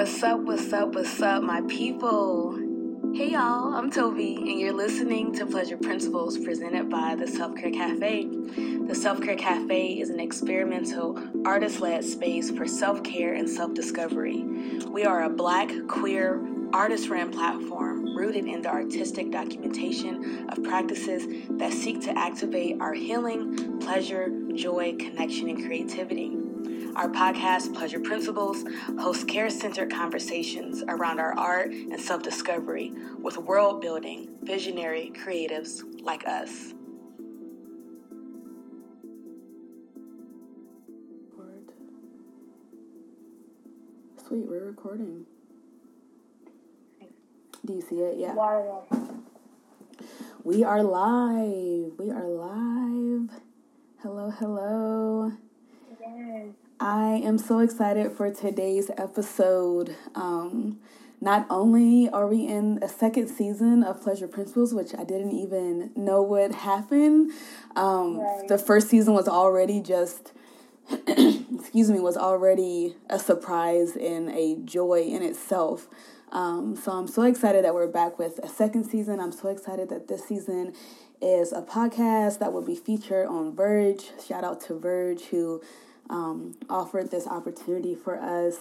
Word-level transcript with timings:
What's 0.00 0.22
up, 0.22 0.40
what's 0.40 0.72
up, 0.72 0.94
what's 0.94 1.20
up, 1.20 1.42
my 1.42 1.60
people? 1.68 2.56
Hey 3.14 3.32
y'all, 3.32 3.74
I'm 3.74 3.90
Toby, 3.90 4.34
and 4.34 4.58
you're 4.58 4.72
listening 4.72 5.34
to 5.34 5.44
Pleasure 5.44 5.76
Principles 5.76 6.38
presented 6.38 6.88
by 6.88 7.16
the 7.16 7.28
Self 7.28 7.54
Care 7.54 7.70
Cafe. 7.70 8.26
The 8.86 8.94
Self 8.94 9.20
Care 9.20 9.36
Cafe 9.36 10.00
is 10.00 10.08
an 10.08 10.18
experimental, 10.18 11.22
artist 11.44 11.82
led 11.82 12.02
space 12.02 12.50
for 12.50 12.66
self 12.66 13.02
care 13.02 13.34
and 13.34 13.46
self 13.46 13.74
discovery. 13.74 14.42
We 14.88 15.04
are 15.04 15.24
a 15.24 15.28
black, 15.28 15.70
queer, 15.86 16.42
artist 16.72 17.10
ran 17.10 17.30
platform 17.30 18.16
rooted 18.16 18.46
in 18.46 18.62
the 18.62 18.70
artistic 18.70 19.30
documentation 19.30 20.48
of 20.48 20.64
practices 20.64 21.26
that 21.58 21.74
seek 21.74 22.00
to 22.04 22.18
activate 22.18 22.80
our 22.80 22.94
healing, 22.94 23.78
pleasure, 23.80 24.30
joy, 24.54 24.96
connection, 24.98 25.50
and 25.50 25.62
creativity. 25.62 26.39
Our 26.96 27.08
podcast, 27.08 27.74
Pleasure 27.74 28.00
Principles, 28.00 28.64
hosts 28.98 29.24
care 29.24 29.48
centered 29.48 29.90
conversations 29.92 30.82
around 30.88 31.20
our 31.20 31.38
art 31.38 31.70
and 31.70 32.00
self 32.00 32.22
discovery 32.22 32.92
with 33.20 33.38
world 33.38 33.80
building, 33.80 34.28
visionary 34.42 35.12
creatives 35.14 35.82
like 36.02 36.26
us. 36.26 36.74
Sweet, 44.26 44.46
we're 44.48 44.64
recording. 44.64 45.26
Do 47.66 47.72
you 47.72 47.80
see 47.82 47.96
it? 47.96 48.16
Yeah. 48.18 48.34
We 50.44 50.64
are 50.64 50.82
live. 50.82 51.92
We 51.98 52.10
are 52.10 52.26
live. 52.28 53.30
Hello, 54.02 54.30
hello. 54.30 55.32
Yes. 56.00 56.59
I 56.80 57.20
am 57.22 57.36
so 57.36 57.58
excited 57.58 58.12
for 58.12 58.30
today's 58.32 58.90
episode. 58.96 59.94
Um, 60.14 60.78
not 61.20 61.46
only 61.50 62.08
are 62.08 62.26
we 62.26 62.46
in 62.46 62.78
a 62.80 62.88
second 62.88 63.28
season 63.28 63.84
of 63.84 64.00
Pleasure 64.00 64.26
Principles, 64.26 64.72
which 64.72 64.94
I 64.94 65.04
didn't 65.04 65.32
even 65.32 65.90
know 65.94 66.22
would 66.22 66.54
happen. 66.54 67.32
Um, 67.76 68.18
Right. 68.18 68.48
The 68.48 68.56
first 68.56 68.88
season 68.88 69.12
was 69.12 69.28
already 69.28 69.82
just, 69.82 70.32
excuse 71.06 71.90
me, 71.90 72.00
was 72.00 72.16
already 72.16 72.96
a 73.10 73.18
surprise 73.18 73.94
and 73.94 74.30
a 74.30 74.56
joy 74.64 75.02
in 75.02 75.22
itself. 75.22 75.86
Um, 76.32 76.76
so 76.76 76.92
I'm 76.92 77.08
so 77.08 77.24
excited 77.24 77.62
that 77.62 77.74
we're 77.74 77.88
back 77.88 78.18
with 78.18 78.38
a 78.42 78.48
second 78.48 78.84
season. 78.84 79.20
I'm 79.20 79.32
so 79.32 79.50
excited 79.50 79.90
that 79.90 80.08
this 80.08 80.26
season 80.26 80.72
is 81.20 81.52
a 81.52 81.60
podcast 81.60 82.38
that 82.38 82.54
will 82.54 82.62
be 82.62 82.74
featured 82.74 83.26
on 83.26 83.54
Verge. 83.54 84.12
Shout 84.26 84.44
out 84.44 84.62
to 84.62 84.78
Verge 84.78 85.24
who 85.24 85.60
um, 86.10 86.56
offered 86.68 87.10
this 87.10 87.26
opportunity 87.26 87.94
for 87.94 88.20
us. 88.20 88.58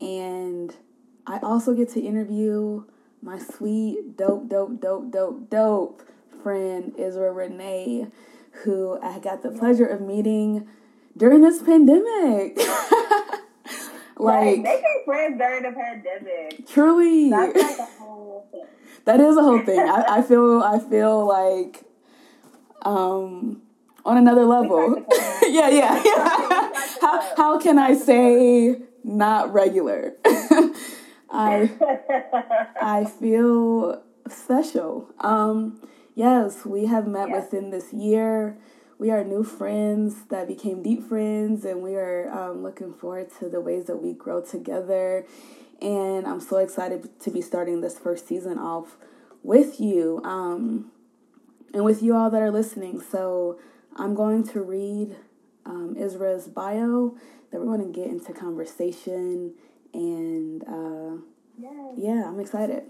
And 0.00 0.74
I 1.26 1.38
also 1.42 1.74
get 1.74 1.88
to 1.90 2.00
interview 2.00 2.84
my 3.20 3.38
sweet, 3.38 4.16
dope, 4.16 4.48
dope, 4.48 4.80
dope, 4.80 5.10
dope, 5.10 5.50
dope 5.50 6.02
friend, 6.42 6.92
Isra 6.98 7.34
Renee, 7.34 8.06
who 8.62 9.00
I 9.02 9.18
got 9.18 9.42
the 9.42 9.50
pleasure 9.50 9.86
of 9.86 10.02
meeting 10.02 10.68
during 11.16 11.40
this 11.40 11.60
pandemic. 11.62 12.58
Like, 14.16 14.58
like, 14.58 14.62
making 14.62 15.02
friends 15.04 15.38
during 15.38 15.62
the 15.64 15.72
pandemic. 15.72 16.68
truly. 16.68 17.30
That's 17.30 17.56
like 17.56 17.78
a 17.78 17.84
whole 17.98 18.46
thing. 18.52 18.64
that 19.06 19.20
is 19.20 19.36
a 19.36 19.42
whole 19.42 19.58
thing. 19.64 19.80
I, 19.80 20.04
I 20.08 20.22
feel 20.22 20.62
I 20.62 20.78
feel 20.78 21.26
like 21.26 21.82
um 22.82 23.62
on 24.04 24.16
another 24.16 24.44
level. 24.44 25.04
yeah, 25.42 25.68
yeah, 25.68 26.02
yeah. 26.04 26.70
how 27.00 27.34
how 27.36 27.58
can 27.58 27.78
I 27.78 27.94
say 27.94 28.76
not 29.02 29.52
regular? 29.52 30.14
I 31.30 31.70
I 32.80 33.04
feel 33.04 34.02
special. 34.28 35.08
Um 35.20 35.80
yes, 36.14 36.64
we 36.64 36.86
have 36.86 37.06
met 37.06 37.28
Yeah. 37.28 37.36
within 37.40 37.70
this 37.70 37.92
year. 37.92 38.56
We 38.98 39.10
are 39.10 39.24
new 39.24 39.42
friends 39.42 40.26
that 40.28 40.46
became 40.46 40.80
deep 40.82 41.02
friends, 41.02 41.64
and 41.64 41.82
we 41.82 41.96
are 41.96 42.30
um, 42.32 42.62
looking 42.62 42.94
forward 42.94 43.28
to 43.40 43.48
the 43.48 43.60
ways 43.60 43.86
that 43.86 43.96
we 44.00 44.12
grow 44.12 44.40
together. 44.40 45.26
And 45.82 46.26
I'm 46.28 46.40
so 46.40 46.58
excited 46.58 47.08
to 47.20 47.30
be 47.30 47.42
starting 47.42 47.80
this 47.80 47.98
first 47.98 48.28
season 48.28 48.56
off 48.56 48.96
with 49.42 49.80
you 49.80 50.22
um, 50.24 50.92
and 51.74 51.84
with 51.84 52.02
you 52.04 52.14
all 52.14 52.30
that 52.30 52.40
are 52.40 52.52
listening. 52.52 53.00
So 53.00 53.58
I'm 53.96 54.14
going 54.14 54.46
to 54.48 54.60
read 54.60 55.16
um, 55.66 55.96
Isra's 55.98 56.48
bio, 56.48 57.16
then 57.50 57.60
we're 57.60 57.76
going 57.76 57.92
to 57.92 58.00
get 58.00 58.10
into 58.10 58.32
conversation. 58.32 59.54
And 59.92 60.62
uh, 60.64 61.22
yes. 61.58 61.94
yeah, 61.96 62.24
I'm 62.26 62.40
excited. 62.40 62.84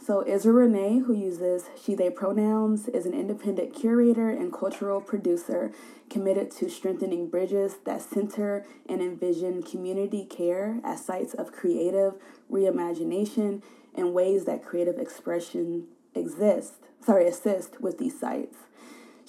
So, 0.00 0.24
Isra 0.24 0.54
Renee, 0.54 1.00
who 1.00 1.12
uses 1.12 1.64
she, 1.84 1.94
they 1.94 2.08
pronouns, 2.08 2.88
is 2.88 3.04
an 3.04 3.12
independent 3.12 3.74
curator 3.74 4.30
and 4.30 4.52
cultural 4.52 5.00
producer 5.00 5.72
committed 6.08 6.50
to 6.52 6.70
strengthening 6.70 7.28
bridges 7.28 7.78
that 7.84 8.00
center 8.00 8.64
and 8.88 9.02
envision 9.02 9.62
community 9.62 10.24
care 10.24 10.80
as 10.84 11.04
sites 11.04 11.34
of 11.34 11.52
creative 11.52 12.14
reimagination 12.50 13.60
and 13.94 14.14
ways 14.14 14.44
that 14.44 14.64
creative 14.64 14.98
expression 14.98 15.88
exist, 16.14 16.74
sorry, 17.04 17.26
assist 17.26 17.80
with 17.80 17.98
these 17.98 18.18
sites. 18.18 18.56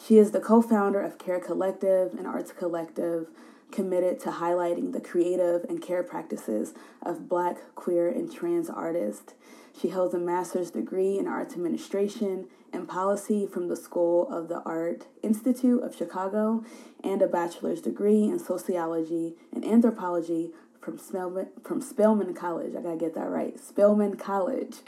She 0.05 0.17
is 0.17 0.31
the 0.31 0.39
co 0.39 0.61
founder 0.61 1.01
of 1.01 1.17
Care 1.17 1.39
Collective, 1.39 2.13
an 2.13 2.25
arts 2.25 2.51
collective 2.51 3.27
committed 3.71 4.19
to 4.21 4.31
highlighting 4.31 4.93
the 4.93 5.01
creative 5.01 5.63
and 5.65 5.81
care 5.81 6.01
practices 6.01 6.73
of 7.03 7.29
Black, 7.29 7.75
queer, 7.75 8.09
and 8.09 8.31
trans 8.31 8.69
artists. 8.69 9.33
She 9.79 9.89
holds 9.89 10.15
a 10.15 10.19
master's 10.19 10.71
degree 10.71 11.19
in 11.19 11.27
arts 11.27 11.53
administration 11.53 12.47
and 12.73 12.87
policy 12.87 13.45
from 13.45 13.67
the 13.67 13.75
School 13.75 14.27
of 14.29 14.47
the 14.47 14.61
Art 14.61 15.05
Institute 15.21 15.83
of 15.83 15.95
Chicago 15.95 16.63
and 17.03 17.21
a 17.21 17.27
bachelor's 17.27 17.81
degree 17.81 18.23
in 18.23 18.39
sociology 18.39 19.35
and 19.53 19.63
anthropology 19.63 20.51
from 20.81 20.97
Spelman, 20.97 21.49
from 21.63 21.81
Spelman 21.81 22.33
College. 22.33 22.75
I 22.75 22.81
gotta 22.81 22.97
get 22.97 23.13
that 23.13 23.29
right. 23.29 23.59
Spelman 23.59 24.17
College. 24.17 24.77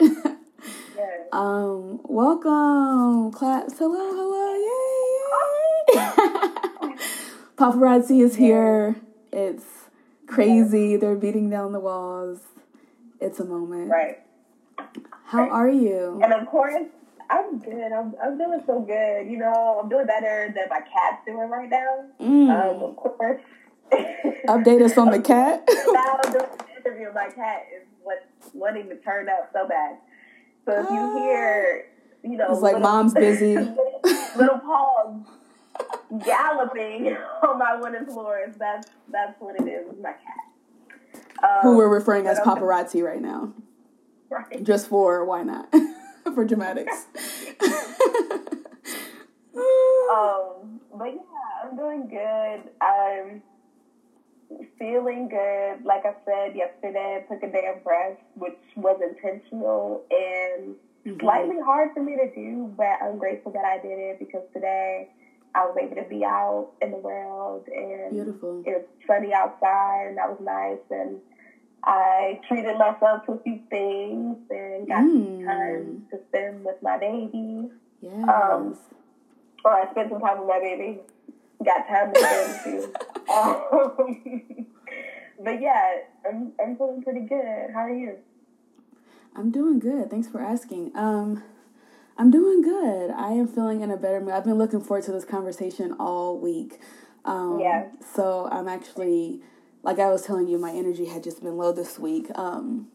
Yes. 0.96 1.28
Um, 1.32 2.00
welcome. 2.04 3.32
Claps. 3.32 3.78
Hello, 3.78 4.10
hello. 4.14 4.54
Yay, 4.54 4.60
yay. 4.60 5.01
Paparazzi 7.56 8.22
is 8.22 8.36
here. 8.36 8.96
It's 9.32 9.64
crazy. 10.26 10.96
They're 10.96 11.14
beating 11.16 11.50
down 11.50 11.72
the 11.72 11.80
walls. 11.80 12.40
It's 13.20 13.38
a 13.40 13.44
moment. 13.44 13.90
Right. 13.90 14.18
How 15.26 15.48
are 15.48 15.68
you? 15.70 16.20
And 16.22 16.32
of 16.32 16.46
course, 16.48 16.74
I'm 17.30 17.58
good. 17.58 17.92
I'm, 17.92 18.14
I'm 18.22 18.36
doing 18.36 18.60
so 18.66 18.80
good. 18.80 19.30
You 19.30 19.38
know, 19.38 19.80
I'm 19.82 19.88
doing 19.88 20.06
better 20.06 20.52
than 20.54 20.64
my 20.68 20.80
cat's 20.80 21.24
doing 21.24 21.48
right 21.48 21.68
now. 21.70 22.04
Mm. 22.20 22.50
Um, 22.76 22.82
of 22.82 22.96
course. 22.96 23.40
Update 24.48 24.82
us 24.82 24.96
on 24.98 25.10
the 25.10 25.20
cat. 25.22 25.62
now 25.92 26.16
doing 26.24 26.44
the 26.58 26.66
interview, 26.90 27.12
my 27.14 27.28
cat 27.28 27.66
is 27.76 27.86
what 28.02 28.24
wanting 28.54 28.88
to 28.88 28.96
turn 28.96 29.28
up 29.28 29.50
so 29.52 29.68
bad. 29.68 29.98
So 30.64 30.80
if 30.80 30.86
Ah. 30.88 30.94
you 30.94 31.22
hear, 31.22 31.84
you 32.24 32.36
know, 32.36 32.52
It's 32.52 32.60
like 32.62 32.80
mom's 32.80 33.14
busy. 33.14 33.54
little 34.36 34.58
paws 34.58 35.20
galloping 36.18 37.16
on 37.48 37.58
my 37.58 37.76
wooden 37.76 38.06
floors, 38.06 38.54
that's 38.58 38.88
that's 39.10 39.40
what 39.40 39.56
it 39.60 39.68
is. 39.68 39.86
My 40.02 40.12
cat. 40.12 41.22
Um, 41.42 41.60
Who 41.62 41.76
we're 41.76 41.88
referring 41.88 42.26
as 42.26 42.38
I'm- 42.38 42.46
paparazzi 42.48 43.02
right 43.02 43.20
now. 43.20 43.52
Right. 44.30 44.62
Just 44.62 44.88
for 44.88 45.24
why 45.24 45.42
not? 45.42 45.72
for 46.34 46.44
dramatics. 46.44 47.06
Um, 50.12 50.80
but 50.94 51.06
yeah, 51.06 51.20
I'm 51.70 51.76
doing 51.76 52.06
good. 52.08 52.70
I'm 52.82 53.42
feeling 54.78 55.28
good. 55.28 55.84
Like 55.84 56.04
I 56.04 56.14
said 56.26 56.54
yesterday, 56.56 57.22
I 57.24 57.32
took 57.32 57.42
a 57.42 57.50
day 57.50 57.72
of 57.74 57.84
rest, 57.86 58.20
which 58.34 58.58
was 58.76 59.00
intentional 59.02 60.04
and 60.10 60.74
slightly 61.18 61.56
hard 61.64 61.90
for 61.94 62.02
me 62.02 62.16
to 62.16 62.30
do, 62.34 62.72
but 62.76 62.98
I'm 63.02 63.18
grateful 63.18 63.52
that 63.52 63.64
I 63.64 63.78
did 63.78 63.98
it 63.98 64.18
because 64.18 64.42
today 64.52 65.08
I 65.54 65.66
was 65.66 65.76
able 65.80 65.96
to 65.96 66.08
be 66.08 66.24
out 66.24 66.70
in 66.80 66.90
the 66.92 66.96
world 66.96 67.66
and 67.68 68.12
Beautiful. 68.12 68.62
it 68.66 68.70
was 68.70 68.82
sunny 69.06 69.32
outside 69.34 70.06
and 70.08 70.16
that 70.18 70.28
was 70.30 70.38
nice 70.40 70.78
and 70.90 71.20
I 71.84 72.40
treated 72.48 72.78
myself 72.78 73.26
to 73.26 73.32
a 73.32 73.38
few 73.42 73.58
things 73.68 74.36
and 74.50 74.86
got 74.88 75.02
Mm. 75.04 75.38
some 75.38 75.46
time 75.46 76.06
to 76.10 76.18
spend 76.28 76.64
with 76.64 76.80
my 76.82 76.96
baby. 76.96 77.68
Yes. 78.00 78.22
Um, 78.28 78.78
or 79.64 79.72
I 79.72 79.90
spent 79.90 80.10
some 80.10 80.20
time 80.20 80.38
with 80.38 80.48
my 80.48 80.60
baby. 80.60 81.00
Got 81.64 81.86
time 81.88 82.12
to 82.12 82.18
spend 82.20 82.60
too. 82.64 82.92
Um, 83.32 84.66
but 85.44 85.60
yeah, 85.60 85.96
I'm 86.28 86.52
I'm 86.62 86.76
feeling 86.76 87.02
pretty 87.02 87.20
good. 87.26 87.70
How 87.74 87.80
are 87.80 87.90
you? 87.90 88.16
I'm 89.34 89.50
doing 89.50 89.78
good. 89.78 90.10
Thanks 90.10 90.28
for 90.28 90.40
asking. 90.40 90.92
Um, 90.94 91.42
I'm 92.22 92.30
doing 92.30 92.62
good. 92.62 93.10
I 93.10 93.32
am 93.32 93.48
feeling 93.48 93.80
in 93.80 93.90
a 93.90 93.96
better 93.96 94.20
mood. 94.20 94.30
I've 94.30 94.44
been 94.44 94.54
looking 94.54 94.80
forward 94.80 95.02
to 95.06 95.10
this 95.10 95.24
conversation 95.24 95.96
all 95.98 96.38
week. 96.38 96.78
Um, 97.24 97.58
Yeah. 97.58 97.88
So 98.14 98.48
I'm 98.48 98.68
actually 98.68 99.40
like 99.82 99.98
I 99.98 100.08
was 100.08 100.22
telling 100.22 100.46
you, 100.46 100.56
my 100.56 100.70
energy 100.70 101.06
had 101.06 101.24
just 101.24 101.42
been 101.42 101.56
low 101.56 101.72
this 101.72 101.98
week. 101.98 102.30
Um, 102.36 102.86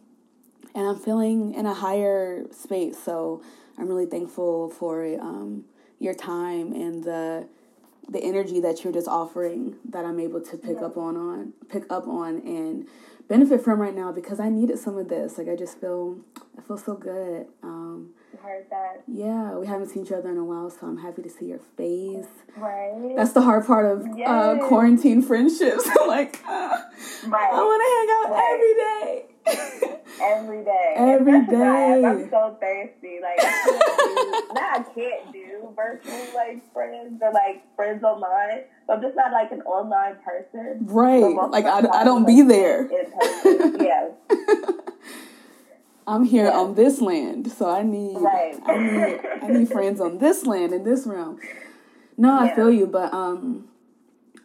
and 0.74 0.88
I'm 0.88 0.98
feeling 0.98 1.54
in 1.56 1.66
a 1.66 1.74
higher 1.74 2.46
space. 2.54 3.04
So 3.04 3.42
I'm 3.78 3.90
really 3.90 4.06
thankful 4.06 4.70
for 4.70 5.04
um, 5.20 5.66
your 6.00 6.14
time 6.14 6.72
and 6.72 7.04
the 7.04 7.50
the 8.08 8.24
energy 8.24 8.62
that 8.62 8.86
you're 8.86 8.94
just 8.94 9.10
offering 9.10 9.76
that 9.90 10.06
I'm 10.06 10.22
able 10.22 10.40
to 10.40 10.56
pick 10.56 10.78
yeah. 10.80 10.86
up 10.86 10.96
on 10.96 11.18
on 11.18 11.52
pick 11.68 11.84
up 11.90 12.08
on 12.08 12.38
and 12.48 12.88
benefit 13.28 13.62
from 13.62 13.82
right 13.82 13.94
now 13.94 14.14
because 14.14 14.40
I 14.40 14.48
needed 14.48 14.80
some 14.80 14.98
of 14.98 15.10
this. 15.10 15.38
Like 15.38 15.50
I 15.50 15.58
just 15.58 15.82
feel 15.82 16.18
I 16.58 16.62
feel 16.62 16.78
so 16.78 16.94
good. 16.94 17.48
Um, 17.62 18.14
heard 18.40 18.66
that. 18.70 19.04
Yeah, 19.08 19.58
we 19.58 19.68
haven't 19.68 19.90
seen 19.90 20.06
each 20.06 20.12
other 20.12 20.30
in 20.30 20.38
a 20.38 20.44
while, 20.44 20.70
so 20.70 20.88
I'm 20.88 20.98
happy 20.98 21.22
to 21.22 21.30
see 21.30 21.46
your 21.46 21.60
face. 21.78 22.26
Right. 22.56 23.14
That's 23.16 23.34
the 23.34 23.42
hard 23.42 23.66
part 23.66 23.86
of 23.86 24.06
uh, 24.06 24.16
yes. 24.16 24.30
uh, 24.30 24.58
quarantine 24.68 25.22
friendships. 25.22 25.88
like, 26.08 26.42
uh, 26.48 26.78
right. 27.28 27.54
I 27.54 27.62
want 27.62 27.82
to 27.84 27.90
hang 27.96 28.10
out 28.18 28.32
right. 28.32 28.54
every 28.54 28.74
day. 28.74 29.26
every 30.22 30.64
day. 30.64 30.94
Every 30.98 31.46
day. 31.50 32.06
I'm 32.06 32.30
so 32.30 32.58
thirsty. 32.60 33.20
Like, 33.22 33.40
I 33.40 34.48
do, 34.48 34.54
now 34.54 34.72
I 34.74 34.86
can't 34.94 35.32
do 35.32 35.74
virtual 35.76 36.36
like 36.36 36.74
friends 36.74 37.22
or 37.22 37.32
like 37.32 37.64
friends 37.76 38.04
online. 38.04 38.64
So 38.88 38.94
I'm 38.94 39.02
just 39.02 39.16
not 39.16 39.32
like 39.32 39.52
an 39.52 39.62
online 39.62 40.18
person. 40.24 40.86
Right. 40.86 41.22
Like 41.22 41.66
I, 41.66 42.02
I 42.02 42.04
don't 42.04 42.26
be 42.26 42.42
there. 42.42 42.90
yeah. 43.80 44.10
I'm 46.08 46.24
here 46.24 46.50
on 46.50 46.76
this 46.76 47.02
land, 47.02 47.52
so 47.52 47.70
I 47.70 47.84
need 47.84 48.16
right. 48.16 48.58
I 48.66 48.78
need 48.78 49.20
I 49.44 49.48
need 49.48 49.68
friends 49.72 50.00
on 50.00 50.20
this 50.20 50.46
land 50.46 50.72
in 50.72 50.84
this 50.84 51.06
realm. 51.06 51.38
No, 52.16 52.42
yeah. 52.42 52.52
I 52.52 52.56
feel 52.56 52.72
you, 52.72 52.88
but 52.88 53.14
um, 53.14 53.68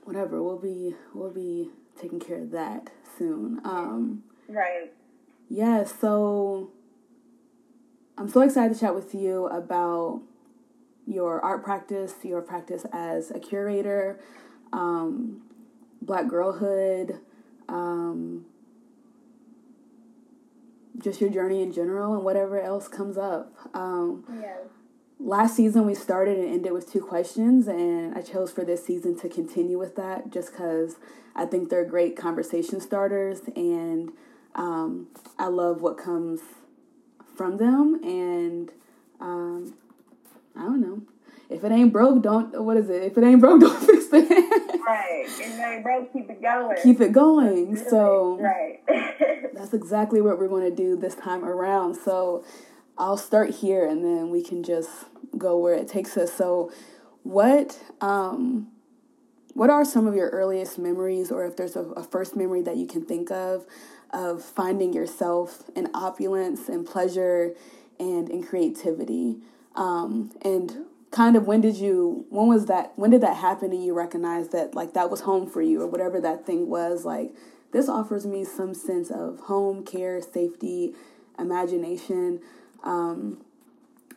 whatever. 0.03 0.43
We'll 0.43 0.59
be 0.59 0.97
we'll 1.14 1.31
be 1.31 1.70
taking 2.00 2.19
care 2.19 2.38
of 2.38 2.50
that 2.50 2.91
soon. 3.17 3.61
Um, 3.64 4.25
right. 4.49 4.93
Yeah. 5.49 5.85
So 5.85 6.73
I'm 8.19 8.29
so 8.29 8.41
excited 8.41 8.75
to 8.75 8.81
chat 8.81 8.94
with 8.97 9.15
you 9.15 9.47
about 9.47 10.20
your 11.06 11.41
art 11.44 11.62
practice, 11.62 12.15
your 12.25 12.43
practice 12.43 12.85
as 12.93 13.31
a 13.31 13.38
curator, 13.38 14.19
um, 14.73 15.43
Black 16.00 16.26
girlhood. 16.26 17.20
Um, 17.69 18.47
just 20.99 21.21
your 21.21 21.31
journey 21.31 21.62
in 21.62 21.73
general 21.73 22.15
and 22.15 22.25
whatever 22.25 22.61
else 22.61 22.89
comes 22.89 23.17
up. 23.17 23.53
Um, 23.75 24.25
yeah. 24.41 24.56
Last 25.19 25.55
season 25.56 25.87
we 25.87 25.94
started 25.94 26.39
and 26.39 26.53
ended 26.53 26.73
with 26.73 26.91
two 26.91 27.00
questions, 27.00 27.69
and 27.69 28.17
I 28.17 28.23
chose 28.23 28.50
for 28.50 28.65
this 28.65 28.85
season 28.85 29.17
to 29.21 29.29
continue 29.29 29.79
with 29.79 29.94
that 29.97 30.31
just 30.31 30.50
because 30.50 30.97
I 31.37 31.47
think 31.47 31.69
they're 31.69 31.85
great 31.85 32.17
conversation 32.17 32.81
starters, 32.81 33.43
and 33.55 34.11
um, 34.56 35.09
I 35.39 35.47
love 35.47 35.81
what 35.81 35.97
comes 35.97 36.41
from 37.37 37.59
them. 37.59 38.00
And 38.03 38.71
um, 39.21 39.75
I 40.56 40.62
don't 40.62 40.81
know 40.81 41.03
if 41.53 41.65
it 41.65 41.73
ain't 41.73 41.93
broke, 41.93 42.23
don't 42.23 42.63
what 42.63 42.77
is 42.77 42.89
it? 42.89 43.03
If 43.03 43.19
it 43.19 43.25
ain't 43.25 43.41
broke, 43.41 43.61
don't 43.63 43.79
fix 43.79 44.07
it. 44.13 44.81
right. 44.87 45.25
If 45.27 45.41
it 45.41 45.61
ain't 45.61 45.83
broke, 45.83 46.13
keep 46.13 46.31
it 46.31 46.43
going. 46.43 46.77
Keep 46.83 47.01
it 47.01 47.13
going. 47.13 47.77
So 47.77 48.39
right. 48.41 48.81
that's 49.55 49.75
exactly 49.75 50.21
what 50.21 50.39
we're 50.39 50.49
going 50.49 50.69
to 50.69 50.75
do 50.75 50.97
this 50.97 51.15
time 51.15 51.45
around. 51.45 51.97
So 51.97 52.45
I'll 52.99 53.17
start 53.17 53.51
here, 53.51 53.87
and 53.87 54.05
then 54.05 54.31
we 54.31 54.43
can 54.43 54.63
just 54.63 54.91
go 55.37 55.59
where 55.59 55.75
it 55.75 55.89
takes 55.89 56.17
us. 56.17 56.33
So, 56.33 56.71
what 57.23 57.81
um, 58.01 58.69
what 59.55 59.71
are 59.71 59.85
some 59.85 60.07
of 60.07 60.15
your 60.15 60.31
earliest 60.31 60.79
memories, 60.79 61.31
or 61.31 61.45
if 61.47 61.57
there's 61.57 61.77
a, 61.77 61.83
a 61.83 62.03
first 62.03 62.37
memory 62.37 62.63
that 62.63 62.77
you 62.77 62.87
can 62.87 63.05
think 63.05 63.31
of, 63.31 63.67
of 64.11 64.43
finding 64.45 64.93
yourself 64.93 65.71
in 65.75 65.89
opulence 65.95 66.69
and 66.69 66.87
pleasure 66.87 67.55
and 67.99 68.31
in 68.31 68.43
creativity? 68.43 69.39
Um, 69.75 70.33
and 70.43 70.85
kind 71.12 71.37
of 71.37 71.47
when 71.47 71.61
did 71.61 71.76
you 71.76 72.26
when 72.31 72.49
was 72.49 72.67
that 72.67 72.93
when 72.97 73.11
did 73.11 73.20
that 73.20 73.37
happen 73.37 73.70
and 73.70 73.85
you 73.85 73.94
recognize 73.94 74.49
that 74.49 74.75
like 74.75 74.94
that 74.94 75.11
was 75.11 75.20
home 75.20 75.49
for 75.49 75.62
you 75.62 75.81
or 75.81 75.87
whatever 75.87 76.20
that 76.20 76.44
thing 76.44 76.69
was? 76.69 77.05
Like 77.05 77.32
this 77.73 77.88
offers 77.88 78.26
me 78.26 78.44
some 78.44 78.75
sense 78.75 79.11
of 79.11 79.41
home 79.41 79.85
care 79.85 80.20
safety 80.20 80.94
imagination. 81.38 82.41
Um, 82.82 83.44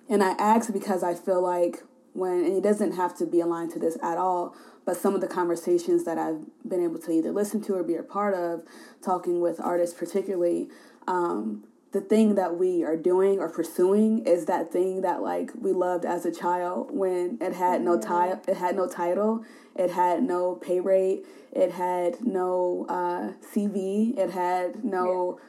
and 0.09 0.23
i 0.23 0.31
ask 0.31 0.71
because 0.71 1.03
i 1.03 1.13
feel 1.13 1.41
like 1.41 1.83
when 2.13 2.43
and 2.45 2.57
it 2.57 2.63
doesn't 2.63 2.93
have 2.93 3.15
to 3.17 3.25
be 3.25 3.39
aligned 3.39 3.71
to 3.71 3.79
this 3.79 3.97
at 4.01 4.17
all 4.17 4.55
but 4.85 4.95
some 4.95 5.15
of 5.15 5.21
the 5.21 5.27
conversations 5.27 6.03
that 6.03 6.17
i've 6.17 6.41
been 6.67 6.83
able 6.83 6.99
to 6.99 7.11
either 7.11 7.31
listen 7.31 7.61
to 7.61 7.73
or 7.75 7.83
be 7.83 7.95
a 7.95 8.03
part 8.03 8.33
of 8.33 8.61
talking 9.03 9.41
with 9.41 9.59
artists 9.59 9.97
particularly 9.97 10.67
um, 11.07 11.63
the 11.95 12.01
thing 12.01 12.35
that 12.35 12.57
we 12.57 12.83
are 12.83 12.97
doing 12.97 13.39
or 13.39 13.47
pursuing 13.47 14.25
is 14.25 14.45
that 14.47 14.69
thing 14.69 15.01
that 15.01 15.21
like 15.21 15.51
we 15.57 15.71
loved 15.71 16.03
as 16.03 16.25
a 16.25 16.31
child 16.31 16.89
when 16.91 17.37
it 17.39 17.53
had 17.53 17.81
no 17.81 17.97
title 17.97 18.41
it 18.47 18.57
had 18.57 18.75
no 18.75 18.85
title 18.85 19.45
it 19.75 19.91
had 19.91 20.21
no 20.21 20.55
pay 20.55 20.81
rate 20.81 21.25
it 21.53 21.71
had 21.71 22.19
no 22.25 22.85
uh, 22.89 23.31
cv 23.53 24.17
it 24.17 24.31
had 24.31 24.83
no 24.83 25.39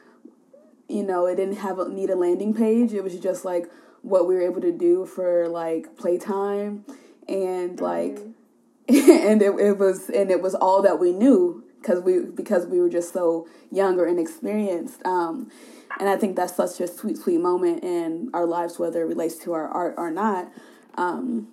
you 0.87 1.03
know 1.03 1.25
it 1.25 1.35
didn't 1.35 1.57
have 1.57 1.79
a, 1.79 1.89
need 1.89 2.09
a 2.09 2.15
landing 2.15 2.53
page. 2.53 2.93
It 2.93 3.03
was 3.03 3.17
just 3.19 3.45
like 3.45 3.69
what 4.01 4.27
we 4.27 4.35
were 4.35 4.41
able 4.41 4.61
to 4.61 4.71
do 4.71 5.05
for 5.05 5.47
like 5.47 5.97
playtime 5.97 6.85
and 7.27 7.79
like 7.79 8.15
mm-hmm. 8.15 9.11
and 9.27 9.41
it, 9.41 9.53
it 9.59 9.77
was 9.77 10.09
and 10.09 10.31
it 10.31 10.41
was 10.41 10.55
all 10.55 10.81
that 10.81 10.99
we 10.99 11.11
knew 11.11 11.63
because 11.81 12.01
we 12.01 12.19
because 12.19 12.65
we 12.65 12.79
were 12.79 12.89
just 12.89 13.11
so 13.13 13.47
young 13.71 13.99
or 13.99 14.07
inexperienced 14.07 15.05
um, 15.05 15.51
and 15.99 16.09
I 16.09 16.17
think 16.17 16.35
that's 16.35 16.55
such 16.55 16.79
a 16.79 16.87
sweet, 16.87 17.17
sweet 17.17 17.39
moment 17.39 17.83
in 17.83 18.29
our 18.33 18.45
lives, 18.45 18.79
whether 18.79 19.01
it 19.01 19.05
relates 19.05 19.35
to 19.39 19.53
our 19.53 19.67
art 19.67 19.95
or 19.97 20.11
not. 20.11 20.51
Um, 20.95 21.49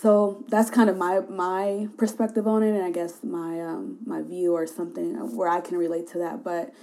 so 0.00 0.44
that's 0.48 0.70
kind 0.70 0.90
of 0.90 0.96
my 0.96 1.20
my 1.20 1.88
perspective 1.96 2.46
on 2.46 2.62
it, 2.62 2.74
and 2.74 2.84
I 2.84 2.90
guess 2.90 3.22
my 3.22 3.60
um, 3.60 3.98
my 4.04 4.22
view 4.22 4.52
or 4.54 4.66
something 4.66 5.14
where 5.36 5.48
I 5.48 5.60
can 5.60 5.76
relate 5.78 6.08
to 6.12 6.18
that. 6.18 6.42
But 6.42 6.74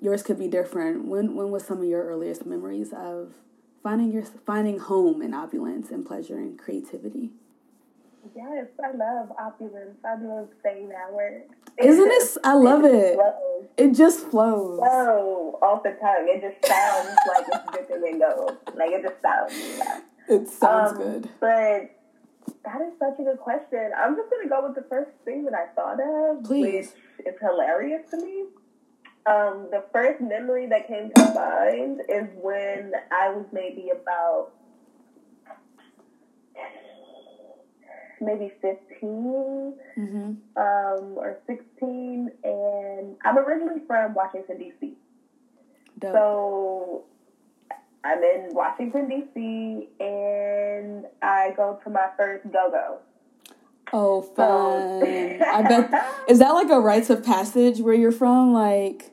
yours 0.00 0.22
could 0.22 0.38
be 0.38 0.48
different. 0.48 1.06
When 1.06 1.34
when 1.34 1.50
was 1.50 1.64
some 1.64 1.78
of 1.78 1.84
your 1.84 2.04
earliest 2.04 2.44
memories 2.44 2.92
of 2.92 3.32
finding 3.82 4.12
your 4.12 4.24
finding 4.24 4.78
home 4.78 5.22
in 5.22 5.34
opulence 5.34 5.90
and 5.90 6.04
pleasure 6.04 6.36
and 6.36 6.58
creativity? 6.58 7.30
Yes, 8.34 8.66
I 8.82 8.96
love 8.96 9.32
opulence. 9.38 9.98
I 10.04 10.14
love 10.22 10.48
saying 10.62 10.88
that 10.90 11.12
word. 11.12 11.42
Isn't 11.78 12.10
it? 12.10 12.38
I 12.44 12.54
love 12.54 12.84
it. 12.84 13.18
It, 13.18 13.88
it 13.88 13.94
just 13.94 14.26
flows. 14.28 14.78
Flow 14.78 15.58
off 15.60 15.82
the 15.82 15.90
tongue. 16.00 16.28
It 16.28 16.40
just 16.40 16.64
sounds 16.64 17.16
like 17.28 17.46
it's 17.48 17.88
dripping 17.88 18.12
and 18.12 18.20
goes. 18.20 18.56
Like 18.74 18.90
it 18.92 19.02
just 19.02 19.20
sounds. 19.22 19.78
Yeah. 19.78 20.00
It 20.28 20.48
sounds 20.48 20.92
um, 20.92 20.98
good. 20.98 21.28
But 21.40 21.90
that 22.64 22.80
is 22.82 22.92
such 22.98 23.18
a 23.18 23.22
good 23.24 23.38
question. 23.38 23.90
I'm 23.96 24.16
just 24.16 24.30
gonna 24.30 24.48
go 24.48 24.66
with 24.66 24.76
the 24.76 24.88
first 24.88 25.10
thing 25.24 25.44
that 25.44 25.54
I 25.54 25.66
thought 25.74 25.98
of, 26.00 26.44
Please. 26.44 26.94
which 27.18 27.26
is 27.26 27.40
hilarious 27.40 28.08
to 28.10 28.18
me. 28.18 28.44
Um, 29.24 29.68
the 29.70 29.84
first 29.92 30.20
memory 30.20 30.66
that 30.68 30.88
came 30.88 31.10
to 31.14 31.34
mind 31.34 32.00
is 32.08 32.28
when 32.40 32.92
I 33.12 33.30
was 33.30 33.46
maybe 33.52 33.90
about 33.90 34.50
maybe 38.22 38.52
15 38.60 39.74
mm-hmm. 39.98 40.16
um, 40.56 41.14
or 41.16 41.38
16, 41.46 42.30
and 42.44 43.16
I'm 43.24 43.38
originally 43.38 43.82
from 43.86 44.14
Washington, 44.14 44.58
D.C. 44.58 44.92
Dope. 45.98 46.12
So 46.12 47.04
I'm 48.04 48.22
in 48.22 48.48
Washington, 48.52 49.08
D.C., 49.08 49.88
and 50.00 51.04
I 51.20 51.52
go 51.56 51.78
to 51.84 51.90
my 51.90 52.08
first 52.16 52.44
go 52.44 52.70
go. 52.70 52.98
Oh, 53.94 54.22
fun! 54.22 55.00
So, 55.00 55.44
I 55.44 55.62
bet 55.62 55.90
is 56.28 56.38
that 56.38 56.52
like 56.52 56.70
a 56.70 56.80
rites 56.80 57.10
of 57.10 57.22
passage 57.22 57.80
where 57.80 57.94
you're 57.94 58.12
from, 58.12 58.52
like. 58.52 59.10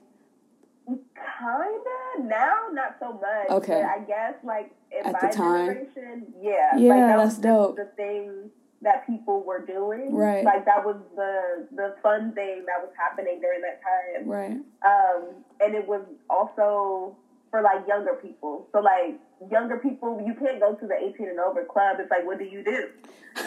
Kinda 0.87 2.27
now, 2.27 2.67
not 2.71 2.95
so 2.99 3.13
much. 3.13 3.49
Okay, 3.49 3.81
I 3.81 3.99
guess 3.99 4.35
like 4.43 4.71
in 4.91 5.05
At 5.05 5.13
my 5.13 5.29
the 5.29 5.35
time. 5.35 5.67
generation, 5.67 6.33
yeah, 6.41 6.77
yeah, 6.77 6.89
like, 6.89 6.99
that 6.99 7.17
that's 7.17 7.37
dope. 7.39 7.75
The 7.75 7.89
thing 7.95 8.51
that 8.81 9.05
people 9.05 9.43
were 9.43 9.65
doing. 9.65 10.13
Right. 10.13 10.43
Like 10.43 10.65
that 10.65 10.85
was 10.85 10.97
the 11.15 11.67
the 11.75 11.95
fun 12.01 12.33
thing 12.33 12.65
that 12.67 12.81
was 12.81 12.91
happening 12.97 13.39
during 13.41 13.61
that 13.61 13.81
time. 13.81 14.29
Right. 14.29 14.57
Um, 14.85 15.43
and 15.59 15.75
it 15.75 15.87
was 15.87 16.01
also 16.29 17.17
for 17.51 17.61
like 17.61 17.87
younger 17.87 18.13
people. 18.13 18.67
So 18.71 18.79
like 18.79 19.19
younger 19.51 19.77
people, 19.77 20.23
you 20.25 20.33
can't 20.33 20.59
go 20.59 20.75
to 20.75 20.87
the 20.87 20.95
18 20.95 21.29
and 21.29 21.39
over 21.39 21.65
club. 21.65 21.97
It's 21.99 22.11
like, 22.11 22.25
what 22.25 22.37
do 22.39 22.45
you 22.45 22.63
do? 22.63 22.89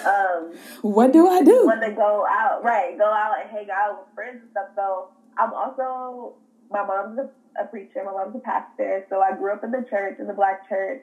Um, 0.06 0.52
what 0.82 1.12
do 1.12 1.28
I 1.28 1.42
do? 1.42 1.66
When 1.66 1.80
they 1.80 1.92
go 1.92 2.24
out, 2.28 2.62
right? 2.64 2.96
Go 2.98 3.04
out 3.04 3.36
and 3.40 3.50
hang 3.50 3.68
out 3.70 4.00
with 4.00 4.14
friends 4.14 4.38
and 4.42 4.50
stuff. 4.50 4.68
So 4.74 5.08
I'm 5.38 5.52
also 5.52 6.34
my 6.70 6.84
mom's 6.84 7.18
a, 7.18 7.62
a 7.62 7.66
preacher. 7.66 8.02
My 8.04 8.12
mom's 8.12 8.36
a 8.36 8.40
pastor. 8.40 9.06
So 9.08 9.20
I 9.20 9.36
grew 9.36 9.52
up 9.52 9.64
in 9.64 9.70
the 9.70 9.84
church, 9.88 10.18
in 10.18 10.26
the 10.26 10.34
black 10.34 10.68
church 10.68 11.02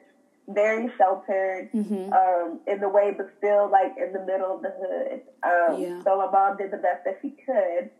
very 0.49 0.91
sheltered 0.97 1.69
mm-hmm. 1.73 2.11
um, 2.11 2.59
in 2.67 2.79
the 2.79 2.89
way, 2.89 3.13
but 3.15 3.29
still 3.37 3.69
like 3.71 3.93
in 3.97 4.11
the 4.13 4.25
middle 4.25 4.55
of 4.55 4.61
the 4.61 4.73
hood. 4.79 5.21
Um, 5.43 5.81
yeah. 5.81 6.03
So 6.03 6.17
my 6.17 6.29
mom 6.31 6.57
did 6.57 6.71
the 6.71 6.77
best 6.77 7.05
that 7.05 7.19
she 7.21 7.35
could. 7.45 7.91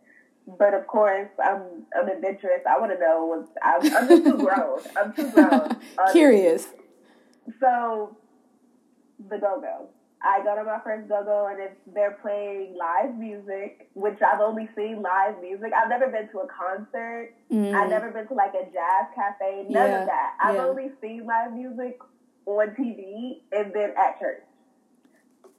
but 0.58 0.74
of 0.74 0.86
course, 0.86 1.30
I'm 1.42 1.86
I'm 1.98 2.08
adventurous. 2.08 2.62
I 2.68 2.78
want 2.78 2.92
to 2.92 2.98
know 2.98 3.24
what's. 3.26 3.50
I'm, 3.62 3.96
I'm 3.96 4.08
just 4.08 4.24
too 4.24 4.38
grown. 4.38 4.80
I'm 4.96 5.12
too 5.14 5.30
grown. 5.30 5.76
Curious. 6.12 6.66
So, 7.60 8.16
the 9.28 9.38
go 9.38 9.60
go. 9.60 9.88
I 10.22 10.42
go 10.44 10.54
to 10.54 10.64
my 10.64 10.78
first 10.84 11.08
go 11.08 11.24
go, 11.24 11.48
and 11.50 11.58
if 11.60 11.72
they're 11.94 12.18
playing 12.20 12.76
live 12.78 13.16
music, 13.16 13.88
which 13.94 14.18
I've 14.20 14.40
only 14.40 14.68
seen 14.76 15.00
live 15.00 15.40
music. 15.40 15.72
I've 15.74 15.88
never 15.88 16.08
been 16.08 16.28
to 16.32 16.40
a 16.40 16.46
concert. 16.46 17.34
Mm. 17.50 17.74
I've 17.74 17.88
never 17.88 18.10
been 18.10 18.28
to 18.28 18.34
like 18.34 18.52
a 18.52 18.64
jazz 18.66 19.06
cafe. 19.14 19.64
None 19.68 19.90
Yeah, 19.90 20.00
of 20.02 20.06
that. 20.06 20.34
I've 20.42 20.56
yeah. 20.56 20.64
only 20.66 20.90
seen 21.00 21.24
live 21.24 21.54
music 21.54 21.98
on 22.58 22.72
TV 22.72 23.38
and 23.52 23.72
then 23.74 23.90
at 23.96 24.18
church. 24.18 24.42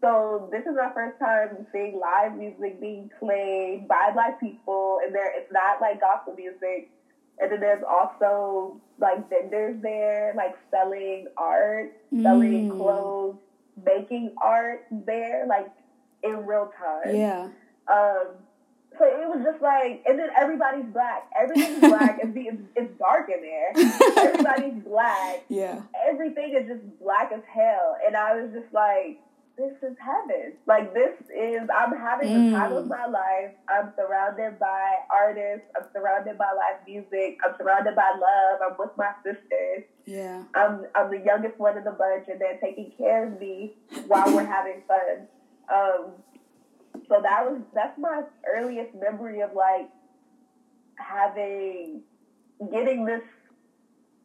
So 0.02 0.50
this 0.52 0.62
is 0.66 0.74
my 0.76 0.90
first 0.94 1.18
time 1.20 1.66
seeing 1.72 2.00
live 2.00 2.34
music 2.34 2.80
being 2.80 3.10
played 3.20 3.88
by 3.88 4.10
black 4.12 4.40
people, 4.40 5.00
and 5.04 5.14
there 5.14 5.30
it's 5.36 5.52
not 5.52 5.80
like 5.80 6.00
gospel 6.00 6.34
music. 6.34 6.88
And 7.40 7.52
then 7.52 7.60
there's 7.60 7.84
also 7.88 8.78
like 9.00 9.30
vendors 9.30 9.76
there, 9.82 10.34
like 10.36 10.54
selling 10.72 11.26
art, 11.38 11.92
selling 12.22 12.66
Mm. 12.68 12.78
clothes, 12.78 13.36
making 13.76 14.32
art 14.42 14.82
there, 14.92 15.46
like 15.48 15.68
in 16.24 16.46
real 16.46 16.70
time. 16.78 17.16
Yeah. 17.16 17.48
Um, 17.88 18.28
so 18.98 19.06
it 19.06 19.28
was 19.28 19.42
just 19.44 19.62
like, 19.62 20.04
and 20.08 20.20
then 20.20 20.30
everybody's 20.38 20.86
black. 20.94 21.30
Everything's 21.40 21.80
black. 21.90 22.20
It's, 22.22 22.32
it's, 22.36 22.62
it's 22.76 23.00
dark 23.00 23.30
in 23.30 23.42
there. 23.42 23.72
Everybody's 24.28 24.84
black. 24.88 25.46
Yeah. 25.50 25.82
Everything 26.10 26.54
is 26.56 26.68
just 26.68 27.00
black 27.00 27.32
as 27.34 27.42
hell. 27.54 27.98
And 28.06 28.16
I 28.18 28.36
was 28.42 28.52
just 28.54 28.74
like, 28.74 29.20
this 29.58 29.74
is 29.84 29.96
heaven. 30.00 30.54
Like, 30.66 30.94
this 30.94 31.14
is, 31.30 31.62
I'm 31.76 31.96
having 31.96 32.52
the 32.52 32.58
time 32.58 32.72
of 32.74 32.86
Mm. 32.86 32.90
my 32.90 33.06
life. 33.06 33.52
I'm 33.70 33.92
surrounded 33.96 34.58
by 34.60 34.96
artists. 35.12 35.68
I'm 35.76 35.86
surrounded 35.94 36.38
by 36.38 36.46
live 36.56 36.80
music. 36.88 37.38
I'm 37.46 37.54
surrounded 37.58 37.96
by 37.96 38.12
love. 38.12 38.60
I'm 38.66 38.76
with 38.80 38.96
my 38.98 39.12
sisters. 39.24 39.84
Yeah. 40.06 40.44
I'm 40.56 40.86
I'm 40.96 41.12
the 41.12 41.22
youngest 41.24 41.60
one 41.60 41.78
in 41.78 41.84
the 41.84 41.92
bunch, 41.92 42.28
and 42.28 42.40
they're 42.42 42.60
taking 42.60 42.92
care 42.98 43.28
of 43.28 43.40
me 43.40 43.74
while 44.08 44.34
we're 44.34 44.46
having 44.46 44.82
fun. 44.88 45.28
Um, 45.72 46.06
so 47.12 47.20
that 47.22 47.44
was 47.46 47.60
that's 47.74 47.98
my 47.98 48.22
earliest 48.48 48.96
memory 48.96 49.42
of 49.42 49.54
like 49.54 49.90
having 50.98 52.02
getting 52.72 53.06
this. 53.06 53.22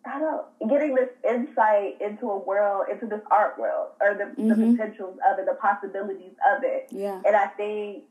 I 0.08 0.20
don't 0.20 0.70
getting 0.70 0.94
this 0.94 1.08
insight 1.28 2.00
into 2.00 2.30
a 2.30 2.36
world, 2.38 2.84
into 2.88 3.06
this 3.06 3.20
art 3.28 3.58
world, 3.58 3.88
or 4.00 4.14
the, 4.14 4.26
the 4.36 4.54
Mhm. 4.54 4.70
potentials 4.76 5.18
of 5.28 5.38
it, 5.40 5.46
the 5.46 5.54
possibilities 5.54 6.32
of 6.48 6.62
it. 6.62 6.86
Yeah. 6.90 7.20
And 7.26 7.34
I 7.34 7.46
think 7.48 8.04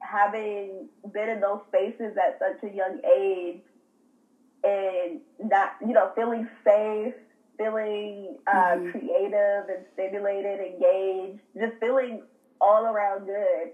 having 0.00 0.88
been 1.12 1.28
in 1.28 1.40
those 1.40 1.60
spaces 1.68 2.16
at 2.16 2.40
such 2.40 2.64
a 2.64 2.74
young 2.74 2.98
age 3.04 3.60
and 4.64 5.20
not, 5.38 5.70
you 5.80 5.92
know, 5.92 6.10
feeling 6.16 6.48
safe, 6.64 7.14
feeling 7.58 8.36
uh, 8.48 8.74
Mhm. 8.74 8.90
creative 8.90 9.68
and 9.68 9.84
stimulated, 9.92 10.58
engaged, 10.58 11.40
just 11.56 11.74
feeling 11.78 12.22
all 12.60 12.86
around 12.86 13.26
good. 13.26 13.70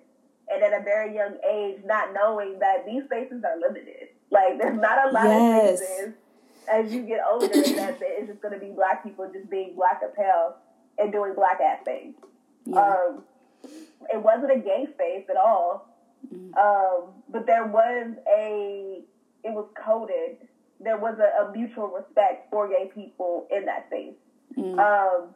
And 0.53 0.63
at 0.63 0.79
a 0.79 0.83
very 0.83 1.15
young 1.15 1.37
age, 1.49 1.81
not 1.85 2.13
knowing 2.13 2.59
that 2.59 2.85
these 2.87 3.05
spaces 3.05 3.43
are 3.45 3.59
limited. 3.59 4.09
Like, 4.31 4.59
there's 4.59 4.79
not 4.79 5.09
a 5.09 5.13
lot 5.13 5.25
Yes. 5.25 5.81
of 5.81 5.87
spaces 5.87 6.15
as 6.73 6.93
you 6.93 7.03
get 7.03 7.21
older 7.31 7.49
that 7.49 7.99
it's 8.03 8.29
just 8.29 8.41
going 8.43 8.55
to 8.55 8.61
be 8.61 8.71
black 8.73 9.03
people 9.03 9.29
just 9.33 9.49
being 9.51 9.75
black 9.75 10.01
hell 10.17 10.59
and 10.99 11.13
doing 11.13 11.35
black 11.35 11.61
ass 11.61 11.79
things. 11.85 12.15
Yeah. 12.67 12.81
Um, 12.81 13.23
it 14.13 14.23
wasn't 14.23 14.53
a 14.53 14.59
gay 14.59 14.87
space 14.95 15.25
at 15.31 15.37
all, 15.37 15.89
Mm. 16.33 16.57
um, 16.57 17.09
but 17.29 17.47
there 17.47 17.67
was 17.67 18.13
a. 18.29 19.03
It 19.43 19.51
was 19.53 19.67
coded. 19.85 20.37
There 20.79 20.97
was 20.97 21.19
a, 21.19 21.43
a 21.45 21.53
mutual 21.53 21.89
respect 21.89 22.49
for 22.51 22.69
gay 22.69 22.91
people 22.95 23.49
in 23.51 23.65
that 23.67 23.87
space. 23.89 24.15
Mm. 24.57 24.79
Um, 24.79 25.35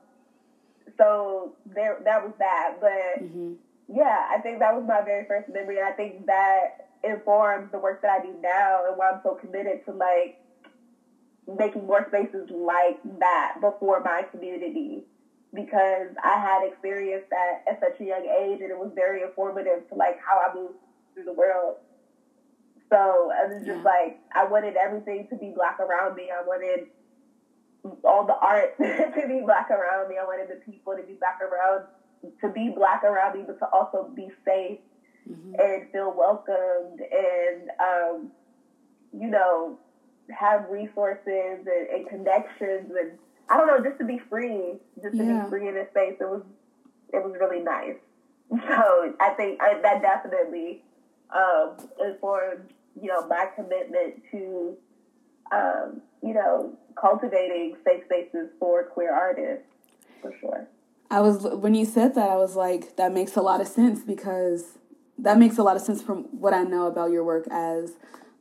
so 0.97 1.55
there, 1.75 1.99
that 2.05 2.23
was 2.25 2.33
that. 2.39 2.77
But 2.81 3.27
hmm 3.27 3.55
yeah, 3.89 4.27
I 4.31 4.39
think 4.39 4.61
that 4.61 4.75
was 4.75 4.85
my 4.87 5.03
very 5.03 5.25
first 5.25 5.49
memory, 5.49 5.77
and 5.77 5.87
I 5.87 5.93
think 5.93 6.27
that 6.27 6.69
informs 7.05 7.71
the 7.71 7.79
work 7.79 8.01
that 8.03 8.11
I 8.11 8.19
do 8.19 8.35
now 8.43 8.85
and 8.87 8.97
why 8.97 9.09
I'm 9.09 9.21
so 9.23 9.35
committed 9.35 9.79
to 9.87 9.93
like 9.93 10.33
making 11.47 11.87
more 11.87 12.03
spaces 12.07 12.47
like 12.51 12.97
that 13.21 13.53
before 13.61 14.01
my 14.01 14.25
community 14.31 15.05
because 15.55 16.09
I 16.23 16.39
had 16.39 16.63
experienced 16.63 17.27
that 17.31 17.57
at 17.69 17.79
such 17.81 18.01
a 18.01 18.05
young 18.05 18.25
age 18.27 18.61
and 18.61 18.71
it 18.71 18.79
was 18.79 18.91
very 18.95 19.23
informative 19.23 19.87
to 19.89 19.95
like 19.95 20.17
how 20.17 20.39
I 20.39 20.49
moved 20.53 20.77
through 21.15 21.25
the 21.25 21.33
world. 21.33 21.77
So 22.93 23.31
I 23.33 23.47
was 23.47 23.65
just 23.65 23.79
Yeah. 23.79 23.83
like 23.85 24.17
I 24.35 24.45
wanted 24.45 24.77
everything 24.77 25.27
to 25.31 25.37
be 25.37 25.51
black 25.51 25.79
around 25.81 26.15
me. 26.15 26.31
I 26.31 26.41
wanted 26.41 26.87
all 28.05 28.25
the 28.25 28.37
art 28.41 28.71
to 28.81 29.27
be 29.27 29.41
black 29.43 29.71
around 29.71 30.09
me. 30.09 30.17
I 30.19 30.25
wanted 30.25 30.49
the 30.49 30.57
people 30.57 30.95
to 30.97 31.03
be 31.03 31.15
black 31.15 31.39
around 31.41 31.87
to 32.41 32.49
be 32.49 32.71
black 32.75 33.05
around 33.05 33.39
me 33.39 33.45
but 33.47 33.59
to 33.59 33.67
also 33.73 34.11
be 34.15 34.29
safe 34.45 34.79
hmm 35.27 35.55
and 35.59 35.91
feel 35.91 36.13
welcomed 36.17 37.01
and 37.01 37.71
um, 37.81 38.31
you 39.19 39.29
know 39.31 39.79
have 40.31 40.69
resources 40.69 41.67
and, 41.67 41.89
and 41.93 42.09
connections. 42.09 42.91
And 42.99 43.19
I 43.49 43.57
don't 43.57 43.67
know 43.69 43.83
just 43.89 43.99
to 43.99 44.05
be 44.05 44.19
free 44.29 44.75
just 45.03 45.17
to 45.17 45.25
Yeah. 45.25 45.45
be 45.45 45.51
free 45.51 45.69
in 45.69 45.75
this 45.75 45.89
space 45.91 46.15
it 46.21 46.29
was 46.29 46.43
it 47.13 47.23
was 47.23 47.35
really 47.41 47.61
nice. 47.63 47.97
So 48.51 49.15
I 49.21 49.31
think 49.31 49.61
I, 49.63 49.75
that 49.83 50.03
definitely 50.03 50.83
um, 51.35 51.77
informed 52.01 52.73
you 53.01 53.09
know 53.09 53.27
my 53.27 53.47
commitment 53.57 54.23
to 54.31 54.77
um, 55.53 56.01
you 56.23 56.35
know 56.35 56.73
cultivating 57.01 57.77
safe 57.85 58.05
spaces 58.05 58.49
for 58.61 58.85
queer 58.85 59.13
artists 59.13 59.67
for 60.23 60.33
sure 60.41 60.69
I 61.11 61.21
was 61.21 61.45
when 61.45 61.75
you 61.75 61.85
said 61.85 62.15
that, 62.15 62.31
I 62.31 62.37
was 62.37 62.57
like, 62.57 62.97
that 62.97 63.13
makes 63.13 63.37
a 63.37 63.43
lot 63.43 63.61
of 63.61 63.69
sense 63.69 64.03
because 64.03 64.79
that 65.19 65.39
makes 65.39 65.59
a 65.59 65.63
lot 65.63 65.77
of 65.77 65.83
sense 65.83 66.03
from 66.03 66.25
what 66.25 66.53
I 66.53 66.63
know 66.63 66.87
about 66.87 67.11
your 67.11 67.25
work 67.25 67.47
as 67.51 67.93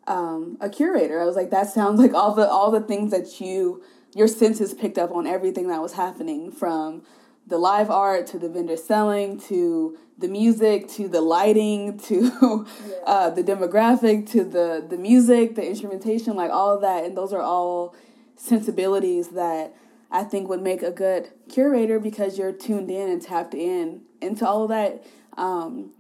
um, 0.08 0.58
a 0.60 0.70
curator. 0.70 1.22
I 1.22 1.26
was 1.26 1.36
like, 1.36 1.52
that 1.52 1.70
sounds 1.70 2.00
like 2.00 2.14
all 2.14 2.34
the 2.34 2.48
all 2.48 2.72
the 2.72 2.82
things 2.82 3.12
that 3.12 3.40
you 3.40 3.84
your 4.16 4.28
senses 4.28 4.74
picked 4.74 4.98
up 4.98 5.12
on 5.12 5.28
everything 5.28 5.68
that 5.68 5.82
was 5.82 5.94
happening 5.94 6.52
from 6.52 7.04
the 7.48 7.58
live 7.58 7.92
art 7.92 8.26
to 8.28 8.40
the 8.40 8.50
vendor 8.50 8.78
selling 8.78 9.40
to 9.40 9.98
the 10.18 10.28
music 10.28 10.88
to 10.88 11.08
the 11.08 11.22
lighting 11.22 11.98
to 12.08 12.66
uh, 13.06 13.30
the 13.30 13.44
demographic 13.44 14.30
to 14.32 14.44
the 14.44 14.86
the 14.90 14.98
music 14.98 15.56
the 15.56 15.68
instrumentation 15.68 16.36
like 16.36 16.50
all 16.50 16.74
of 16.74 16.82
that 16.82 17.04
and 17.04 17.16
those 17.16 17.34
are 17.34 17.42
all 17.42 17.96
sensibilities 18.36 19.30
that 19.30 19.76
I 20.16 20.24
think 20.24 20.48
would 20.48 20.62
make 20.62 20.82
a 20.82 20.92
good 20.92 21.30
curator 21.50 22.00
because 22.00 22.38
you're 22.38 22.54
tuned 22.54 22.90
in 22.90 23.10
and 23.10 23.22
tapped 23.22 23.54
in 23.54 24.04
into 24.22 24.48
all 24.48 24.64
of 24.64 24.70
that. 24.70 25.04
Um, 25.38 25.92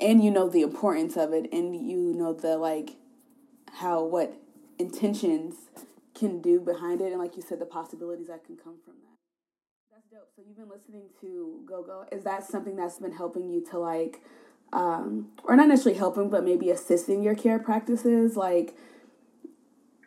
and 0.00 0.22
you 0.22 0.30
know 0.30 0.48
the 0.48 0.62
importance 0.62 1.16
of 1.16 1.32
it 1.32 1.52
and 1.52 1.74
you 1.74 2.14
know 2.14 2.32
the 2.32 2.56
like 2.56 2.90
how 3.72 4.04
what 4.04 4.36
intentions 4.78 5.56
can 6.14 6.40
do 6.40 6.60
behind 6.60 7.00
it 7.00 7.10
and 7.10 7.18
like 7.20 7.34
you 7.34 7.42
said 7.42 7.58
the 7.58 7.66
possibilities 7.66 8.28
that 8.28 8.44
can 8.44 8.56
come 8.56 8.76
from 8.84 8.94
that. 9.02 9.18
That's 9.90 10.06
dope. 10.12 10.28
So 10.36 10.42
you've 10.46 10.56
been 10.56 10.68
listening 10.68 11.08
to 11.20 11.60
Go 11.66 11.82
Go. 11.82 12.06
Is 12.12 12.22
that 12.22 12.44
something 12.44 12.76
that's 12.76 13.00
been 13.00 13.16
helping 13.16 13.48
you 13.48 13.64
to 13.72 13.78
like 13.80 14.20
um 14.72 15.30
or 15.42 15.56
not 15.56 15.66
necessarily 15.66 15.98
helping 15.98 16.30
but 16.30 16.44
maybe 16.44 16.70
assisting 16.70 17.20
your 17.20 17.34
care 17.34 17.58
practices 17.58 18.36
like 18.36 18.76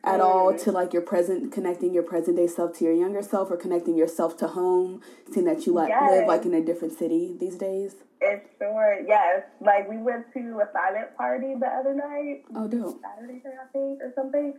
at 0.03 0.21
all 0.21 0.57
to 0.57 0.71
like 0.71 0.93
your 0.93 1.01
present 1.01 1.51
connecting 1.51 1.93
your 1.93 2.03
present 2.03 2.37
day 2.37 2.47
self 2.47 2.77
to 2.77 2.85
your 2.85 2.93
younger 2.93 3.21
self 3.21 3.51
or 3.51 3.57
connecting 3.57 3.97
yourself 3.97 4.37
to 4.37 4.47
home 4.47 5.01
seeing 5.31 5.45
that 5.45 5.65
you 5.65 5.73
like 5.73 5.89
live 5.89 6.27
like 6.27 6.45
in 6.45 6.53
a 6.53 6.61
different 6.63 6.97
city 6.97 7.35
these 7.39 7.55
days? 7.55 7.95
It's 8.19 8.47
sure 8.57 8.99
yes. 9.07 9.43
Like 9.61 9.89
we 9.89 9.97
went 9.97 10.31
to 10.33 10.39
a 10.39 10.67
silent 10.73 11.15
party 11.15 11.55
the 11.59 11.67
other 11.67 11.93
night. 11.93 12.43
Oh 12.55 12.67
dope. 12.67 12.99
Saturday 13.01 13.41
night, 13.43 13.53
I 13.61 13.67
think, 13.71 14.01
or 14.01 14.11
something. 14.15 14.53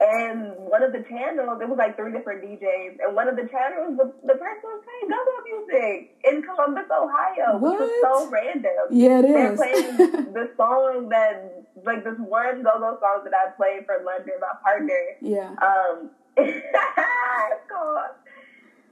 And 0.00 0.52
one 0.58 0.82
of 0.82 0.92
the 0.92 1.02
channels, 1.08 1.60
it 1.62 1.68
was 1.68 1.78
like 1.78 1.96
three 1.96 2.12
different 2.12 2.42
DJs, 2.42 2.98
and 3.06 3.14
one 3.14 3.28
of 3.28 3.36
the 3.36 3.46
channels, 3.46 3.96
the, 3.96 4.12
the 4.26 4.34
person 4.34 4.64
was 4.64 4.82
playing 4.84 5.08
go-go 5.08 5.36
music 5.46 6.16
in 6.24 6.42
Columbus, 6.42 6.84
Ohio, 6.90 7.58
which 7.58 7.78
was 7.78 7.90
so 8.02 8.28
random. 8.28 8.72
yeah 8.90 9.20
it 9.20 9.22
They're 9.22 9.52
is 9.52 9.58
playing 9.58 9.96
the 10.34 10.50
song 10.56 11.08
that, 11.10 11.64
like 11.84 12.02
this 12.02 12.18
one 12.18 12.62
go-go 12.64 12.98
song 13.00 13.22
that 13.24 13.32
I 13.34 13.50
played 13.56 13.86
for 13.86 14.02
London, 14.04 14.34
my 14.40 14.52
partner. 14.62 15.02
yeah 15.22 15.54
Um, 15.62 16.10
it's 16.36 17.70
called, 17.70 18.10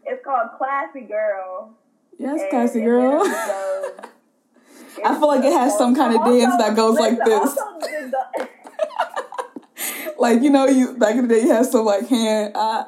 it's 0.07 0.25
called 0.25 0.51
Classy 0.57 1.01
Girl. 1.03 1.75
yes 2.17 2.41
And- 2.43 2.51
classy 2.51 2.79
and 2.79 2.87
girl 2.89 3.25
then 3.25 3.33
it 3.33 3.97
goes- 3.97 4.11
I 5.05 5.19
feel 5.19 5.27
like 5.29 5.45
it 5.45 5.53
has 5.53 5.77
some 5.77 5.95
kind 5.97 6.15
of 6.15 6.21
Also- 6.23 6.39
dance 6.39 6.57
that 6.59 6.77
goes 6.77 6.97
like 6.99 7.19
this. 7.25 7.59
also 7.59 7.79
like 10.23 10.43
you 10.43 10.51
know 10.51 10.67
you 10.67 10.97
back 10.97 11.17
in 11.17 11.29
the 11.29 11.35
day 11.35 11.43
you 11.43 11.53
had 11.53 11.67
some 11.67 11.85
like 11.85 12.07
hand 12.09 12.57
uh, 12.57 12.85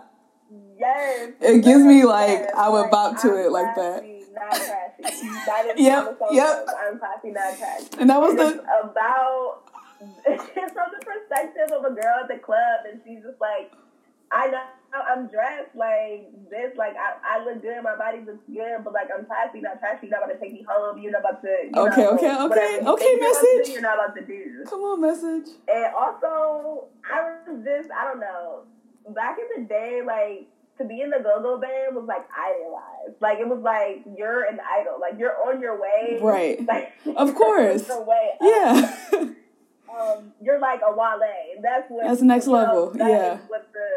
Yes. 0.77 1.33
It 1.41 1.65
gives 1.65 1.85
me, 1.85 1.99
Yes, 1.99 2.07
like, 2.07 2.55
I 2.55 2.69
would 2.69 2.81
like, 2.83 2.91
bop 2.91 3.21
to 3.23 3.29
I'm 3.29 3.47
it 3.47 3.53
like 3.53 3.75
that. 3.77 4.05
Not 4.35 4.51
classy. 4.51 5.29
That 5.47 5.67
is 5.71 5.81
Yep, 5.81 6.19
yep. 6.33 6.67
I'm 6.77 6.99
classy, 6.99 7.31
not 7.31 7.57
classy. 7.57 7.89
and 8.01 8.11
that 8.11 8.21
was 8.21 8.35
the 8.35 8.49
it's 8.49 8.65
about 8.83 9.63
from 10.75 10.89
the 10.99 11.05
perspective 11.07 11.71
of 11.73 11.85
a 11.85 11.95
girl 11.95 12.17
at 12.23 12.29
the 12.29 12.39
club, 12.43 12.85
and 12.91 13.01
she's 13.05 13.23
just 13.23 13.41
like, 13.41 13.73
I 14.35 14.51
know 14.51 14.61
I'm 15.09 15.29
dressed 15.29 15.75
like 15.75 16.31
this, 16.51 16.77
like 16.77 16.95
I, 16.97 17.39
I 17.39 17.45
look 17.45 17.63
good, 17.63 17.83
my 17.83 17.97
body 17.97 18.19
looks 18.19 18.43
good, 18.47 18.83
but 18.83 18.93
like 18.93 19.09
I'm 19.17 19.27
classy, 19.27 19.61
not 19.61 19.79
trashy. 19.81 20.07
You're 20.07 20.19
not 20.19 20.25
about 20.25 20.35
to 20.35 20.41
take 20.41 20.53
me 20.53 20.67
home. 20.69 20.99
You're 20.99 21.13
not 21.13 21.21
about 21.21 21.43
to. 21.43 21.49
You 21.49 21.81
okay, 21.89 22.03
know, 22.03 22.15
okay, 22.15 22.35
okay, 22.35 22.81
okay. 22.87 23.15
Message. 23.21 23.73
You're 23.73 23.83
not 23.83 23.95
about 23.95 24.17
to 24.17 24.25
do. 24.25 24.65
Come 24.69 24.81
on, 24.81 25.01
message. 25.01 25.55
And 25.69 25.95
also, 25.95 26.89
I 27.11 27.39
was 27.47 27.65
just, 27.65 27.91
I 27.91 28.05
don't 28.05 28.21
know. 28.21 28.65
Back 29.15 29.39
in 29.39 29.63
the 29.63 29.69
day, 29.69 30.01
like 30.05 30.49
to 30.79 30.85
be 30.85 31.01
in 31.01 31.11
the 31.11 31.19
go-go 31.23 31.61
band 31.61 31.95
was 31.95 32.07
like 32.07 32.27
idolized. 32.37 33.21
Like 33.21 33.39
it 33.39 33.49
was 33.49 33.61
like 33.63 34.05
you're 34.17 34.45
an 34.45 34.59
idol. 34.61 34.99
Like 35.01 35.19
you're 35.19 35.37
on 35.47 35.61
your 35.61 35.81
way. 35.81 36.19
Right. 36.21 36.61
Like, 36.67 36.93
of 37.17 37.35
course. 37.35 37.87
Your 37.87 38.05
way 38.05 38.31
yeah. 38.41 38.97
um, 39.13 40.33
you're 40.43 40.59
like 40.59 40.81
a 40.87 40.93
Wale. 40.93 41.21
That's 41.63 41.89
what. 41.89 42.07
That's 42.07 42.23
next 42.23 42.47
level. 42.47 42.95
Know, 42.95 43.09
yeah. 43.09 43.39
what 43.49 43.69
the. 43.73 43.94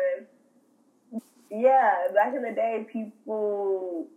Yeah, 1.49 1.93
back 2.13 2.35
in 2.35 2.41
the 2.41 2.51
day, 2.51 2.85
people 2.91 4.07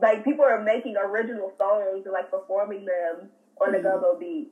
like 0.00 0.24
people 0.24 0.44
are 0.44 0.62
making 0.62 0.96
original 0.96 1.52
songs 1.58 2.02
and 2.04 2.12
like 2.12 2.30
performing 2.30 2.84
them 2.84 3.30
on 3.60 3.72
the 3.72 3.78
mm-hmm. 3.78 3.86
go-go 3.86 4.16
beat. 4.18 4.50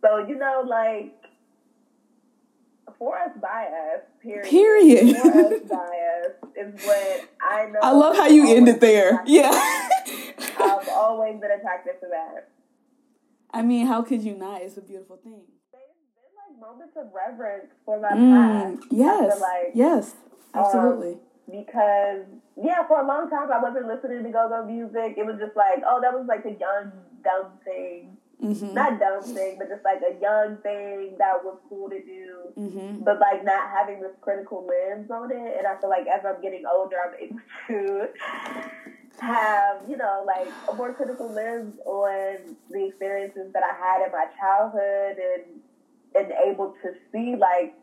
So 0.00 0.18
you 0.26 0.36
know, 0.36 0.64
like 0.66 1.14
for 2.98 3.18
us 3.18 3.30
by 3.40 3.66
us, 3.66 4.02
period. 4.22 4.48
Period. 4.48 5.16
For 5.16 5.28
us 5.28 5.60
by 5.68 5.76
us 5.76 6.50
is 6.56 6.86
what 6.86 7.28
I 7.40 7.66
know. 7.72 7.80
I 7.82 7.90
love 7.90 8.16
how 8.16 8.26
you 8.26 8.54
ended 8.54 8.80
there. 8.80 9.22
Yeah. 9.26 9.50
I've 10.58 10.88
always 10.88 11.40
been 11.40 11.50
attracted 11.50 12.00
to 12.00 12.06
that. 12.10 12.48
I 13.50 13.62
mean, 13.62 13.86
how 13.86 14.02
could 14.02 14.22
you 14.22 14.36
not? 14.36 14.62
It's 14.62 14.76
a 14.76 14.80
beautiful 14.80 15.16
thing. 15.16 15.42
There's 15.72 15.84
been 16.12 16.60
like 16.60 16.70
moments 16.70 16.96
of 16.96 17.08
reverence 17.12 17.72
for 17.84 18.00
my 18.00 18.12
mm, 18.12 18.78
past. 18.78 18.86
Yes. 18.90 19.40
Like, 19.40 19.72
yes. 19.74 20.14
Absolutely. 20.54 21.12
Um, 21.12 21.20
because 21.50 22.24
yeah, 22.56 22.86
for 22.86 23.00
a 23.00 23.06
long 23.06 23.28
time 23.30 23.50
I 23.52 23.60
wasn't 23.60 23.86
listening 23.86 24.24
to 24.24 24.30
go-go 24.30 24.64
music. 24.64 25.16
It 25.16 25.26
was 25.26 25.36
just 25.38 25.56
like, 25.56 25.82
oh, 25.86 26.00
that 26.00 26.12
was 26.12 26.26
like 26.28 26.44
a 26.44 26.56
young 26.58 26.92
dumb 27.22 27.52
thing. 27.64 28.16
Mm-hmm. 28.42 28.74
Not 28.74 28.98
dumb 28.98 29.22
thing, 29.22 29.56
but 29.56 29.68
just 29.68 29.84
like 29.84 30.02
a 30.02 30.18
young 30.20 30.56
thing 30.58 31.14
that 31.18 31.44
was 31.44 31.58
cool 31.68 31.88
to 31.88 32.02
do. 32.02 32.50
Mm-hmm. 32.58 33.04
But 33.04 33.20
like 33.20 33.44
not 33.44 33.70
having 33.70 34.00
this 34.00 34.12
critical 34.20 34.66
lens 34.66 35.10
on 35.10 35.30
it. 35.30 35.58
And 35.58 35.66
I 35.66 35.80
feel 35.80 35.90
like 35.90 36.06
as 36.08 36.24
I'm 36.26 36.42
getting 36.42 36.64
older, 36.66 36.96
I'm 36.98 37.14
able 37.22 37.40
to 37.68 38.08
have, 39.20 39.82
you 39.88 39.96
know, 39.96 40.24
like 40.26 40.48
a 40.68 40.74
more 40.74 40.92
critical 40.92 41.30
lens 41.30 41.78
on 41.84 42.56
the 42.70 42.86
experiences 42.86 43.52
that 43.52 43.62
I 43.62 43.74
had 43.78 44.06
in 44.06 44.12
my 44.12 44.26
childhood 44.38 45.18
and 45.18 45.60
and 46.14 46.32
able 46.46 46.74
to 46.82 46.92
see 47.10 47.36
like 47.36 47.74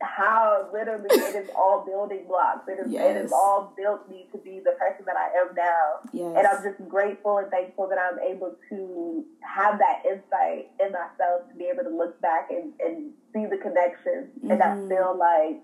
how 0.00 0.68
literally 0.72 1.08
it 1.10 1.34
is 1.34 1.50
all 1.56 1.84
building 1.84 2.24
blocks. 2.28 2.68
It 2.68 2.78
is 2.78 2.92
yes. 2.92 3.16
it 3.16 3.22
has 3.22 3.32
all 3.32 3.72
built 3.76 4.08
me 4.08 4.26
to 4.32 4.38
be 4.38 4.60
the 4.60 4.72
person 4.78 5.04
that 5.06 5.16
I 5.16 5.40
am 5.40 5.54
now. 5.56 6.10
Yes. 6.12 6.34
And 6.36 6.46
I'm 6.46 6.62
just 6.62 6.88
grateful 6.88 7.38
and 7.38 7.50
thankful 7.50 7.88
that 7.88 7.98
I'm 7.98 8.18
able 8.20 8.56
to 8.70 9.24
have 9.40 9.78
that 9.78 10.02
insight 10.06 10.70
in 10.78 10.92
myself 10.92 11.48
to 11.50 11.54
be 11.56 11.64
able 11.64 11.84
to 11.84 11.96
look 11.96 12.20
back 12.20 12.50
and, 12.50 12.72
and 12.80 13.12
see 13.32 13.46
the 13.46 13.58
connections 13.58 14.30
mm-hmm. 14.38 14.50
and 14.50 14.62
I 14.62 14.74
feel 14.88 15.16
like 15.18 15.60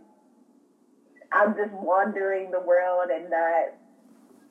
I'm 1.32 1.54
just 1.54 1.72
wandering 1.72 2.50
the 2.50 2.60
world 2.60 3.10
and 3.12 3.30
not 3.30 3.74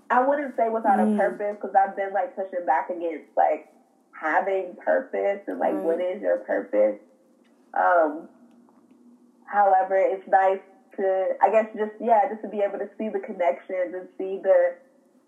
I 0.10 0.25
wouldn't 0.28 0.56
say 0.56 0.70
without 0.70 1.00
mm. 1.00 1.16
a 1.16 1.18
purpose 1.18 1.58
because 1.60 1.75
I've 1.75 1.96
been 1.96 2.13
like 2.13 2.36
pushing 2.36 2.66
back 2.66 2.90
against 2.90 3.25
like 3.36 3.68
having 4.12 4.75
purpose 4.75 5.42
and 5.48 5.60
like 5.60 5.74
mm. 5.74 5.81
what 5.81 6.00
is 6.00 6.22
your 6.22 6.38
purpose. 6.40 7.00
Um, 7.74 8.27
However, 9.46 9.98
it's 9.98 10.27
nice 10.27 10.60
to, 10.98 11.29
I 11.42 11.50
guess, 11.51 11.68
just 11.77 11.94
yeah, 12.00 12.29
just 12.29 12.42
to 12.44 12.50
be 12.50 12.60
able 12.60 12.79
to 12.79 12.90
see 12.98 13.10
the 13.10 13.20
connections 13.20 13.94
and 13.94 14.08
see 14.18 14.40
the 14.42 14.75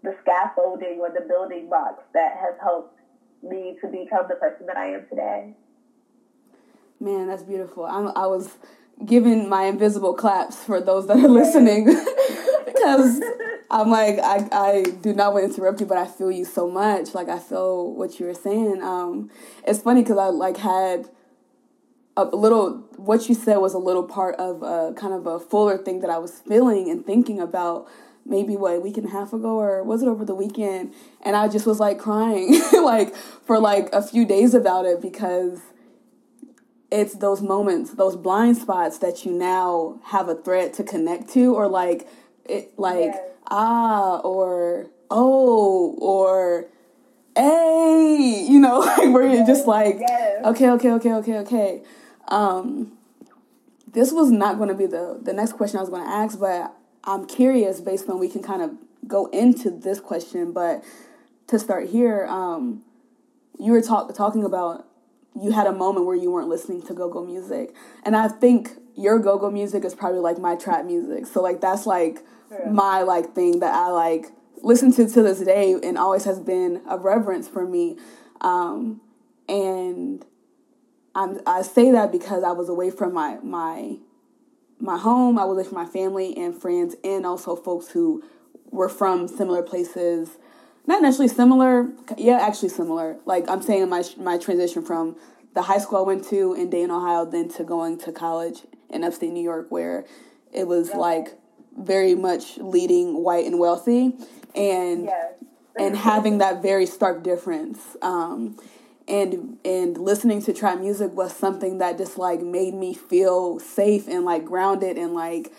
the 0.04 0.15
scaffolding 0.21 0.99
or 0.99 1.10
the 1.10 1.25
building 1.28 1.67
blocks 1.67 2.04
that 2.13 2.38
has 2.38 2.54
helped 2.62 2.99
me 3.41 3.75
to 3.82 3.88
become 3.88 4.25
the 4.30 4.36
person 4.36 4.67
that 4.67 4.78
I 4.78 4.93
am 4.93 5.06
today. 5.10 5.54
Man, 6.99 7.28
that's 7.28 7.43
beautiful. 7.43 7.86
I'm, 7.86 8.08
I 8.15 8.28
was 8.28 8.58
giving 9.04 9.49
my 9.49 9.63
invisible 9.63 10.13
claps 10.13 10.63
for 10.63 10.80
those 10.80 11.08
that 11.08 11.17
are 11.17 11.28
listening 11.28 11.86
because 12.65 13.21
I'm 13.71 13.89
like 13.89 14.19
I, 14.19 14.47
I 14.51 14.84
do 15.01 15.13
not 15.13 15.34
want 15.34 15.45
to 15.45 15.54
interrupt 15.54 15.82
you, 15.82 15.86
but 15.86 15.97
I 15.97 16.06
feel 16.06 16.32
you 16.32 16.45
so 16.45 16.69
much. 16.69 17.13
Like 17.13 17.28
I 17.28 17.39
feel 17.39 17.91
what 17.93 18.19
you 18.19 18.28
were 18.28 18.34
saying. 18.34 18.82
Um, 18.82 19.30
it's 19.67 19.82
funny 19.82 20.01
because 20.01 20.17
I 20.17 20.28
like 20.28 20.58
had 20.58 21.10
a 22.17 22.23
little 22.25 22.84
what 22.95 23.28
you 23.28 23.36
said 23.36 23.58
was 23.58 23.73
a 23.73 23.78
little 23.78 24.04
part 24.04 24.36
of 24.36 24.63
a 24.63 24.93
kind 24.93 25.13
of 25.13 25.28
a 25.28 25.39
fuller 25.39 25.78
thing 25.78 25.99
that 25.99 26.10
I 26.10 26.17
was 26.17 26.39
feeling 26.47 26.89
and 26.89 27.06
thinking 27.06 27.39
about 27.39 27.88
maybe 28.25 28.56
what 28.56 28.75
a 28.75 28.80
week 28.80 28.97
and 28.97 29.06
a 29.06 29.10
half 29.10 29.34
ago 29.34 29.60
or 29.60 29.84
was 29.84 30.01
it 30.01 30.08
over 30.08 30.25
the 30.25 30.34
weekend? 30.34 30.93
And 31.21 31.36
I 31.36 31.47
just 31.47 31.65
was 31.65 31.80
like 31.80 31.99
crying 31.99 32.62
like 32.73 33.15
for 33.15 33.60
like 33.60 33.89
a 33.93 34.01
few 34.01 34.25
days 34.25 34.54
about 34.54 34.86
it 34.86 35.01
because 35.01 35.60
it's 36.91 37.15
those 37.15 37.41
moments 37.41 37.91
those 37.95 38.15
blind 38.15 38.58
spots 38.58 38.99
that 38.99 39.25
you 39.25 39.32
now 39.32 39.99
have 40.06 40.30
a 40.30 40.36
thread 40.36 40.73
to 40.73 40.84
connect 40.84 41.30
to 41.30 41.54
or 41.54 41.67
like 41.67 42.08
it 42.45 42.71
like 42.78 43.13
ah 43.47 44.19
or 44.19 44.88
oh 45.12 45.95
or 45.99 46.67
hey 47.36 48.45
you 48.47 48.60
know 48.60 48.80
like 48.97 49.12
where 49.13 49.28
you're 49.28 49.45
just 49.45 49.67
like 49.67 49.97
okay 50.45 50.69
okay 50.69 50.91
okay 50.91 51.12
okay 51.12 51.38
okay 51.39 51.84
um, 52.27 52.97
this 53.88 54.11
was 54.11 54.31
not 54.31 54.57
going 54.57 54.69
to 54.69 54.75
be 54.75 54.85
the 54.85 55.19
the 55.21 55.33
next 55.33 55.53
question 55.53 55.77
I 55.77 55.81
was 55.81 55.89
going 55.89 56.03
to 56.03 56.09
ask, 56.09 56.39
but 56.39 56.73
I'm 57.03 57.25
curious 57.25 57.81
based 57.81 58.09
on 58.09 58.19
we 58.19 58.29
can 58.29 58.43
kind 58.43 58.61
of 58.61 58.71
go 59.07 59.27
into 59.27 59.69
this 59.69 59.99
question. 59.99 60.51
But 60.51 60.83
to 61.47 61.59
start 61.59 61.89
here, 61.89 62.25
um, 62.27 62.83
you 63.59 63.71
were 63.71 63.81
talk, 63.81 64.13
talking 64.15 64.43
about 64.43 64.88
you 65.39 65.51
had 65.51 65.67
a 65.67 65.73
moment 65.73 66.05
where 66.05 66.15
you 66.15 66.31
weren't 66.31 66.49
listening 66.49 66.81
to 66.83 66.93
go 66.93 67.09
go 67.09 67.23
music, 67.23 67.73
and 68.03 68.15
I 68.15 68.27
think 68.27 68.71
your 68.95 69.19
go 69.19 69.38
go 69.38 69.51
music 69.51 69.85
is 69.85 69.93
probably 69.93 70.19
like 70.19 70.39
my 70.39 70.55
trap 70.55 70.85
music. 70.85 71.25
So 71.27 71.41
like 71.41 71.61
that's 71.61 71.85
like 71.85 72.19
yeah. 72.51 72.69
my 72.69 73.01
like 73.01 73.33
thing 73.33 73.59
that 73.59 73.73
I 73.73 73.89
like 73.89 74.27
listen 74.61 74.91
to 74.93 75.07
to 75.07 75.23
this 75.23 75.39
day, 75.39 75.75
and 75.81 75.97
always 75.97 76.25
has 76.25 76.39
been 76.39 76.81
a 76.89 76.97
reverence 76.97 77.47
for 77.47 77.65
me. 77.65 77.97
Um, 78.41 79.01
and 79.47 80.25
I'm, 81.15 81.39
I 81.47 81.62
say 81.62 81.91
that 81.91 82.12
because 82.12 82.43
I 82.43 82.51
was 82.51 82.69
away 82.69 82.91
from 82.91 83.13
my 83.13 83.38
my 83.41 83.97
my 84.80 84.97
home. 84.97 85.39
I 85.39 85.45
was 85.45 85.58
away 85.58 85.63
from 85.63 85.78
my 85.78 85.86
family 85.86 86.36
and 86.38 86.54
friends, 86.54 86.95
and 87.04 87.25
also 87.25 87.56
folks 87.56 87.89
who 87.89 88.23
were 88.69 88.89
from 88.89 89.28
similar 89.28 89.63
places. 89.63 90.38
Not 90.88 91.01
necessarily 91.01 91.34
similar, 91.34 91.89
yeah, 92.17 92.38
actually 92.39 92.69
similar. 92.69 93.17
Like 93.25 93.49
I'm 93.49 93.62
saying, 93.62 93.89
my 93.89 94.04
my 94.17 94.38
transition 94.38 94.84
from 94.84 95.15
the 95.56 95.63
high 95.63 95.80
school 95.80 95.99
I 95.99 96.01
went 96.01 96.25
to 96.25 96.54
in 96.54 96.69
Dayton, 96.69 96.91
Ohio, 96.91 97.25
then 97.25 97.49
to 97.49 97.63
going 97.63 97.97
to 97.99 98.12
college 98.12 98.63
in 98.89 99.04
upstate 99.04 99.32
New 99.32 99.41
York, 99.41 99.67
where 99.69 100.06
it 100.51 100.67
was 100.67 100.89
yeah. 100.89 100.97
like 100.97 101.39
very 101.78 102.13
much 102.13 102.58
leading 102.58 103.23
white 103.23 103.45
and 103.45 103.58
wealthy, 103.58 104.13
and 104.54 105.06
yeah. 105.06 105.30
and 105.78 105.95
having 105.97 106.39
that 106.39 106.62
very 106.62 106.86
stark 106.86 107.23
difference. 107.23 107.97
Um, 108.01 108.58
and 109.07 109.57
and 109.63 109.97
listening 109.97 110.41
to 110.41 110.53
trap 110.53 110.79
music 110.79 111.11
was 111.13 111.35
something 111.35 111.77
that 111.77 111.97
just 111.97 112.17
like 112.17 112.41
made 112.41 112.73
me 112.73 112.93
feel 112.93 113.59
safe 113.59 114.07
and 114.07 114.25
like 114.25 114.45
grounded 114.45 114.97
and 114.97 115.13
like 115.13 115.51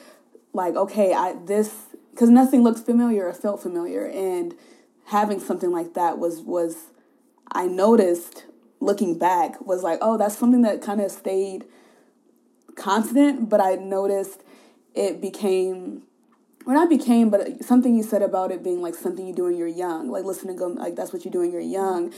like 0.52 0.74
okay 0.74 1.12
i 1.14 1.34
this 1.44 1.86
because 2.10 2.30
nothing 2.30 2.62
looks 2.62 2.80
familiar 2.80 3.26
or 3.26 3.34
felt 3.34 3.62
familiar. 3.62 4.06
And 4.06 4.54
having 5.06 5.38
something 5.38 5.70
like 5.70 5.94
that 5.94 6.18
was 6.18 6.40
was 6.40 6.86
i 7.52 7.66
noticed 7.66 8.46
looking 8.80 9.18
back 9.18 9.60
was 9.64 9.82
like 9.82 9.98
oh 10.02 10.18
that's 10.18 10.36
something 10.36 10.62
that 10.62 10.82
kind 10.82 11.00
of 11.00 11.10
stayed 11.10 11.64
constant 12.74 13.48
but 13.48 13.60
i 13.60 13.74
noticed 13.76 14.42
it 14.94 15.20
became 15.20 16.02
or 16.66 16.74
not 16.74 16.88
became, 16.88 17.30
but 17.30 17.64
something 17.64 17.94
you 17.94 18.02
said 18.02 18.22
about 18.22 18.50
it 18.50 18.62
being 18.62 18.82
like 18.82 18.96
something 18.96 19.26
you 19.26 19.32
do 19.32 19.44
when 19.44 19.56
you're 19.56 19.68
young, 19.68 20.10
like 20.10 20.24
listening 20.24 20.58
to 20.58 20.66
like 20.66 20.96
that's 20.96 21.12
what 21.12 21.24
you 21.24 21.30
do 21.30 21.38
when 21.38 21.52
you're 21.52 21.60
young, 21.60 22.12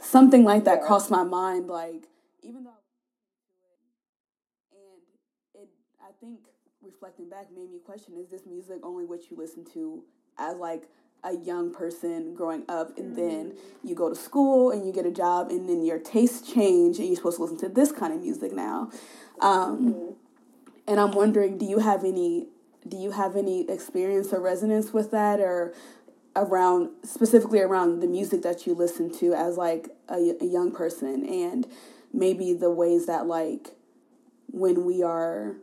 something 0.00 0.44
like 0.44 0.64
that 0.64 0.82
crossed 0.82 1.10
my 1.10 1.24
mind. 1.24 1.68
Like 1.68 2.08
even 2.42 2.64
though, 2.64 2.70
and 4.72 5.62
it, 5.62 5.68
I 6.00 6.10
think 6.20 6.40
reflecting 6.82 7.28
back 7.28 7.46
made 7.54 7.70
me 7.70 7.78
question: 7.84 8.14
Is 8.16 8.30
this 8.30 8.42
music 8.46 8.78
only 8.82 9.04
what 9.04 9.30
you 9.30 9.36
listen 9.36 9.64
to 9.74 10.04
as 10.38 10.56
like 10.56 10.88
a 11.24 11.36
young 11.36 11.72
person 11.72 12.34
growing 12.34 12.62
up, 12.68 12.96
and 12.98 13.16
then 13.16 13.52
mm-hmm. 13.52 13.88
you 13.88 13.94
go 13.94 14.08
to 14.08 14.14
school 14.14 14.70
and 14.70 14.86
you 14.86 14.92
get 14.92 15.06
a 15.06 15.10
job, 15.10 15.50
and 15.50 15.68
then 15.68 15.82
your 15.82 15.98
tastes 15.98 16.52
change, 16.52 16.98
and 16.98 17.06
you're 17.06 17.16
supposed 17.16 17.38
to 17.38 17.42
listen 17.42 17.58
to 17.58 17.68
this 17.68 17.92
kind 17.92 18.12
of 18.12 18.20
music 18.20 18.52
now. 18.52 18.90
Um, 19.40 19.94
mm-hmm. 19.94 20.10
And 20.86 21.00
I'm 21.00 21.12
wondering, 21.12 21.56
do 21.56 21.64
you 21.64 21.78
have 21.78 22.04
any? 22.04 22.48
Do 22.86 22.98
you 22.98 23.12
have 23.12 23.34
any 23.34 23.68
experience 23.70 24.30
or 24.34 24.40
resonance 24.40 24.92
with 24.92 25.10
that, 25.12 25.40
or 25.40 25.72
around 26.36 26.90
specifically 27.04 27.60
around 27.60 28.00
the 28.00 28.06
music 28.06 28.42
that 28.42 28.66
you 28.66 28.74
listen 28.74 29.12
to 29.18 29.32
as 29.34 29.56
like 29.56 29.88
a, 30.08 30.34
a 30.40 30.44
young 30.44 30.72
person 30.72 31.24
and 31.24 31.66
maybe 32.12 32.52
the 32.52 32.70
ways 32.70 33.06
that 33.06 33.26
like 33.26 33.76
when 34.48 34.84
we 34.84 35.02
are 35.02 35.56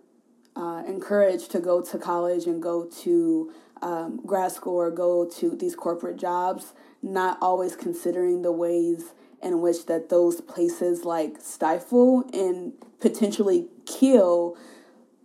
uh, 0.56 0.84
encouraged 0.88 1.52
to 1.52 1.60
go 1.60 1.82
to 1.82 1.98
college 1.98 2.46
and 2.46 2.62
go 2.62 2.86
to 2.86 3.52
um, 3.82 4.20
grad 4.26 4.52
school 4.52 4.76
or 4.76 4.92
go 4.92 5.26
to 5.26 5.56
these 5.56 5.76
corporate 5.76 6.18
jobs, 6.18 6.74
not 7.02 7.38
always 7.42 7.76
considering 7.76 8.42
the 8.42 8.52
ways 8.52 9.14
in 9.42 9.62
which 9.62 9.86
that 9.88 10.10
those 10.10 10.42
places 10.42 11.04
like 11.04 11.38
stifle 11.40 12.30
and 12.34 12.74
potentially 13.00 13.68
kill 13.86 14.58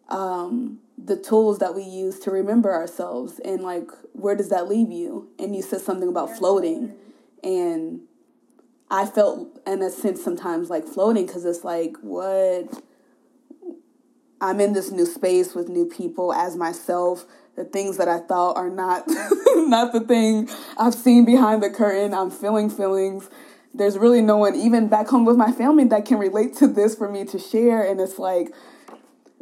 um, 0.08 0.78
the 0.98 1.16
tools 1.16 1.58
that 1.58 1.74
we 1.74 1.82
use 1.82 2.18
to 2.20 2.30
remember 2.30 2.72
ourselves 2.72 3.38
and 3.44 3.62
like 3.62 3.90
where 4.12 4.34
does 4.34 4.48
that 4.48 4.68
leave 4.68 4.90
you? 4.90 5.28
And 5.38 5.54
you 5.54 5.62
said 5.62 5.80
something 5.80 6.08
about 6.08 6.36
floating. 6.36 6.94
And 7.42 8.00
i 8.90 9.04
felt 9.04 9.58
in 9.66 9.82
a 9.82 9.90
sense 9.90 10.22
sometimes 10.22 10.70
like 10.70 10.84
floating 10.84 11.26
because 11.26 11.44
it's 11.44 11.64
like 11.64 11.96
what? 12.00 12.82
I'm 14.40 14.60
in 14.60 14.72
this 14.74 14.90
new 14.90 15.06
space 15.06 15.54
with 15.54 15.68
new 15.68 15.86
people 15.86 16.32
as 16.32 16.56
myself. 16.56 17.26
The 17.56 17.64
things 17.64 17.96
that 17.98 18.08
i 18.08 18.18
thought 18.18 18.56
are 18.56 18.70
not 18.70 19.04
not 19.08 19.92
the 19.92 20.00
thing 20.00 20.48
i've 20.78 20.94
seen 20.94 21.24
behind 21.24 21.62
the 21.62 21.70
curtain. 21.70 22.14
I'm 22.14 22.30
feeling 22.30 22.70
feelings. 22.70 23.28
There's 23.74 23.98
really 23.98 24.22
no 24.22 24.38
one 24.38 24.54
even 24.54 24.88
back 24.88 25.08
home 25.08 25.26
with 25.26 25.36
my 25.36 25.52
family 25.52 25.84
that 25.84 26.06
can 26.06 26.18
relate 26.18 26.56
to 26.56 26.66
this 26.66 26.94
for 26.94 27.10
me 27.10 27.26
to 27.26 27.38
share. 27.38 27.82
And 27.82 28.00
it's 28.00 28.18
like 28.18 28.54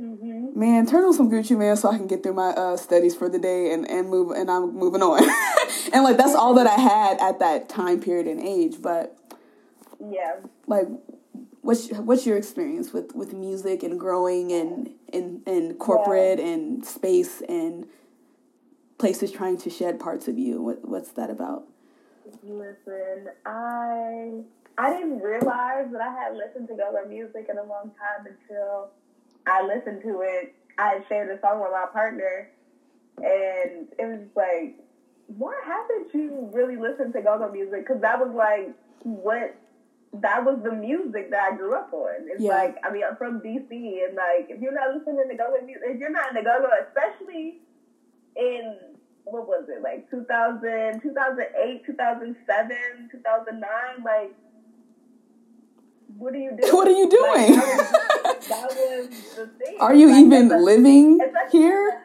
Mm-hmm. 0.00 0.58
Man, 0.58 0.86
turn 0.86 1.04
on 1.04 1.14
some 1.14 1.30
Gucci 1.30 1.56
Mane 1.56 1.76
so 1.76 1.88
I 1.88 1.96
can 1.96 2.08
get 2.08 2.22
through 2.22 2.34
my 2.34 2.48
uh, 2.48 2.76
studies 2.76 3.14
for 3.14 3.28
the 3.28 3.38
day 3.38 3.72
and, 3.72 3.88
and 3.88 4.08
move 4.08 4.32
and 4.32 4.50
I'm 4.50 4.74
moving 4.74 5.02
on. 5.02 5.22
and 5.92 6.02
like 6.02 6.16
that's 6.16 6.34
all 6.34 6.54
that 6.54 6.66
I 6.66 6.74
had 6.74 7.20
at 7.20 7.38
that 7.38 7.68
time 7.68 8.00
period 8.00 8.26
and 8.26 8.40
age. 8.40 8.82
But 8.82 9.16
yeah, 10.00 10.36
like 10.66 10.88
what's 11.62 11.90
what's 11.90 12.26
your 12.26 12.36
experience 12.36 12.92
with, 12.92 13.14
with 13.14 13.32
music 13.32 13.84
and 13.84 13.98
growing 13.98 14.52
and 14.52 14.90
in 15.12 15.42
in 15.46 15.74
corporate 15.74 16.40
yeah. 16.40 16.46
and 16.46 16.84
space 16.84 17.40
and 17.48 17.86
places 18.98 19.30
trying 19.30 19.58
to 19.58 19.70
shed 19.70 20.00
parts 20.00 20.26
of 20.26 20.36
you? 20.38 20.60
What 20.60 20.88
what's 20.88 21.12
that 21.12 21.30
about? 21.30 21.68
Listen, 22.42 23.28
I 23.46 24.40
I 24.76 24.92
didn't 24.92 25.20
realize 25.20 25.86
that 25.92 26.00
I 26.00 26.12
had 26.12 26.36
listened 26.36 26.66
to 26.66 26.84
other 26.84 27.06
music 27.08 27.46
in 27.48 27.58
a 27.58 27.62
long 27.62 27.92
time 27.96 28.26
until 28.26 28.90
I 29.46 29.66
listened 29.66 30.02
to 30.02 30.20
it. 30.22 30.54
I 30.78 31.00
shared 31.08 31.30
a 31.36 31.40
song 31.40 31.60
with 31.60 31.70
my 31.70 31.86
partner, 31.92 32.48
and 33.18 33.86
it 33.98 34.06
was 34.06 34.26
like, 34.34 34.76
why 35.26 35.54
haven't 35.64 36.12
you 36.14 36.50
really 36.52 36.76
listened 36.76 37.12
to 37.14 37.22
go-go 37.22 37.50
music? 37.50 37.86
Because 37.86 38.02
that 38.02 38.18
was 38.18 38.34
like 38.34 38.74
what 39.02 39.56
that 40.20 40.44
was 40.44 40.60
the 40.62 40.72
music 40.72 41.30
that 41.30 41.52
I 41.52 41.56
grew 41.56 41.74
up 41.74 41.92
on. 41.92 42.26
It's 42.26 42.42
yeah. 42.42 42.54
like 42.54 42.76
I 42.84 42.92
mean 42.92 43.02
I'm 43.08 43.16
from 43.16 43.40
DC, 43.40 43.70
and 43.70 44.16
like 44.16 44.50
if 44.50 44.60
you're 44.60 44.74
not 44.74 44.94
listening 44.94 45.24
to 45.28 45.36
go-go 45.36 45.64
music, 45.64 45.82
if 45.86 46.00
you're 46.00 46.10
not 46.10 46.30
in 46.30 46.36
the 46.36 46.42
go-go, 46.42 46.68
especially 46.86 47.60
in 48.36 48.76
what 49.24 49.46
was 49.48 49.64
it 49.68 49.82
like 49.82 50.10
2000, 50.10 51.00
2008, 51.00 51.86
2007, 51.86 53.08
2009, 53.10 54.04
like 54.04 54.34
what 56.18 56.34
are 56.34 56.38
you 56.38 56.50
doing? 56.50 56.60
What 56.72 56.88
are 56.88 56.90
you 56.90 57.10
doing? 57.10 57.56
Like, 57.56 57.64
that, 57.64 58.36
was, 58.36 58.48
that, 58.48 58.70
was, 58.72 59.34
the 59.36 59.46
thing. 59.64 59.76
Are 59.80 59.94
you 59.94 60.08
like, 60.08 60.24
even 60.24 60.64
living 60.64 61.20
here? 61.50 62.02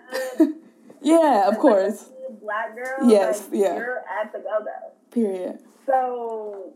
yeah, 1.02 1.48
of 1.48 1.58
course. 1.58 2.10
Black 2.42 2.76
girl. 2.76 3.10
Yes, 3.10 3.48
like, 3.50 3.62
yeah. 3.62 3.76
You're 3.78 4.04
at 4.22 4.32
the 4.32 4.40
go 4.40 4.60
go. 4.64 4.92
Period. 5.12 5.60
So. 5.86 6.74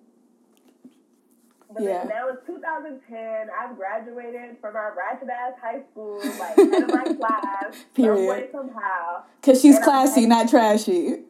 yeah. 1.80 2.06
That 2.06 2.26
was 2.26 2.38
2010. 2.46 3.48
I've 3.50 3.76
graduated 3.78 4.58
from 4.62 4.76
our 4.76 4.96
ratchet 4.96 5.30
ass 5.30 5.54
high 5.62 5.82
school, 5.92 6.20
like 6.40 6.56
head 6.56 6.84
of 6.84 6.90
my 6.90 7.14
class, 7.20 7.86
Period. 7.94 8.50
some 8.52 8.68
somehow. 8.70 9.24
Because 9.42 9.62
she's 9.62 9.76
and 9.76 9.84
classy, 9.84 10.26
not 10.26 10.50
trashy. 10.50 11.24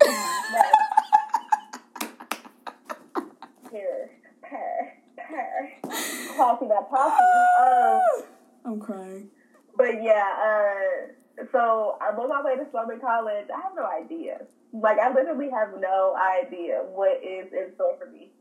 coffee 6.37 6.67
that 6.67 6.89
coffee. 6.89 7.23
Um, 7.61 8.23
I'm 8.65 8.79
crying. 8.79 9.29
But 9.75 10.03
yeah, 10.03 10.23
uh, 10.39 11.43
so 11.51 11.97
I'm 12.01 12.19
on 12.19 12.29
my 12.29 12.43
way 12.43 12.55
to 12.57 12.65
Spelman 12.69 12.99
College. 12.99 13.47
I 13.53 13.61
have 13.61 13.73
no 13.75 13.85
idea. 13.85 14.41
Like 14.71 14.99
I 14.99 15.13
literally 15.13 15.49
have 15.49 15.79
no 15.79 16.15
idea 16.15 16.81
what 16.93 17.21
is 17.23 17.51
in 17.51 17.73
store 17.75 17.97
for 17.99 18.09
me. 18.09 18.31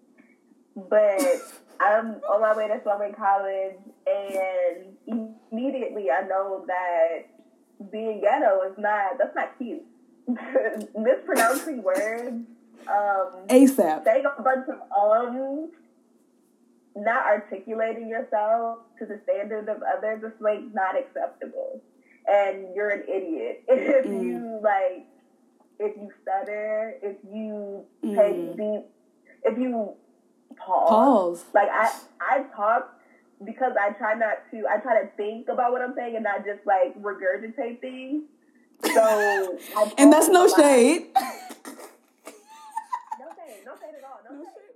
But 0.77 1.21
I'm 1.81 2.21
on 2.29 2.41
my 2.41 2.57
way 2.57 2.69
to 2.69 2.81
Spelman 2.81 3.15
College, 3.15 3.77
and 4.07 5.33
immediately 5.51 6.11
I 6.11 6.27
know 6.27 6.65
that 6.67 7.91
being 7.91 8.21
ghetto 8.21 8.63
is 8.71 8.79
not 8.79 9.19
that's 9.19 9.35
not 9.35 9.59
cute. 9.59 9.83
Mispronouncing 10.97 11.83
words, 11.83 12.47
um, 12.87 13.47
ASAP, 13.49 14.05
saying 14.05 14.25
a 14.25 14.43
bunch 14.43 14.69
of 14.69 14.79
ums, 14.97 15.71
not 16.97 17.27
articulating 17.27 18.09
yourself 18.09 18.79
to 18.99 19.07
the 19.07 19.21
standard 19.25 19.69
of 19.69 19.83
others 19.83 20.23
is 20.23 20.33
like 20.41 20.61
not 20.73 20.99
acceptable. 20.99 21.83
And 22.27 22.75
you're 22.75 22.91
an 22.91 23.03
idiot 23.09 23.65
if 23.69 24.07
mm. 24.07 24.23
you 24.23 24.61
like 24.63 25.07
if 25.79 25.97
you 25.97 26.11
stutter, 26.23 26.95
if 27.03 27.17
you 27.33 27.85
mm. 28.05 28.17
take 28.17 28.57
deep 28.57 28.87
if 29.45 29.59
you 29.59 29.95
pause. 30.57 30.89
Pause. 30.89 31.45
Like 31.55 31.69
I 31.71 31.93
I 32.21 32.45
talk 32.55 32.95
because 33.45 33.73
I 33.81 33.91
try 33.93 34.15
not 34.15 34.39
to 34.51 34.65
I 34.69 34.79
try 34.79 35.03
to 35.03 35.09
think 35.17 35.49
about 35.49 35.73
what 35.73 35.83
I'm 35.83 35.95
saying 35.97 36.15
and 36.15 36.25
not 36.25 36.45
just 36.45 36.61
like 36.67 37.01
regurgitate 37.03 37.81
things. 37.81 38.25
So 38.85 39.59
And 39.99 40.13
that's 40.13 40.29
no 40.29 40.49
shade. 40.49 41.07
no 41.15 41.21
shade, 43.35 43.63
no 43.65 43.73
shade 43.79 43.95
at 43.99 44.05
all. 44.05 44.21
No, 44.29 44.37
no 44.37 44.45
shade 44.45 44.73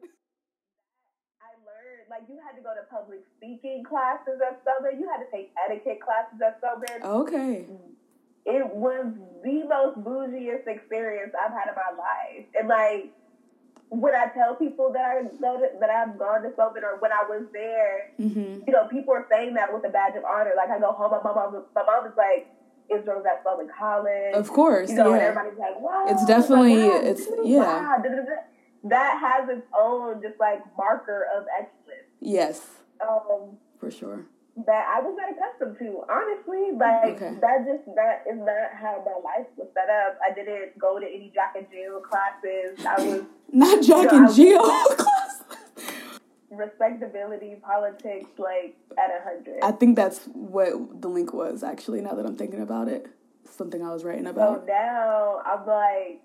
like 2.16 2.28
you 2.28 2.38
had 2.40 2.56
to 2.56 2.62
go 2.62 2.72
to 2.72 2.82
public 2.88 3.20
speaking 3.36 3.84
classes 3.84 4.40
at 4.40 4.60
Spelman. 4.62 4.98
You 4.98 5.08
had 5.08 5.20
to 5.20 5.28
take 5.30 5.52
etiquette 5.68 6.00
classes 6.00 6.40
at 6.40 6.56
Spelman. 6.58 7.04
Okay. 7.04 7.66
It 8.46 8.64
was 8.72 9.06
the 9.44 9.64
most 9.68 9.98
bougiest 10.00 10.66
experience 10.66 11.34
I've 11.34 11.52
had 11.52 11.68
in 11.68 11.74
my 11.74 11.92
life, 11.98 12.46
and 12.58 12.68
like 12.68 13.12
when 13.90 14.14
I 14.14 14.26
tell 14.34 14.54
people 14.54 14.92
that 14.94 15.04
I 15.04 15.22
go 15.22 15.58
to, 15.58 15.66
that 15.78 15.90
I've 15.90 16.18
gone 16.18 16.42
to 16.42 16.52
Spelman 16.52 16.84
or 16.84 16.98
when 16.98 17.12
I 17.12 17.22
was 17.28 17.46
there, 17.52 18.12
mm-hmm. 18.18 18.62
you 18.66 18.72
know, 18.72 18.88
people 18.88 19.14
are 19.14 19.26
saying 19.30 19.54
that 19.54 19.72
with 19.74 19.84
a 19.84 19.90
badge 19.90 20.16
of 20.16 20.24
honor. 20.24 20.52
Like 20.56 20.70
I 20.70 20.78
go 20.78 20.92
home, 20.92 21.10
my 21.10 21.32
mom, 21.34 21.64
my 21.74 21.82
mom 21.84 22.06
is 22.06 22.16
like. 22.16 22.48
Israel's 22.88 23.26
at 23.26 23.40
Spelman 23.40 23.68
College. 23.76 24.32
Of 24.34 24.48
course, 24.52 24.90
you 24.90 24.94
know, 24.94 25.12
yeah. 25.12 25.22
everybody's 25.22 25.58
like, 25.58 25.80
"Wow!" 25.80 26.06
It's 26.06 26.24
definitely, 26.24 26.76
like, 26.84 26.92
wow, 26.92 27.10
it's 27.10 27.26
yeah. 27.42 27.58
Wow, 27.58 27.96
that 28.90 29.18
has 29.20 29.48
its 29.48 29.66
own 29.78 30.22
just 30.22 30.38
like 30.40 30.60
marker 30.76 31.26
of 31.36 31.44
excellence. 31.58 32.08
Yes. 32.20 32.66
Um, 33.00 33.56
for 33.78 33.90
sure. 33.90 34.26
That 34.66 34.86
I 34.88 35.00
was 35.00 35.14
not 35.18 35.28
accustomed 35.30 35.78
to, 35.78 36.02
honestly. 36.08 36.72
Like 36.72 37.20
okay. 37.20 37.36
that 37.40 37.66
just 37.66 37.84
that 37.94 38.24
is 38.30 38.38
not 38.38 38.72
how 38.72 39.02
my 39.04 39.20
life 39.22 39.46
was 39.56 39.68
set 39.74 39.90
up. 39.90 40.18
I 40.24 40.34
didn't 40.34 40.78
go 40.78 40.98
to 40.98 41.06
any 41.06 41.30
Jack 41.34 41.54
and 41.56 41.66
Jill 41.70 42.00
classes. 42.00 42.84
I 42.86 43.02
was 43.04 43.24
not 43.52 43.82
Jack 43.84 44.12
you 44.12 44.18
know, 44.18 44.26
and 44.26 44.34
Jill 44.34 44.62
classes. 44.96 45.42
Respectability, 46.50 47.56
politics, 47.62 48.30
like 48.38 48.76
at 48.96 49.10
a 49.10 49.22
hundred. 49.22 49.62
I 49.62 49.72
think 49.72 49.94
that's 49.94 50.24
what 50.32 51.02
the 51.02 51.08
link 51.08 51.34
was 51.34 51.62
actually. 51.62 52.00
Now 52.00 52.14
that 52.14 52.24
I'm 52.24 52.36
thinking 52.36 52.62
about 52.62 52.88
it, 52.88 53.08
something 53.50 53.82
I 53.82 53.92
was 53.92 54.04
writing 54.04 54.26
about. 54.26 54.60
So 54.60 54.66
now 54.66 55.42
I'm 55.44 55.66
like, 55.66 56.22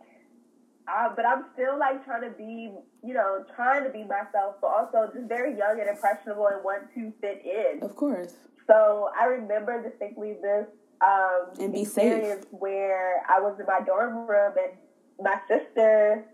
But 0.86 1.26
I'm 1.26 1.46
still 1.54 1.78
like 1.80 2.04
trying 2.06 2.30
to 2.30 2.36
be, 2.38 2.72
you 3.04 3.13
know, 3.13 3.46
trying 3.56 3.84
to 3.84 3.89
be 3.89 4.04
myself, 4.04 4.56
but 4.62 4.67
also 4.67 5.12
just 5.13 5.28
very 5.28 5.58
young 5.58 5.80
and 5.80 5.89
impressionable 5.89 6.48
and 6.48 6.63
want 6.63 6.94
to 6.96 7.13
fit 7.22 7.44
in. 7.46 7.84
Of 7.84 7.96
course. 7.96 8.34
So 8.67 9.10
I 9.20 9.26
remember 9.26 9.82
distinctly 9.82 10.36
this 10.41 10.67
um, 11.02 11.54
and 11.60 11.74
be 11.74 11.82
experience 11.82 12.44
safe. 12.44 12.52
where 12.52 13.24
I 13.28 13.39
was 13.39 13.60
in 13.60 13.65
my 13.65 13.82
dorm 13.86 14.28
room 14.28 14.54
and 14.58 14.78
my 15.20 15.38
sister, 15.48 16.26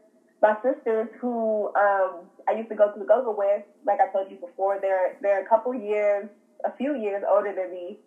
my 0.41 0.55
sisters 0.61 1.09
who 1.19 1.67
um, 1.75 2.25
I 2.47 2.53
used 2.55 2.69
to 2.69 2.75
go 2.75 2.91
to 2.91 2.99
the 2.99 3.05
go-go 3.05 3.35
with, 3.37 3.63
like 3.85 3.99
I 3.99 4.11
told 4.11 4.29
you 4.29 4.37
before, 4.37 4.79
they're 4.81 5.17
they're 5.21 5.43
a 5.43 5.47
couple 5.47 5.73
years, 5.73 6.29
a 6.65 6.75
few 6.77 6.95
years 6.95 7.23
older 7.29 7.53
than 7.55 7.71
me. 7.71 7.97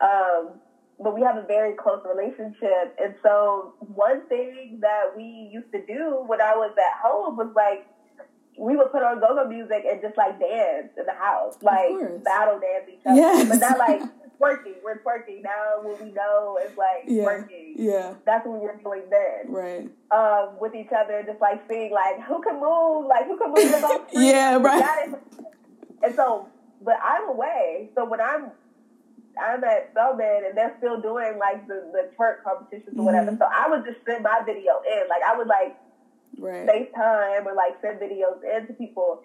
Um, 0.00 0.60
but 1.00 1.14
we 1.14 1.22
have 1.22 1.36
a 1.36 1.46
very 1.46 1.74
close 1.74 2.02
relationship. 2.06 2.96
And 3.02 3.14
so 3.22 3.74
one 3.80 4.26
thing 4.28 4.78
that 4.80 5.16
we 5.16 5.50
used 5.52 5.72
to 5.72 5.84
do 5.86 6.22
when 6.26 6.40
I 6.40 6.54
was 6.54 6.72
at 6.78 7.00
home 7.02 7.36
was 7.36 7.52
like 7.54 7.86
we 8.58 8.76
would 8.76 8.92
put 8.92 9.02
on 9.02 9.18
go-go 9.18 9.48
music 9.48 9.84
and 9.90 10.00
just 10.02 10.16
like 10.16 10.38
dance 10.38 10.92
in 10.98 11.06
the 11.06 11.14
house, 11.14 11.56
like 11.62 11.90
battle 12.22 12.60
dance 12.60 12.88
each 12.88 13.00
other. 13.06 13.16
Yes. 13.16 13.48
But 13.48 13.58
not 13.60 13.78
like 13.78 14.00
twerking. 14.40 14.74
We're 14.84 14.98
twerking 14.98 15.42
now. 15.42 15.80
What 15.80 16.02
we 16.02 16.12
know 16.12 16.58
is 16.62 16.76
like 16.76 17.04
yeah. 17.06 17.24
twerking. 17.24 17.72
Yeah, 17.76 18.14
that's 18.26 18.46
what 18.46 18.60
we 18.60 18.66
were 18.66 18.78
doing 18.82 19.02
then. 19.10 19.52
Right. 19.52 19.90
Um, 20.10 20.58
with 20.60 20.74
each 20.74 20.92
other, 20.94 21.22
just 21.26 21.40
like 21.40 21.62
seeing 21.68 21.92
like 21.92 22.20
who 22.22 22.42
can 22.42 22.60
move, 22.60 23.06
like 23.06 23.26
who 23.26 23.38
can 23.38 23.48
move 23.48 23.70
the 23.70 23.80
most. 23.80 24.04
yeah, 24.12 24.58
right. 24.58 25.14
And 26.02 26.14
so 26.14 26.48
but 26.84 26.96
I'm 27.02 27.28
away. 27.28 27.90
So 27.94 28.04
when 28.04 28.20
I'm 28.20 28.50
I'm 29.42 29.62
at 29.64 29.90
Spelman 29.90 30.42
and 30.48 30.56
they're 30.56 30.74
still 30.78 31.00
doing 31.00 31.38
like 31.38 31.66
the, 31.66 31.90
the 31.92 32.10
twerk 32.16 32.42
competitions 32.44 32.96
or 32.98 33.04
whatever. 33.04 33.32
Mhm. 33.32 33.38
So 33.38 33.46
I 33.50 33.68
would 33.68 33.84
just 33.84 33.98
send 34.06 34.22
my 34.22 34.40
video 34.46 34.80
in. 34.86 35.08
Like 35.08 35.22
I 35.26 35.36
would 35.36 35.48
like 35.48 35.76
Right. 36.38 36.66
FaceTime 36.66 37.44
or 37.44 37.54
like 37.54 37.76
send 37.82 38.00
videos 38.00 38.40
in 38.42 38.66
to 38.66 38.72
people. 38.72 39.22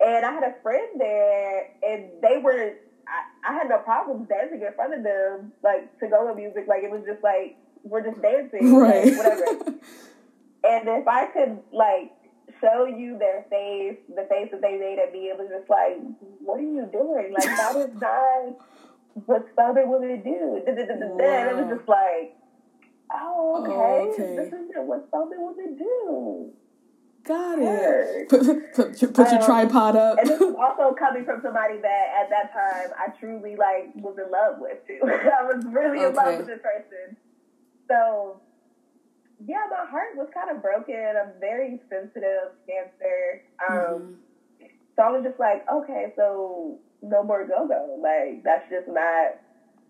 And 0.00 0.24
I 0.24 0.32
had 0.32 0.44
a 0.44 0.54
friend 0.62 1.00
there 1.00 1.70
and 1.82 2.10
they 2.22 2.38
were 2.38 2.74
I, 3.06 3.50
I 3.50 3.54
had 3.54 3.68
no 3.68 3.78
problems 3.78 4.28
dancing 4.28 4.62
in 4.62 4.72
front 4.74 4.94
of 4.94 5.02
them, 5.02 5.52
like 5.62 5.98
to 6.00 6.06
go 6.08 6.26
with 6.28 6.36
music. 6.36 6.66
Like 6.68 6.82
it 6.84 6.90
was 6.90 7.02
just 7.06 7.22
like 7.22 7.56
we're 7.82 8.02
just 8.08 8.20
dancing, 8.22 8.74
Right. 8.76 9.06
like, 9.06 9.16
whatever. 9.16 9.78
And 10.66 10.88
if 10.88 11.06
I 11.06 11.26
could 11.26 11.58
like 11.72 12.10
show 12.60 12.86
you 12.86 13.18
their 13.18 13.44
face, 13.50 13.98
the 14.08 14.26
face 14.30 14.48
that 14.50 14.62
they 14.62 14.78
made 14.78 14.98
at 14.98 15.12
me, 15.12 15.26
it 15.28 15.36
was 15.38 15.48
just 15.50 15.68
like, 15.68 15.98
what 16.40 16.58
are 16.58 16.62
you 16.62 16.88
doing? 16.90 17.34
Like 17.34 17.44
that 17.44 17.76
is 17.76 18.00
not 18.00 18.56
what 19.26 19.46
Spelman 19.52 19.88
women 19.88 20.22
do. 20.22 20.62
Da. 20.64 20.70
And 20.72 20.78
it 21.50 21.56
was 21.56 21.76
just 21.76 21.88
like, 21.88 22.36
oh, 23.12 23.62
okay, 23.62 23.72
Oh, 23.72 24.10
okay. 24.12 24.36
this 24.36 24.48
isn't 24.48 24.86
what 24.86 25.06
Spelman 25.08 25.38
women 25.40 25.76
do. 25.76 26.50
Got 27.24 27.58
it. 27.58 28.28
Put, 28.28 28.40
put, 28.42 28.74
put, 28.74 29.14
put 29.14 29.26
your 29.32 29.40
Um, 29.40 29.46
tripod 29.46 29.96
up. 29.96 30.18
And 30.18 30.28
this 30.28 30.40
was 30.40 30.54
also 30.60 30.94
coming 30.94 31.24
from 31.24 31.40
somebody 31.42 31.78
that 31.80 32.04
at 32.22 32.28
that 32.28 32.52
time 32.52 32.92
I 32.98 33.08
truly 33.18 33.56
like 33.56 33.94
was 33.96 34.16
in 34.18 34.30
love 34.30 34.56
with 34.60 34.86
too. 34.86 35.00
I 35.04 35.42
was 35.44 35.64
really 35.64 36.00
in 36.00 36.12
Okay. 36.12 36.16
love 36.16 36.36
with 36.38 36.46
this 36.46 36.60
person. 36.60 37.16
So 37.88 38.40
yeah, 39.46 39.64
my 39.70 39.88
heart 39.90 40.16
was 40.16 40.28
kind 40.34 40.50
of 40.54 40.60
broken. 40.62 40.94
I'm 40.94 41.32
very 41.40 41.80
sensitive 41.88 42.52
cancer. 42.68 43.42
Um, 43.70 43.74
Mhm. 43.78 44.16
So 44.96 45.02
I 45.02 45.10
was 45.10 45.24
just 45.24 45.40
like, 45.40 45.64
okay, 45.68 46.12
so 46.16 46.78
no 47.04 47.22
more 47.22 47.46
go 47.46 47.66
go. 47.68 47.98
Like 48.00 48.42
that's 48.44 48.68
just 48.70 48.88
not 48.88 49.36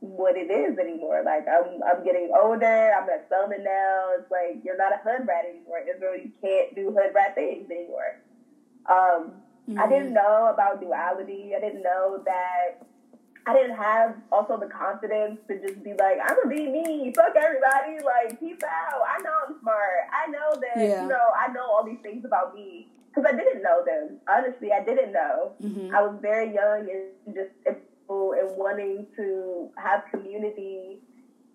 what 0.01 0.37
it 0.37 0.51
is 0.51 0.79
anymore. 0.79 1.23
Like 1.25 1.47
I'm 1.49 1.81
I'm 1.83 2.05
getting 2.05 2.31
older. 2.35 2.93
I'm 2.93 3.09
at 3.09 3.27
Spelman 3.27 3.65
now. 3.65 4.11
It's 4.19 4.31
like 4.31 4.61
you're 4.65 4.77
not 4.77 4.93
a 4.93 4.97
hood 4.99 5.27
rat 5.27 5.45
anymore. 5.49 5.79
Israel, 5.81 6.17
you 6.17 6.31
can't 6.43 6.75
do 6.75 6.91
hood 6.91 7.15
rat 7.15 7.35
things 7.35 7.71
anymore. 7.71 8.21
Um, 8.87 9.33
I 9.79 9.87
Mhm. 9.87 9.89
didn't 9.89 10.13
know 10.13 10.51
about 10.53 10.81
duality. 10.81 11.55
I 11.57 11.61
didn't 11.61 11.83
know 11.83 12.19
that. 12.27 12.83
I 13.47 13.53
didn't 13.53 13.77
have 13.77 14.17
also 14.33 14.57
the 14.59 14.67
confidence 14.69 15.39
to 15.49 15.59
just 15.61 15.83
be 15.83 15.93
like, 15.93 16.19
I'm 16.23 16.37
gonna 16.37 16.49
be 16.49 16.67
me. 16.67 17.13
Fuck 17.15 17.37
everybody. 17.37 17.99
Like 18.05 18.41
peace 18.41 18.63
out. 18.65 19.03
I 19.07 19.23
know 19.23 19.33
I'm 19.49 19.61
smart. 19.61 20.09
I 20.13 20.31
know 20.31 20.51
that 20.61 20.83
Yeah. 20.83 21.03
you 21.03 21.09
know. 21.09 21.27
I 21.39 21.53
know 21.53 21.65
all 21.65 21.85
these 21.85 22.01
things 22.03 22.25
about 22.25 22.55
me 22.55 22.89
because 23.15 23.31
I 23.33 23.37
didn't 23.37 23.63
know 23.63 23.85
them. 23.85 24.19
Honestly, 24.29 24.73
I 24.73 24.83
didn't 24.85 25.13
know. 25.13 25.53
Mhm. 25.63 25.93
I 25.95 26.03
was 26.03 26.19
very 26.21 26.53
young 26.53 26.89
and 26.91 27.35
just 27.35 27.51
and 27.67 27.77
wanting 28.57 29.07
to 29.17 29.71
have 29.77 30.05
community, 30.11 30.99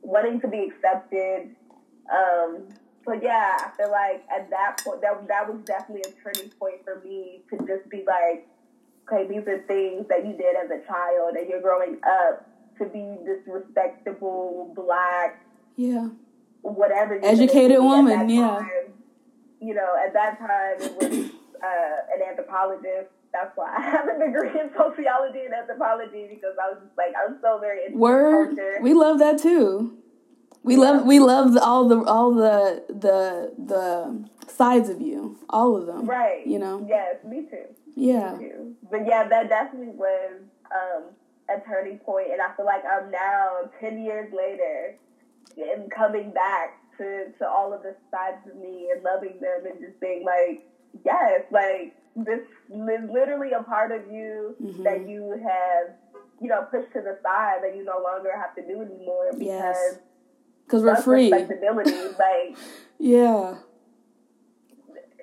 wanting 0.01 0.41
to 0.41 0.47
be 0.47 0.63
accepted. 0.71 1.55
Um, 2.11 2.67
so 3.05 3.13
yeah, 3.13 3.57
I 3.59 3.69
feel 3.77 3.91
like 3.91 4.23
at 4.35 4.49
that 4.49 4.81
point, 4.83 5.01
that 5.01 5.27
that 5.27 5.51
was 5.51 5.61
definitely 5.63 6.11
a 6.11 6.13
turning 6.23 6.51
point 6.59 6.83
for 6.83 7.01
me 7.05 7.43
to 7.51 7.57
just 7.67 7.89
be 7.89 8.03
like, 8.05 8.47
okay, 9.07 9.27
these 9.27 9.47
are 9.47 9.59
things 9.67 10.07
that 10.09 10.25
you 10.25 10.33
did 10.33 10.55
as 10.55 10.69
a 10.71 10.85
child, 10.87 11.35
and 11.37 11.47
you're 11.49 11.61
growing 11.61 11.97
up 12.03 12.45
to 12.79 12.85
be 12.85 13.17
this 13.25 13.39
respectable 13.47 14.71
black 14.75 15.43
Yeah. 15.75 16.09
whatever 16.61 17.19
Educated 17.23 17.77
gonna 17.77 18.07
be 18.07 18.13
at 18.13 18.17
woman, 18.19 18.29
yeah. 18.29 18.47
time. 18.57 18.93
You 19.61 19.73
know, 19.75 19.95
at 20.03 20.13
that 20.13 20.39
time 20.39 20.75
it 20.79 20.95
was 20.97 21.31
uh, 21.63 22.15
an 22.15 22.21
anthropologist. 22.29 23.09
That's 23.31 23.55
why 23.55 23.75
I 23.77 23.81
have 23.81 24.07
a 24.07 24.25
degree 24.25 24.49
in 24.59 24.69
sociology 24.75 25.41
and 25.45 25.53
anthropology 25.53 26.27
because 26.29 26.55
I 26.61 26.69
was 26.69 26.79
just 26.83 26.97
like 26.97 27.13
I'm 27.15 27.37
so 27.41 27.59
very 27.59 27.85
into 27.85 27.97
Word. 27.97 28.55
culture. 28.55 28.77
We 28.81 28.93
love 28.93 29.19
that 29.19 29.39
too. 29.39 29.97
We 30.63 30.75
love 30.75 31.05
we 31.05 31.19
love 31.19 31.55
all 31.57 31.87
the 31.87 32.03
all 32.03 32.33
the 32.33 32.83
the 32.89 33.53
the 33.57 34.29
sides 34.51 34.89
of 34.89 34.99
you, 34.99 35.37
all 35.49 35.75
of 35.75 35.85
them. 35.85 36.05
right. 36.05 36.45
You 36.45 36.59
know. 36.59 36.85
Yes, 36.87 37.15
me 37.23 37.43
too. 37.49 37.65
Yeah. 37.95 38.33
Me 38.33 38.49
too. 38.49 38.75
But 38.91 39.07
yeah, 39.07 39.27
that 39.27 39.47
definitely 39.49 39.93
was 39.95 40.41
um, 40.71 41.03
a 41.49 41.65
turning 41.65 41.99
point, 41.99 42.31
and 42.31 42.41
I 42.41 42.53
feel 42.55 42.65
like 42.65 42.83
I'm 42.85 43.09
now 43.09 43.69
ten 43.79 44.03
years 44.03 44.33
later 44.33 44.95
and 45.57 45.89
coming 45.91 46.31
back 46.31 46.77
to 46.97 47.31
to 47.37 47.47
all 47.47 47.73
of 47.73 47.81
the 47.83 47.95
sides 48.11 48.45
of 48.49 48.57
me 48.57 48.89
and 48.93 49.03
loving 49.03 49.39
them 49.39 49.65
and 49.65 49.79
just 49.79 49.99
being 49.99 50.23
like, 50.25 50.67
yes, 51.05 51.41
like 51.51 51.95
this 52.15 52.39
is 52.39 53.09
literally 53.09 53.51
a 53.53 53.63
part 53.63 53.91
of 53.91 54.11
you 54.11 54.55
Mhm. 54.61 54.83
that 54.83 55.07
you 55.07 55.31
have, 55.31 55.95
you 56.41 56.47
know, 56.49 56.63
pushed 56.71 56.91
to 56.93 57.01
the 57.01 57.17
side 57.23 57.59
that 57.63 57.75
you 57.75 57.83
no 57.83 57.99
longer 58.03 58.31
have 58.35 58.55
to 58.55 58.61
do 58.65 58.81
anymore 58.81 59.29
because 59.31 59.45
Yes. 59.45 59.99
Because 60.65 60.83
we're 60.83 60.95
free. 60.97 61.31
respectability. 61.31 61.91
like 62.19 62.57
Yeah. 62.97 63.55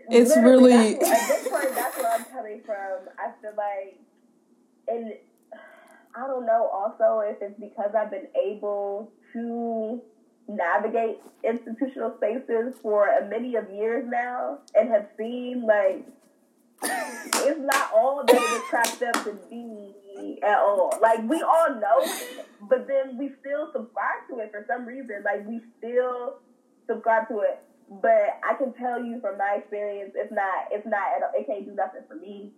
It's 0.09 0.37
really- 0.37 0.95
at 0.95 1.01
this 1.01 1.49
point. 1.49 1.75
That's 1.75 1.97
where 1.99 2.13
I'm 2.13 2.25
coming 2.27 2.61
from. 2.65 3.09
I 3.19 3.33
feel 3.43 3.53
like, 3.57 3.99
and 4.89 5.15
I 6.15 6.27
don't 6.29 6.47
know. 6.47 6.69
Also, 6.69 7.21
if 7.21 7.43
it's 7.43 7.59
because 7.59 7.95
I've 7.95 8.11
been 8.11 8.29
able 8.41 9.11
to 9.33 10.01
navigate 10.49 11.19
institutional 11.45 12.15
spaces 12.17 12.75
for 12.83 13.09
many 13.29 13.57
of 13.57 13.71
years 13.71 14.05
now, 14.09 14.59
and 14.75 14.91
have 14.91 15.09
seen 15.19 15.65
like 15.67 16.07
it's 16.83 17.61
not 17.61 17.91
all 17.95 18.25
that 18.27 18.37
it 18.37 18.43
is 18.43 18.63
cracked 18.69 19.03
up 19.03 19.25
to 19.25 19.33
be 19.51 20.39
at 20.43 20.59
all. 20.59 20.99
Like 21.01 21.29
we 21.29 21.43
all 21.43 21.75
know 21.75 22.01
it, 22.01 22.47
but 22.69 22.87
then 22.87 23.17
we 23.19 23.31
still 23.41 23.71
subscribe 23.73 24.29
to 24.31 24.39
it 24.41 24.51
for 24.51 24.65
some 24.69 24.87
reason. 24.87 25.23
Like 25.25 25.47
we 25.47 25.61
still 25.79 26.39
subscribe 26.87 27.29
to 27.29 27.41
it. 27.41 27.63
But 27.89 28.41
I 28.43 28.55
can 28.59 28.73
tell 28.73 29.03
you 29.03 29.21
from 29.21 29.39
my 29.39 29.59
experience, 29.59 30.13
it's 30.17 30.33
not. 30.33 30.69
It's 30.73 30.87
not. 30.87 31.23
It 31.35 31.47
can't 31.47 31.65
do 31.65 31.73
nothing 31.73 32.03
for 32.09 32.17
me. 32.17 32.53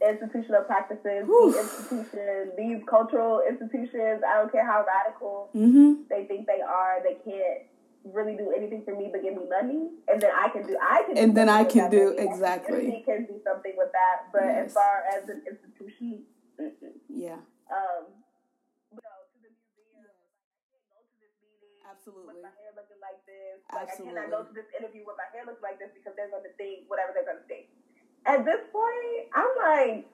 Institutional 0.00 0.62
practices, 0.62 1.26
Whew. 1.26 1.50
these 1.52 1.58
institutions, 1.58 2.52
these 2.56 2.80
cultural 2.86 3.42
institutions. 3.48 4.22
I 4.22 4.38
don't 4.38 4.52
care 4.52 4.64
how 4.64 4.84
radical 4.86 5.50
Mhm. 5.54 6.06
they 6.08 6.24
think 6.26 6.46
they 6.46 6.60
are. 6.62 7.02
They 7.02 7.16
can't 7.16 7.66
really 8.14 8.36
do 8.36 8.52
anything 8.54 8.84
for 8.84 8.94
me 8.94 9.08
but 9.10 9.22
give 9.22 9.34
me 9.34 9.42
money, 9.50 9.90
and 10.06 10.20
then 10.22 10.30
I 10.32 10.48
can 10.50 10.62
do. 10.66 10.78
I 10.80 11.02
can. 11.02 11.14
do 11.16 11.20
And 11.20 11.36
then 11.36 11.48
I 11.48 11.64
can 11.64 11.90
do- 11.90 12.14
money. 12.14 12.28
Exactly. 12.30 12.76
community 12.78 13.02
can 13.02 13.24
do 13.26 13.40
something 13.42 13.74
with 13.76 13.90
that. 13.92 14.30
But 14.32 14.44
Yes. 14.44 14.66
as 14.66 14.74
far 14.74 15.02
as 15.12 15.28
an 15.28 15.42
institution. 15.46 16.26
Yeah. 17.08 17.38
um, 17.70 18.06
no, 18.94 18.98
to 18.98 19.38
the 19.42 19.50
museum. 19.50 20.06
I 20.06 20.72
can't 20.72 20.88
go 20.90 20.98
to 21.02 21.14
this 21.20 21.34
meeting 21.42 21.84
Absolutely. 21.90 22.34
with 22.34 22.42
my 22.42 22.50
hair 22.54 22.70
looking 22.74 23.00
like 23.02 23.20
this. 23.26 23.60
Like 23.70 23.82
I 23.82 23.96
cannot 23.96 24.16
Absolutely. 24.16 24.30
go 24.30 24.38
to 24.46 24.52
this 24.54 24.68
interview 24.78 25.02
with 25.04 25.16
my 25.18 25.26
hair 25.34 25.44
looking 25.44 25.62
like 25.62 25.78
this 25.78 25.90
because 25.92 26.14
they're 26.16 26.30
going 26.30 26.44
to 26.44 26.54
think 26.56 26.88
whatever 26.88 27.12
they're 27.12 27.26
going 27.28 27.42
to 27.42 27.48
think. 27.50 27.68
At 28.26 28.44
this 28.44 28.60
point, 28.72 29.28
I'm 29.34 29.46
like, 29.94 30.06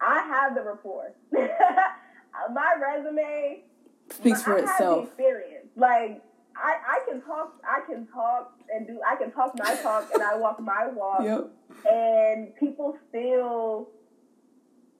I 0.00 0.20
have 0.26 0.54
the 0.54 0.62
rapport. 0.62 1.12
my 1.32 2.74
resume 2.80 3.64
Speaks 4.10 4.42
for 4.42 4.56
I 4.58 4.62
itself. 4.62 5.06
experience. 5.08 5.66
Like 5.76 6.22
I, 6.56 6.74
I 6.86 7.00
can 7.10 7.20
talk, 7.22 7.54
I 7.64 7.80
can 7.86 8.06
talk 8.06 8.52
and 8.74 8.86
do, 8.86 9.00
I 9.06 9.16
can 9.16 9.30
talk 9.32 9.52
my 9.58 9.74
talk 9.82 10.08
and 10.14 10.22
I 10.22 10.36
walk 10.36 10.60
my 10.60 10.88
walk, 10.94 11.22
Yep. 11.24 11.50
and 11.90 12.54
people 12.56 12.96
still, 13.08 13.88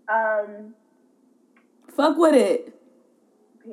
um, 0.09 0.75
Fuck 1.97 2.16
with 2.18 2.35
it. 2.35 2.75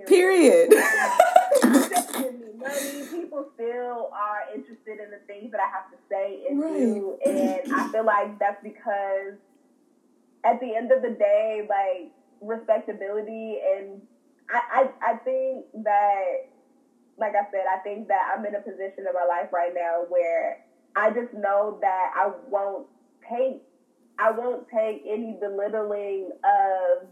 period. 0.08 0.70
Period. 0.70 0.84
me 2.40 2.52
money. 2.58 3.08
People 3.12 3.50
still 3.56 4.10
are 4.14 4.44
interested 4.54 5.00
in 5.00 5.12
the 5.12 5.20
things 5.28 5.52
that 5.52 5.62
I 5.62 5.70
have 5.70 5.92
to 5.92 5.98
say 6.10 6.46
and 6.50 6.62
do, 6.62 7.18
and 7.26 7.74
I 7.74 7.92
feel 7.92 8.06
like 8.06 8.40
that's 8.40 8.62
because 8.64 9.36
at 10.44 10.60
the 10.60 10.76
end 10.76 10.92
of 10.92 11.02
the 11.02 11.12
day, 11.12 11.68
like 11.68 12.12
respectability 12.42 13.58
and 13.76 14.02
I, 14.50 14.60
I, 15.02 15.12
I 15.12 15.16
think 15.18 15.66
that, 15.84 16.24
like 17.18 17.34
I 17.34 17.50
said, 17.52 17.66
I 17.72 17.80
think 17.80 18.08
that 18.10 18.36
I'm 18.36 18.46
in 18.46 18.56
a 18.56 18.60
position 18.62 19.06
in 19.08 19.14
my 19.14 19.26
life 19.28 19.52
right 19.52 19.72
now 19.74 20.06
where 20.10 20.66
I 20.96 21.10
just 21.10 21.34
know 21.34 21.78
that 21.82 22.12
I 22.16 22.32
won't 22.50 22.88
take, 23.30 23.64
I 24.20 24.32
won't 24.32 24.68
take 24.70 25.04
any 25.08 25.38
belittling 25.40 26.32
of 26.44 27.08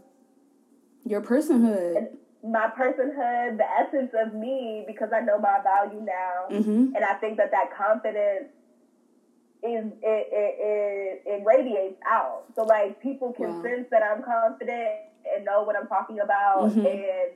Your 1.04 1.20
personhood. 1.20 2.16
My 2.44 2.68
personhood, 2.68 3.56
the 3.58 3.66
essence 3.80 4.12
of 4.14 4.32
me, 4.32 4.84
because 4.86 5.10
I 5.12 5.20
know 5.20 5.38
my 5.38 5.58
value 5.62 6.00
now, 6.02 6.52
Mm-hmm. 6.52 6.92
and 6.94 7.04
I 7.04 7.14
think 7.14 7.38
that 7.38 7.50
that 7.52 7.70
confidence 7.70 8.48
is 9.62 9.84
it 10.02 10.28
it, 10.30 10.54
it, 10.58 11.20
it 11.24 11.40
radiates 11.44 11.96
out. 12.06 12.44
So 12.54 12.62
like 12.64 12.98
people 13.00 13.32
can 13.32 13.54
Wow. 13.54 13.62
sense 13.62 13.86
that 13.90 14.02
I'm 14.02 14.22
confident 14.22 14.90
and 15.34 15.44
know 15.44 15.62
what 15.62 15.76
I'm 15.76 15.86
talking 15.86 16.20
about 16.20 16.68
Mhm. 16.68 16.84
and 16.84 17.32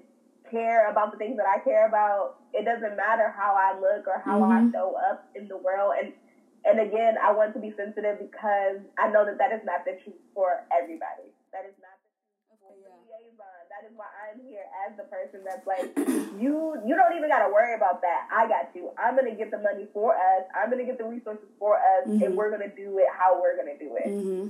care 0.51 0.89
about 0.89 1.11
the 1.11 1.17
things 1.17 1.37
that 1.37 1.47
I 1.47 1.59
care 1.59 1.87
about. 1.87 2.33
It 2.53 2.65
doesn't 2.65 2.97
matter 2.97 3.29
how 3.29 3.55
I 3.57 3.73
look 3.73 4.07
or 4.07 4.19
how 4.19 4.43
I 4.43 4.61
Mhm. 4.61 4.73
show 4.73 4.95
up 5.11 5.19
in 5.35 5.49
the 5.49 5.57
world. 5.57 5.95
And 5.99 6.13
and 6.65 6.79
again, 6.81 7.15
I 7.23 7.31
want 7.33 7.53
to 7.55 7.59
be 7.61 7.71
sensitive 7.77 8.19
because 8.19 8.79
I 8.99 9.07
know 9.09 9.25
that 9.25 9.39
that 9.39 9.53
is 9.53 9.61
not 9.65 9.85
the 9.85 9.95
truth 9.95 10.21
for 10.35 10.61
everybody. 10.71 11.33
That 11.53 11.65
is 11.65 11.75
not. 11.81 11.88
As 14.89 14.97
the 14.97 15.05
person 15.05 15.41
that's 15.45 15.67
like, 15.67 15.93
you 16.41 16.81
you 16.87 16.95
don't 16.95 17.17
even 17.17 17.29
got 17.29 17.47
to 17.47 17.53
worry 17.53 17.75
about 17.75 18.01
that. 18.03 18.29
I 18.33 18.49
got 18.49 18.75
you. 18.75 18.91
I'm 18.99 19.17
gonna 19.17 19.35
get 19.35 19.51
the 19.51 19.59
money 19.59 19.87
for 19.93 20.15
us. 20.15 20.45
I'm 20.55 20.71
gonna 20.71 20.85
get 20.85 20.99
the 20.99 21.05
resources 21.05 21.49
for 21.59 21.77
us, 21.77 22.09
mm-hmm. 22.09 22.23
and 22.23 22.37
we're 22.37 22.51
gonna 22.51 22.75
do 22.75 22.99
it 22.99 23.07
how 23.17 23.41
we're 23.41 23.57
gonna 23.57 23.79
do 23.79 23.97
it. 23.97 24.09
Mm-hmm. 24.09 24.49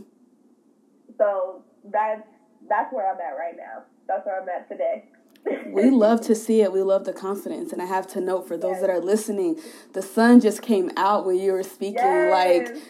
So 1.17 1.63
that's 1.85 2.23
that's 2.69 2.93
where 2.93 3.11
I'm 3.11 3.21
at 3.21 3.37
right 3.37 3.57
now. 3.57 3.85
That's 4.07 4.25
where 4.27 4.41
I'm 4.41 4.49
at 4.49 4.69
today. 4.69 5.05
we 5.73 5.91
love 5.91 6.21
to 6.23 6.35
see 6.35 6.63
it. 6.63 6.73
We 6.73 6.83
love 6.83 7.05
the 7.05 7.13
confidence. 7.13 7.73
And 7.73 7.81
I 7.81 7.87
have 7.87 8.07
to 8.09 8.21
note 8.21 8.49
for 8.49 8.57
those 8.57 8.73
yes. 8.73 8.81
that 8.83 8.91
are 8.91 9.01
listening, 9.01 9.61
the 9.93 10.03
sun 10.03 10.41
just 10.41 10.63
came 10.63 10.91
out 10.97 11.27
when 11.27 11.37
you 11.37 11.53
were 11.53 11.63
speaking. 11.63 11.97
Yes. 11.97 12.69
Like 12.69 12.83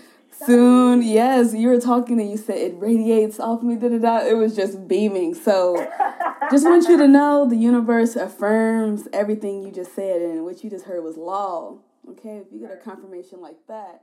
soon, 0.47 1.03
yes, 1.03 1.55
you 1.55 1.69
were 1.69 1.81
talking 1.81 2.21
and 2.21 2.31
you 2.31 2.37
said 2.37 2.57
it 2.57 2.75
radiates 2.79 3.41
off 3.41 3.63
me. 3.63 3.77
Da 3.77 3.89
da 3.89 3.99
da. 3.99 4.27
It 4.27 4.37
was 4.37 4.55
just 4.55 4.89
beaming. 4.89 5.35
So, 5.35 5.77
just 6.51 6.65
want 6.65 6.89
you 6.89 6.97
to 6.99 7.09
know 7.09 7.49
the 7.49 7.57
universe 7.57 8.17
affirms 8.17 9.09
everything 9.13 9.63
you 9.63 9.73
just 9.73 9.95
said, 9.95 10.23
and 10.23 10.45
what 10.45 10.63
you 10.63 10.71
just 10.71 10.85
heard 10.85 11.03
was 11.03 11.17
law. 11.17 11.79
Okay, 12.11 12.39
if 12.39 12.53
you 12.53 12.61
get 12.61 12.71
a 12.71 12.77
confirmation 12.77 13.41
like 13.41 13.57
that, 13.69 14.03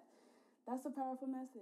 that's 0.68 0.86
a 0.86 0.90
powerful 0.90 1.28
message. 1.28 1.62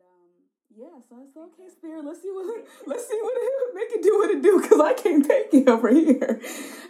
Um, 0.00 0.28
yeah, 0.76 0.98
so 1.08 1.16
I 1.16 1.24
said, 1.32 1.40
okay, 1.52 1.70
Spirit, 1.70 2.04
let's 2.04 2.22
see 2.22 2.30
what 2.30 2.66
let's 2.86 3.06
see 3.06 3.18
what 3.20 3.34
it 3.36 3.74
make 3.74 3.90
it 3.92 4.02
do 4.02 4.18
what 4.18 4.30
it 4.30 4.42
do, 4.42 4.60
because 4.60 4.80
I 4.80 4.94
can't 4.94 5.24
take 5.24 5.54
it 5.54 5.68
over 5.68 5.88
here. 5.88 6.40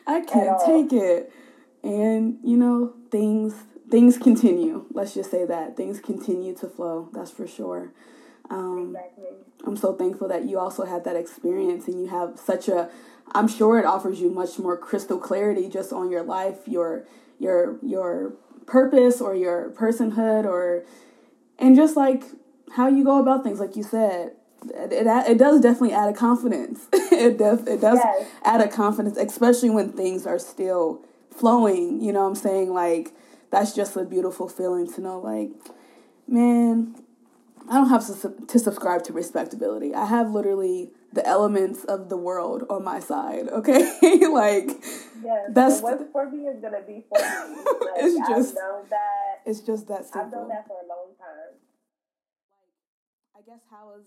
I 0.07 0.21
can't 0.21 0.59
take 0.65 0.93
it. 0.93 1.33
And 1.83 2.39
you 2.43 2.57
know, 2.57 2.95
things 3.11 3.55
things 3.91 4.19
continue. 4.19 4.87
Let's 4.93 5.15
just 5.15 5.31
say 5.31 5.45
that 5.45 5.77
things 5.77 6.01
continue 6.01 6.55
to 6.57 6.69
flow. 6.69 7.09
That's 7.13 7.31
for 7.31 7.47
sure. 7.47 7.93
Um, 8.51 8.95
exactly. 8.95 9.27
I'm 9.67 9.77
so 9.77 9.95
thankful 9.95 10.29
that 10.29 10.45
you 10.45 10.59
also 10.59 10.85
had 10.85 11.05
that 11.05 11.17
experience, 11.17 11.87
and 11.89 12.01
you 12.01 12.09
have 12.09 12.39
such 12.39 12.69
a. 12.69 12.89
I'm 13.33 13.49
sure 13.49 13.79
it 13.79 13.85
offers 13.85 14.21
you 14.21 14.31
much 14.31 14.59
more 14.59 14.77
crystal 14.77 15.19
clarity 15.19 15.69
just 15.69 15.93
on 15.93 16.11
your 16.11 16.23
life, 16.23 16.67
your 16.67 17.05
your 17.39 17.79
your 17.83 18.35
purpose, 18.67 19.21
or 19.21 19.35
your 19.35 19.71
personhood, 19.71 20.45
or 20.45 20.85
and 21.59 21.77
just 21.77 21.97
like 21.97 22.25
how 22.73 22.89
you 22.89 23.05
go 23.05 23.19
about 23.19 23.45
things, 23.45 23.61
like 23.61 23.77
you 23.77 23.83
said, 23.83 24.33
it, 24.65 24.93
it, 24.93 25.07
it 25.07 25.39
does 25.39 25.61
definitely 25.61 25.93
add 25.93 26.09
a 26.09 26.13
confidence. 26.13 26.87
it 26.93 27.39
def, 27.39 27.67
it 27.67 27.81
does 27.81 27.99
yes. 28.03 28.27
add 28.45 28.61
a 28.61 28.69
confidence, 28.69 29.17
especially 29.17 29.71
when 29.71 29.93
things 29.93 30.27
are 30.27 30.39
still 30.39 31.05
flowing. 31.31 32.01
You 32.03 32.13
know 32.13 32.23
what 32.23 32.29
I'm 32.29 32.35
saying? 32.35 32.73
Like 32.73 33.13
that's 33.51 33.75
just 33.75 33.97
a 33.97 34.05
beautiful 34.05 34.49
feeling 34.49 34.93
to 34.95 35.01
know. 35.01 35.21
Like, 35.21 35.51
man, 36.27 36.95
I 37.69 37.75
don't 37.75 37.89
have 37.89 38.07
to, 38.07 38.35
to 38.47 38.59
subscribe 38.59 39.03
to 39.05 39.13
respectability. 39.13 39.95
I 39.95 40.07
have 40.07 40.31
literally 40.31 40.91
the 41.13 41.27
elements 41.27 41.85
of 41.85 42.09
the 42.09 42.17
world 42.17 42.65
on 42.71 42.85
my 42.85 43.01
side. 43.01 43.49
Okay, 43.59 44.27
like 44.29 44.69
yes, 45.23 45.51
that's 45.51 45.81
what's 45.81 46.05
for 46.13 46.31
me 46.31 46.47
is 46.47 46.61
gonna 46.61 46.83
be 46.87 47.05
for 47.09 47.19
me. 47.19 47.25
Like, 47.81 48.05
it's 48.05 48.29
just 48.29 48.55
that. 48.55 49.41
It's 49.45 49.61
just 49.61 49.89
that 49.89 50.05
simple. 50.05 50.21
I've 50.21 50.33
known 50.33 50.49
that 50.49 50.67
for 50.69 50.77
a 50.85 50.89
long 50.89 51.15
time. 51.19 51.57
I 53.37 53.41
guess 53.41 53.61
how 53.71 53.95
is 53.99 54.05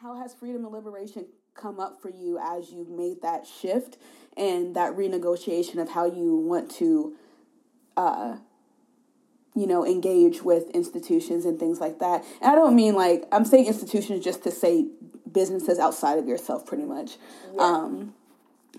how 0.00 0.16
has 0.20 0.34
freedom 0.34 0.64
and 0.64 0.74
liberation 0.74 1.26
come 1.54 1.78
up 1.78 2.00
for 2.02 2.08
you 2.10 2.38
as 2.42 2.70
you've 2.72 2.88
made 2.90 3.22
that 3.22 3.46
shift 3.46 3.96
and 4.36 4.74
that 4.74 4.96
renegotiation 4.96 5.78
of 5.80 5.90
how 5.90 6.04
you 6.04 6.36
want 6.36 6.70
to 6.72 7.14
uh 7.96 8.36
you 9.54 9.66
know 9.66 9.86
engage 9.86 10.42
with 10.42 10.70
institutions 10.70 11.44
and 11.44 11.58
things 11.58 11.80
like 11.80 11.98
that 11.98 12.24
and 12.40 12.50
i 12.50 12.54
don't 12.54 12.74
mean 12.74 12.94
like 12.94 13.24
i'm 13.32 13.44
saying 13.44 13.66
institutions 13.66 14.24
just 14.24 14.42
to 14.42 14.50
say 14.50 14.86
businesses 15.30 15.78
outside 15.78 16.18
of 16.18 16.26
yourself 16.26 16.66
pretty 16.66 16.84
much 16.84 17.16
yeah. 17.54 17.62
um 17.62 18.14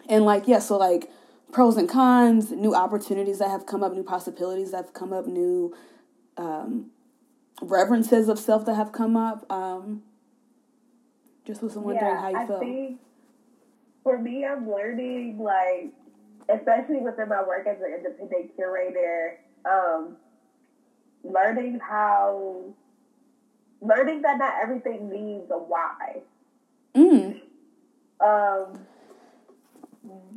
and 0.10 0.26
like 0.26 0.48
yeah 0.48 0.60
so 0.60 0.78
like 0.78 1.10
pros 1.52 1.78
and 1.78 1.90
cons 1.90 2.52
new 2.52 2.76
opportunities 2.76 3.40
that 3.40 3.50
have 3.50 3.66
come 3.66 3.84
up 3.84 3.94
new 3.94 4.04
possibilities 4.04 4.72
that 4.72 4.78
have 4.78 4.94
come 4.94 5.14
up 5.14 5.26
new 5.28 5.74
um 6.38 6.92
reverences 7.62 8.30
of 8.30 8.40
self 8.40 8.66
that 8.66 8.76
have 8.76 8.92
come 8.92 9.16
up. 9.16 9.50
Um, 9.52 10.04
just 11.46 11.62
was 11.62 11.76
wondering 11.76 12.06
yeah, 12.06 12.22
how 12.22 12.30
you 12.30 12.38
I 12.38 12.48
feel. 12.48 12.60
Think 12.60 13.00
for 14.04 14.18
me, 14.18 14.46
I'm 14.46 14.70
learning 14.70 15.38
like, 15.40 15.94
especially 16.50 16.98
within 16.98 17.30
my 17.30 17.44
work 17.44 17.68
as 17.68 17.78
an 17.78 17.94
independent 17.98 18.56
curator, 18.56 19.40
um, 19.66 20.18
learning 21.32 21.80
how, 21.80 22.64
learning 23.82 24.22
that 24.22 24.38
not 24.38 24.54
everything 24.62 25.10
needs 25.10 25.50
a 25.52 25.58
why. 25.58 26.22
Mm. 26.96 27.42
Um, 28.24 28.80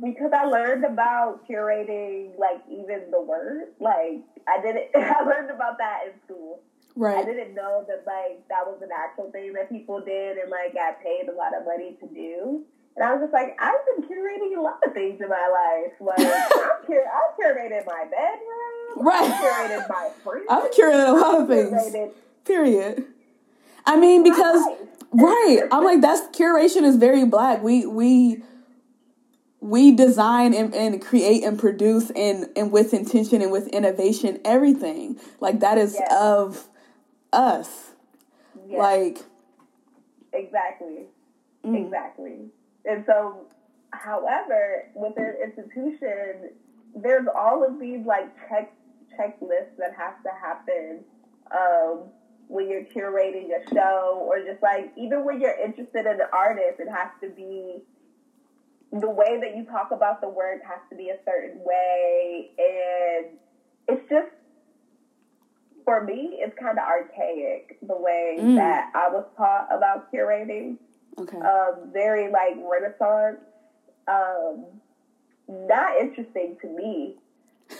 because 0.03 0.31
I 0.33 0.45
learned 0.45 0.83
about 0.85 1.47
curating, 1.47 2.37
like 2.37 2.61
even 2.69 3.11
the 3.11 3.21
word, 3.21 3.69
like 3.79 4.23
I 4.47 4.61
didn't. 4.61 4.89
I 4.95 5.23
learned 5.23 5.51
about 5.51 5.77
that 5.77 5.99
in 6.07 6.19
school. 6.25 6.61
Right. 6.95 7.17
I 7.17 7.23
didn't 7.23 7.53
know 7.55 7.85
that 7.87 8.03
like 8.05 8.47
that 8.49 8.65
was 8.65 8.81
an 8.81 8.89
actual 8.95 9.31
thing 9.31 9.53
that 9.53 9.69
people 9.69 10.01
did 10.01 10.37
and 10.37 10.49
like 10.49 10.73
got 10.73 11.01
paid 11.01 11.29
a 11.29 11.35
lot 11.35 11.55
of 11.57 11.65
money 11.65 11.95
to 12.01 12.07
do. 12.07 12.65
And 12.99 13.07
I 13.07 13.13
was 13.13 13.21
just 13.21 13.33
like, 13.33 13.57
I've 13.61 13.79
been 13.85 14.09
curating 14.09 14.57
a 14.57 14.61
lot 14.61 14.79
of 14.85 14.93
things 14.93 15.21
in 15.21 15.29
my 15.29 15.47
life. 15.47 15.93
Like 16.01 16.19
I've, 16.19 16.49
cur- 16.85 17.05
I've 17.07 17.37
curated 17.39 17.85
my 17.85 18.03
bedroom. 18.03 19.07
Right. 19.07 19.23
I've 19.23 19.39
curated 19.39 19.89
my. 19.89 20.11
I've 20.49 20.71
curated 20.71 21.07
a 21.07 21.13
lot 21.13 21.41
of 21.41 21.47
things. 21.47 22.13
Period. 22.43 23.05
I 23.85 23.97
mean, 23.97 24.23
because 24.23 24.61
right, 25.13 25.61
I'm 25.71 25.85
like 25.85 26.01
that's 26.01 26.37
curation 26.37 26.83
is 26.83 26.97
very 26.97 27.23
black. 27.23 27.63
We 27.63 27.85
we 27.85 28.43
we 29.61 29.91
design 29.95 30.53
and, 30.53 30.75
and 30.75 31.01
create 31.01 31.45
and 31.45 31.57
produce 31.57 32.11
and 32.11 32.49
and 32.57 32.69
with 32.69 32.93
intention 32.93 33.41
and 33.41 33.51
with 33.51 33.67
innovation 33.69 34.41
everything 34.43 35.17
like 35.39 35.61
that 35.61 35.77
is 35.77 35.95
yes. 35.97 36.13
of 36.19 36.67
us. 37.31 37.91
Yes. 38.67 38.77
Like 38.77 39.19
exactly, 40.33 41.05
mm. 41.65 41.85
exactly. 41.85 42.51
And 42.85 43.03
so, 43.05 43.47
however, 43.91 44.85
with 44.95 45.13
an 45.17 45.35
institution, 45.43 46.51
there's 46.95 47.27
all 47.35 47.65
of 47.65 47.79
these 47.79 48.05
like 48.05 48.35
check 48.47 48.73
checklists 49.19 49.75
that 49.77 49.93
have 49.97 50.21
to 50.23 50.29
happen 50.41 50.99
um, 51.51 52.03
when 52.47 52.69
you're 52.69 52.85
curating 52.85 53.49
a 53.49 53.73
show, 53.73 54.25
or 54.27 54.39
just 54.39 54.61
like 54.63 54.91
even 54.97 55.25
when 55.25 55.41
you're 55.41 55.59
interested 55.59 56.05
in 56.05 56.13
an 56.13 56.27
artist, 56.33 56.79
it 56.79 56.87
has 56.89 57.09
to 57.21 57.29
be 57.29 57.83
the 58.91 59.09
way 59.09 59.39
that 59.39 59.55
you 59.55 59.65
talk 59.65 59.89
about 59.91 60.21
the 60.21 60.29
work 60.29 60.61
has 60.63 60.79
to 60.89 60.95
be 60.95 61.09
a 61.09 61.17
certain 61.25 61.59
way, 61.63 62.51
and 62.57 63.37
it's 63.87 64.09
just 64.09 64.29
for 65.89 66.03
me, 66.03 66.37
it's 66.39 66.55
kind 66.59 66.77
of 66.77 66.83
archaic 66.83 67.79
the 67.81 67.97
way 67.97 68.37
mm. 68.39 68.55
that 68.55 68.91
I 68.93 69.09
was 69.09 69.25
taught 69.35 69.67
about 69.75 70.11
curating. 70.13 70.77
Okay. 71.19 71.37
Um, 71.37 71.91
very 71.91 72.31
like 72.31 72.55
Renaissance. 72.57 73.41
Um, 74.07 74.65
not 75.47 75.97
interesting 75.99 76.57
to 76.61 76.67
me, 76.67 77.15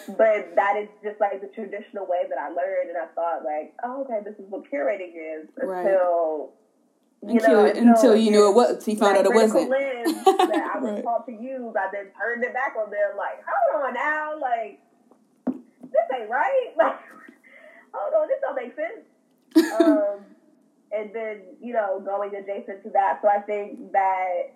but 0.08 0.56
that 0.56 0.78
is 0.78 0.90
just 1.04 1.20
like 1.20 1.42
the 1.42 1.48
traditional 1.48 2.06
way 2.06 2.24
that 2.30 2.38
I 2.38 2.50
learned, 2.50 2.90
and 2.90 2.98
I 2.98 3.08
thought 3.16 3.44
like, 3.44 3.74
oh, 3.84 4.04
okay, 4.04 4.20
this 4.24 4.36
is 4.36 4.46
what 4.50 4.64
curating 4.72 5.14
is 5.16 5.50
right. 5.58 5.86
until. 5.86 6.52
You 7.22 7.32
until, 7.32 7.50
know, 7.52 7.66
until, 7.66 7.88
until 7.90 8.16
you 8.16 8.32
knew 8.32 8.48
it 8.48 8.56
was, 8.56 8.88
you 8.88 8.96
found 8.96 9.18
out 9.18 9.26
it 9.26 9.34
wasn't. 9.34 9.70
Lens 9.70 10.24
that 10.24 10.72
I 10.74 10.80
was 10.80 10.94
right. 10.94 11.04
taught 11.04 11.26
to 11.26 11.34
use, 11.34 11.76
I 11.76 11.90
then 11.92 12.08
turned 12.18 12.46
it 12.46 12.54
back 12.54 12.76
on 12.80 12.90
them. 12.90 13.18
Like, 13.18 13.44
hold 13.44 13.84
on 13.84 13.94
now, 13.94 14.40
like 14.40 14.80
this 15.92 16.20
ain't 16.20 16.30
right. 16.30 16.74
Like, 16.78 17.00
hold 17.94 18.14
on, 18.14 18.28
this 18.28 18.38
don't 18.42 18.56
make 18.56 18.76
sense. 18.76 19.06
um, 19.82 20.20
and 20.92 21.14
then, 21.14 21.42
you 21.62 21.74
know, 21.74 22.00
going 22.00 22.36
adjacent 22.36 22.84
to 22.84 22.90
that. 22.92 23.20
So 23.22 23.28
I 23.28 23.42
think 23.42 23.92
that 23.92 24.56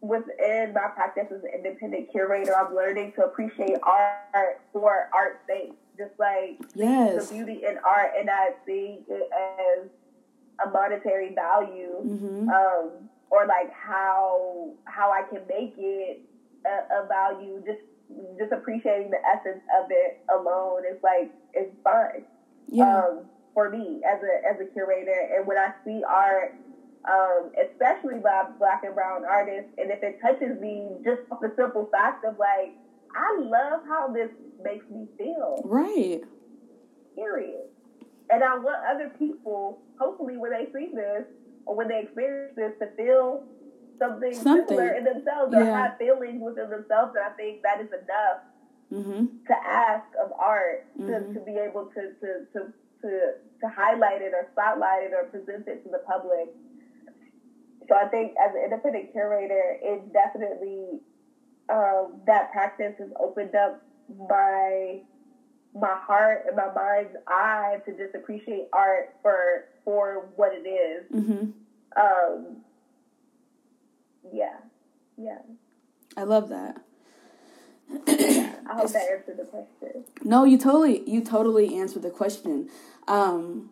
within 0.00 0.72
my 0.74 0.88
practice 0.94 1.26
as 1.34 1.42
an 1.42 1.50
independent 1.54 2.10
curator, 2.12 2.56
I'm 2.56 2.74
learning 2.74 3.12
to 3.16 3.24
appreciate 3.24 3.78
art 3.82 4.60
for 4.72 5.08
art's 5.12 5.40
sake. 5.46 5.72
Just 5.98 6.12
like 6.18 6.60
yes. 6.74 7.28
the 7.28 7.34
beauty 7.34 7.62
in 7.66 7.78
art 7.78 8.10
and 8.18 8.26
not 8.26 8.56
seeing 8.66 9.02
it 9.08 9.30
as 9.32 9.88
a 10.66 10.70
monetary 10.70 11.34
value. 11.34 11.96
Mm-hmm. 12.04 12.48
Um, 12.50 13.08
or 13.30 13.46
like 13.46 13.72
how 13.72 14.72
how 14.84 15.10
I 15.10 15.22
can 15.28 15.42
make 15.48 15.74
it 15.78 16.20
a, 16.64 17.02
a 17.02 17.06
value 17.08 17.62
just 17.64 17.80
just 18.38 18.52
appreciating 18.52 19.10
the 19.10 19.18
essence 19.26 19.62
of 19.80 19.86
it 19.90 20.20
alone 20.32 20.82
is 20.90 21.02
like 21.02 21.32
is 21.54 21.72
fun. 21.82 22.24
yeah. 22.68 22.98
um, 22.98 23.20
for 23.56 23.70
me 23.70 24.02
as 24.04 24.20
a 24.20 24.34
as 24.46 24.60
a 24.60 24.70
curator. 24.70 25.16
And 25.34 25.46
when 25.46 25.56
I 25.56 25.72
see 25.82 26.02
art, 26.06 26.54
um, 27.08 27.50
especially 27.56 28.20
by 28.20 28.44
black 28.58 28.84
and 28.84 28.94
brown 28.94 29.24
artists, 29.24 29.72
and 29.78 29.90
if 29.90 30.02
it 30.02 30.20
touches 30.20 30.60
me, 30.60 30.86
just 31.02 31.22
the 31.40 31.50
simple 31.56 31.88
fact 31.90 32.26
of 32.26 32.38
like, 32.38 32.76
I 33.16 33.40
love 33.40 33.80
how 33.88 34.12
this 34.12 34.28
makes 34.62 34.84
me 34.90 35.06
feel. 35.16 35.62
Right. 35.64 36.20
Period. 37.14 37.72
And 38.28 38.44
I 38.44 38.58
want 38.58 38.76
other 38.84 39.10
people, 39.18 39.80
hopefully, 39.98 40.36
when 40.36 40.50
they 40.50 40.66
see 40.74 40.92
this 40.94 41.24
or 41.64 41.76
when 41.76 41.88
they 41.88 42.00
experience 42.02 42.52
this, 42.56 42.72
to 42.80 42.94
feel 42.94 43.44
something, 43.98 44.34
something. 44.34 44.68
similar 44.68 44.92
in 44.92 45.04
themselves 45.04 45.54
or 45.54 45.64
yeah. 45.64 45.88
have 45.88 45.98
feelings 45.98 46.42
within 46.44 46.68
themselves. 46.68 47.14
And 47.16 47.24
I 47.24 47.30
think 47.36 47.62
that 47.62 47.80
is 47.80 47.88
enough 47.88 48.44
mm-hmm. 48.92 49.26
to 49.46 49.54
ask 49.64 50.06
of 50.22 50.32
art 50.38 50.84
mm-hmm. 51.00 51.32
to, 51.32 51.38
to 51.38 51.40
be 51.46 51.52
able 51.52 51.86
to, 51.94 52.12
to, 52.20 52.44
to, 52.52 52.72
to, 53.08 53.32
to 53.60 53.68
highlight 53.68 54.22
it 54.22 54.32
or 54.34 54.48
spotlight 54.52 55.04
it 55.04 55.12
or 55.12 55.28
present 55.30 55.66
it 55.66 55.82
to 55.84 55.90
the 55.90 56.02
public. 56.06 56.48
So 57.88 57.94
I 57.94 58.08
think 58.08 58.34
as 58.42 58.54
an 58.54 58.62
independent 58.64 59.12
curator, 59.12 59.78
it 59.80 60.12
definitely 60.12 61.00
um, 61.68 62.20
that 62.26 62.52
practice 62.52 62.94
has 62.98 63.08
opened 63.18 63.54
up 63.54 63.82
my 64.28 65.00
my 65.74 65.94
heart 65.94 66.44
and 66.46 66.56
my 66.56 66.72
mind's 66.72 67.16
eye 67.28 67.78
to 67.84 67.92
just 67.92 68.14
appreciate 68.14 68.68
art 68.72 69.14
for 69.22 69.66
for 69.84 70.28
what 70.36 70.52
it 70.52 70.66
is. 70.66 71.04
Mm-hmm. 71.12 71.50
Um, 72.00 72.56
yeah, 74.32 74.56
yeah. 75.16 75.38
I 76.16 76.24
love 76.24 76.48
that. 76.48 76.82
I 77.88 78.74
hope 78.74 78.90
that 78.92 79.06
answered 79.12 79.36
the 79.38 79.44
question. 79.44 80.04
No, 80.24 80.44
you 80.44 80.58
totally 80.58 81.08
you 81.08 81.22
totally 81.22 81.76
answered 81.76 82.02
the 82.02 82.10
question. 82.10 82.68
Um, 83.08 83.70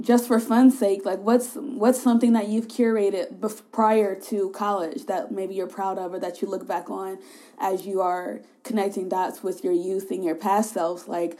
just 0.00 0.26
for 0.26 0.40
fun's 0.40 0.78
sake, 0.78 1.04
like 1.04 1.18
what's 1.18 1.54
what's 1.54 2.02
something 2.02 2.32
that 2.32 2.48
you've 2.48 2.68
curated 2.68 3.38
bef- 3.38 3.62
prior 3.70 4.18
to 4.18 4.50
college 4.50 5.06
that 5.06 5.30
maybe 5.30 5.54
you're 5.54 5.66
proud 5.66 5.98
of 5.98 6.14
or 6.14 6.18
that 6.18 6.40
you 6.40 6.48
look 6.48 6.66
back 6.66 6.88
on 6.90 7.18
as 7.58 7.86
you 7.86 8.00
are 8.00 8.40
connecting 8.62 9.08
dots 9.08 9.42
with 9.42 9.62
your 9.62 9.74
youth 9.74 10.10
and 10.10 10.24
your 10.24 10.34
past 10.34 10.72
selves, 10.72 11.06
like 11.06 11.38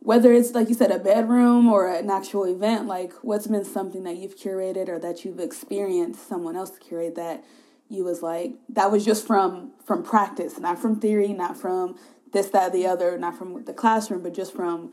whether 0.00 0.32
it's 0.32 0.52
like 0.52 0.68
you 0.68 0.74
said 0.74 0.90
a 0.90 0.98
bedroom 0.98 1.68
or 1.68 1.88
an 1.88 2.10
actual 2.10 2.44
event, 2.44 2.86
like 2.86 3.12
what's 3.22 3.46
been 3.46 3.64
something 3.64 4.02
that 4.02 4.16
you've 4.16 4.36
curated 4.36 4.88
or 4.88 4.98
that 4.98 5.24
you've 5.24 5.40
experienced 5.40 6.28
someone 6.28 6.56
else 6.56 6.72
curate 6.80 7.14
that 7.14 7.42
you 7.88 8.04
was 8.04 8.22
like 8.22 8.54
that 8.68 8.90
was 8.90 9.04
just 9.04 9.26
from 9.26 9.70
from 9.84 10.02
practice, 10.02 10.58
not 10.58 10.78
from 10.78 11.00
theory, 11.00 11.28
not 11.28 11.56
from 11.56 11.96
this, 12.32 12.48
that, 12.48 12.72
the 12.72 12.86
other, 12.86 13.16
not 13.18 13.36
from 13.36 13.64
the 13.64 13.74
classroom, 13.74 14.22
but 14.22 14.34
just 14.34 14.54
from 14.54 14.92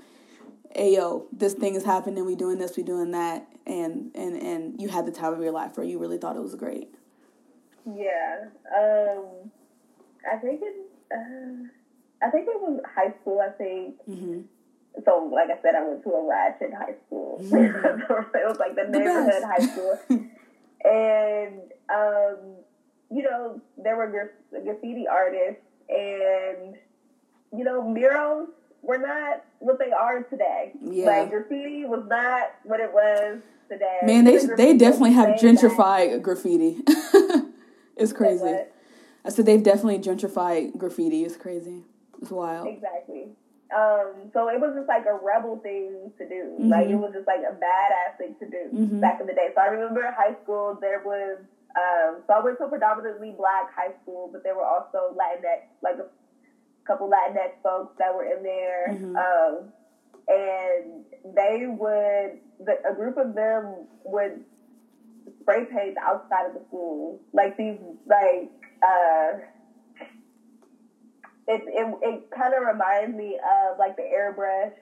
ayo, 0.75 1.25
this 1.31 1.53
thing 1.53 1.75
is 1.75 1.83
happening, 1.83 2.25
we 2.25 2.35
doing 2.35 2.57
this, 2.57 2.77
we 2.77 2.83
doing 2.83 3.11
that, 3.11 3.47
and 3.65 4.11
and 4.15 4.35
and 4.35 4.81
you 4.81 4.89
had 4.89 5.05
the 5.05 5.11
time 5.11 5.33
of 5.33 5.41
your 5.41 5.51
life 5.51 5.77
where 5.77 5.85
you 5.85 5.99
really 5.99 6.17
thought 6.17 6.35
it 6.35 6.41
was 6.41 6.55
great. 6.55 6.93
Yeah, 7.85 8.45
um, 8.75 9.51
I 10.31 10.37
think 10.37 10.61
it. 10.61 10.75
Uh, 11.11 11.67
I 12.21 12.29
think 12.29 12.47
it 12.47 12.61
was 12.61 12.81
high 12.95 13.13
school. 13.21 13.39
I 13.39 13.49
think. 13.51 13.95
Mm-hmm. 14.07 14.41
So, 15.05 15.29
like 15.33 15.49
I 15.49 15.61
said, 15.61 15.75
I 15.75 15.87
went 15.87 16.03
to 16.03 16.09
a 16.09 16.27
ratchet 16.27 16.73
high 16.73 16.95
school. 17.05 17.39
Mm-hmm. 17.41 18.01
it 18.37 18.47
was 18.47 18.57
like 18.59 18.75
the, 18.75 18.89
the 18.91 18.99
neighborhood 18.99 19.43
high 19.43 19.65
school, 19.65 19.99
and 20.83 21.61
um, 21.89 22.55
you 23.09 23.23
know 23.23 23.61
there 23.77 23.95
were 23.95 24.07
gra- 24.07 24.63
graffiti 24.63 25.07
artists, 25.07 25.63
and 25.89 26.75
you 27.57 27.63
know 27.63 27.87
murals 27.87 28.49
were 28.81 28.97
not 28.97 29.43
what 29.59 29.79
they 29.79 29.91
are 29.91 30.23
today. 30.23 30.71
Yeah. 30.81 31.05
Like 31.05 31.29
graffiti 31.29 31.85
was 31.85 32.05
not 32.07 32.51
what 32.63 32.79
it 32.79 32.91
was 32.93 33.41
today. 33.69 33.99
Man, 34.03 34.25
they 34.25 34.37
they 34.57 34.77
definitely 34.77 35.13
have 35.13 35.39
gentrified 35.39 36.11
that. 36.11 36.23
graffiti. 36.23 36.79
it's 37.97 38.13
crazy. 38.13 38.63
I 39.25 39.29
said 39.29 39.45
they've 39.45 39.63
definitely 39.63 39.99
gentrified 39.99 40.77
graffiti. 40.77 41.23
It's 41.23 41.37
crazy. 41.37 41.83
It's 42.21 42.31
wild. 42.31 42.67
Exactly. 42.67 43.27
Um, 43.75 44.31
so 44.33 44.49
it 44.49 44.59
was 44.59 44.73
just 44.75 44.87
like 44.87 45.05
a 45.05 45.13
rebel 45.13 45.59
thing 45.61 46.11
to 46.17 46.27
do. 46.27 46.57
Mm-hmm. 46.57 46.69
Like 46.69 46.87
it 46.87 46.95
was 46.95 47.13
just 47.13 47.27
like 47.27 47.41
a 47.41 47.53
badass 47.53 48.17
thing 48.17 48.35
to 48.39 48.49
do 48.49 48.63
mm-hmm. 48.73 48.99
back 48.99 49.21
in 49.21 49.27
the 49.27 49.33
day. 49.33 49.49
So 49.53 49.61
I 49.61 49.67
remember 49.67 50.01
in 50.01 50.13
high 50.13 50.35
school 50.41 50.77
there 50.81 51.03
was 51.05 51.37
um, 51.77 52.23
so 52.25 52.33
I 52.33 52.39
went 52.41 52.57
to 52.57 52.65
a 52.65 52.69
predominantly 52.69 53.31
black 53.37 53.73
high 53.75 53.93
school, 54.01 54.29
but 54.31 54.43
there 54.43 54.55
were 54.55 54.65
also 54.65 55.13
Latinx, 55.13 55.69
like 55.83 55.95
a 55.95 56.09
couple 56.89 57.09
Latinx 57.09 57.61
folks 57.61 57.93
that 57.99 58.13
were 58.13 58.25
in 58.25 58.43
there. 58.43 58.87
Mm-hmm. 58.89 59.15
Um, 59.15 59.71
and 60.27 61.35
they 61.35 61.65
would, 61.67 62.39
the, 62.65 62.89
a 62.89 62.93
group 62.95 63.17
of 63.17 63.35
them 63.35 63.87
would 64.03 64.43
spray 65.41 65.65
paint 65.65 65.97
outside 66.01 66.47
of 66.47 66.53
the 66.53 66.61
school. 66.67 67.19
Like 67.31 67.57
these, 67.57 67.77
like, 68.07 68.51
uh, 68.83 69.39
it, 71.47 71.61
it, 71.65 71.95
it 72.01 72.31
kind 72.35 72.53
of 72.53 72.63
reminds 72.67 73.15
me 73.15 73.37
of 73.37 73.79
like 73.79 73.95
the 73.95 74.03
airbrush 74.03 74.73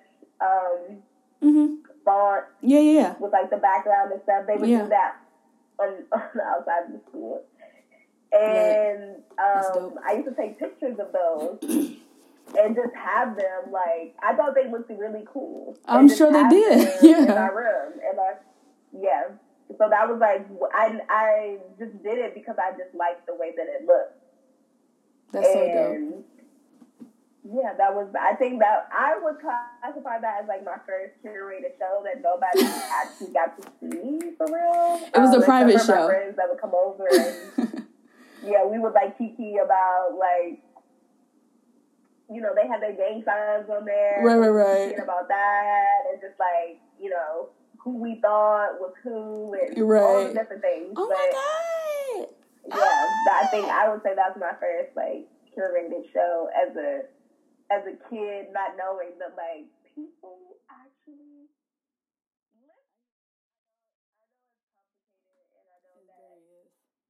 um, 0.41 0.97
mm-hmm. 1.43 1.75
font. 2.03 2.45
Yeah, 2.61 2.79
yeah. 2.79 3.15
With 3.19 3.31
like 3.31 3.49
the 3.49 3.57
background 3.57 4.11
and 4.11 4.21
stuff. 4.23 4.45
They 4.47 4.57
would 4.57 4.69
yeah. 4.69 4.83
do 4.83 4.89
that 4.89 5.15
on, 5.79 5.87
on 6.11 6.29
the 6.35 6.43
outside 6.43 6.87
of 6.87 6.93
the 6.93 7.01
school. 7.09 7.43
And 8.31 9.15
um, 9.39 9.95
I 10.05 10.13
used 10.13 10.27
to 10.27 10.35
take 10.35 10.59
pictures 10.59 10.97
of 10.99 11.11
those 11.13 11.59
and 12.59 12.75
just 12.75 12.93
have 12.95 13.35
them 13.35 13.71
like 13.71 14.15
I 14.21 14.33
thought 14.35 14.55
they 14.55 14.69
looked 14.69 14.89
really 14.89 15.25
cool. 15.31 15.77
I'm 15.85 16.09
sure 16.09 16.31
they 16.31 16.47
did. 16.49 16.93
Yeah. 17.01 17.21
In 17.21 17.27
my 17.27 17.47
room, 17.47 17.93
and 17.93 18.19
I, 18.19 18.33
yeah. 18.93 19.23
So 19.77 19.87
that 19.89 20.07
was 20.07 20.19
like 20.19 20.47
I 20.73 20.99
I 21.09 21.57
just 21.79 22.03
did 22.03 22.17
it 22.17 22.33
because 22.33 22.55
I 22.57 22.71
just 22.71 22.93
liked 22.95 23.25
the 23.27 23.35
way 23.35 23.53
that 23.55 23.65
it 23.67 23.85
looked. 23.85 24.23
That's 25.31 25.47
and, 25.47 25.55
so 25.55 26.11
dope. 26.13 26.25
Yeah, 27.49 27.73
that 27.77 27.95
was. 27.95 28.07
I 28.19 28.35
think 28.35 28.59
that 28.59 28.89
I 28.91 29.17
would 29.23 29.37
classify 29.39 30.19
that 30.19 30.41
as 30.41 30.47
like 30.49 30.65
my 30.65 30.77
first 30.85 31.13
curated 31.23 31.77
show 31.79 32.03
that 32.03 32.21
nobody 32.21 32.63
actually 32.91 33.31
got 33.31 33.55
to 33.61 33.69
see 33.79 34.31
for 34.37 34.47
real. 34.47 34.99
It 35.13 35.17
was 35.17 35.33
um, 35.33 35.41
a 35.41 35.45
private 35.45 35.79
show. 35.79 36.07
friends 36.07 36.35
that 36.35 36.49
would 36.49 36.59
come 36.59 36.73
over 36.75 37.07
and 37.09 37.66
yeah, 38.47 38.65
we 38.65 38.79
would 38.79 38.93
like 38.93 39.17
kiki 39.17 39.57
about 39.63 40.17
like 40.17 40.59
you 42.29 42.41
know, 42.41 42.51
they 42.53 42.67
had 42.67 42.81
their 42.81 42.91
gang 42.91 43.23
signs 43.23 43.69
on 43.69 43.85
there. 43.85 44.19
Right, 44.23 44.35
right, 44.35 44.49
right. 44.49 44.99
About 44.99 45.27
that 45.29 46.11
and 46.11 46.19
just 46.19 46.35
like, 46.39 46.75
you 46.99 47.09
know, 47.09 47.49
who 47.79 47.95
we 48.03 48.19
thought 48.19 48.79
was 48.83 48.91
who 49.03 49.55
and 49.55 49.87
right. 49.87 50.03
all 50.03 50.27
the 50.27 50.33
different 50.33 50.61
things. 50.61 50.91
Oh 50.97 51.07
but, 51.07 51.15
my 51.15 51.27
god. 51.31 52.27
Yeah, 52.67 53.31
ah. 53.31 53.43
I 53.43 53.47
think 53.47 53.65
I 53.71 53.87
would 53.87 54.03
say 54.03 54.11
that's 54.11 54.35
my 54.35 54.51
first 54.59 54.91
like 54.95 55.23
curated 55.55 56.03
show 56.11 56.49
as 56.51 56.75
a 56.75 57.07
as 57.71 57.83
a 57.87 57.95
kid, 58.11 58.51
not 58.51 58.75
knowing 58.75 59.15
that 59.23 59.39
like 59.39 59.71
people 59.95 60.59
actually 60.67 61.47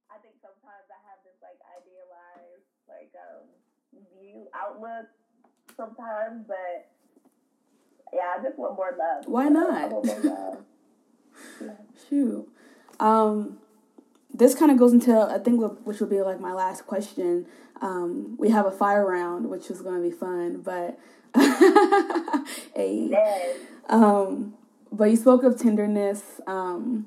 I 0.08 0.16
think 0.24 0.40
sometimes 0.42 0.88
I 0.90 0.98
have 1.10 1.20
this 1.22 1.38
like 1.38 1.60
idealized 1.78 2.66
like 3.14 3.22
um 3.22 4.02
view 4.20 4.46
outlook 4.54 5.06
sometimes, 5.76 6.44
but 6.46 6.88
yeah, 8.12 8.34
I 8.38 8.42
just 8.42 8.58
want 8.58 8.76
more 8.76 8.96
love. 8.98 9.26
Why 9.26 9.48
not? 9.48 10.06
Love. 10.06 10.58
yeah. 11.60 11.70
Shoot. 12.08 12.48
Um, 13.00 13.58
this 14.32 14.54
kind 14.54 14.70
of 14.70 14.78
goes 14.78 14.92
into 14.92 15.16
I 15.16 15.38
think 15.38 15.60
which 15.84 16.00
will 16.00 16.08
be 16.08 16.20
like 16.22 16.40
my 16.40 16.52
last 16.52 16.86
question. 16.86 17.46
Um, 17.80 18.36
we 18.38 18.50
have 18.50 18.66
a 18.66 18.72
fire 18.72 19.06
round, 19.06 19.48
which 19.48 19.70
is 19.70 19.82
going 19.82 20.02
to 20.02 20.08
be 20.08 20.14
fun, 20.14 20.62
but 20.62 20.98
a 22.76 23.08
yes. 23.10 23.56
um, 23.88 24.54
but 24.90 25.10
you 25.10 25.16
spoke 25.16 25.44
of 25.44 25.60
tenderness, 25.60 26.40
um, 26.46 27.06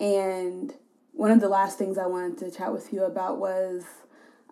and 0.00 0.74
one 1.12 1.30
of 1.30 1.40
the 1.40 1.48
last 1.48 1.78
things 1.78 1.98
I 1.98 2.06
wanted 2.06 2.38
to 2.38 2.50
chat 2.50 2.72
with 2.72 2.92
you 2.92 3.04
about 3.04 3.38
was, 3.38 3.84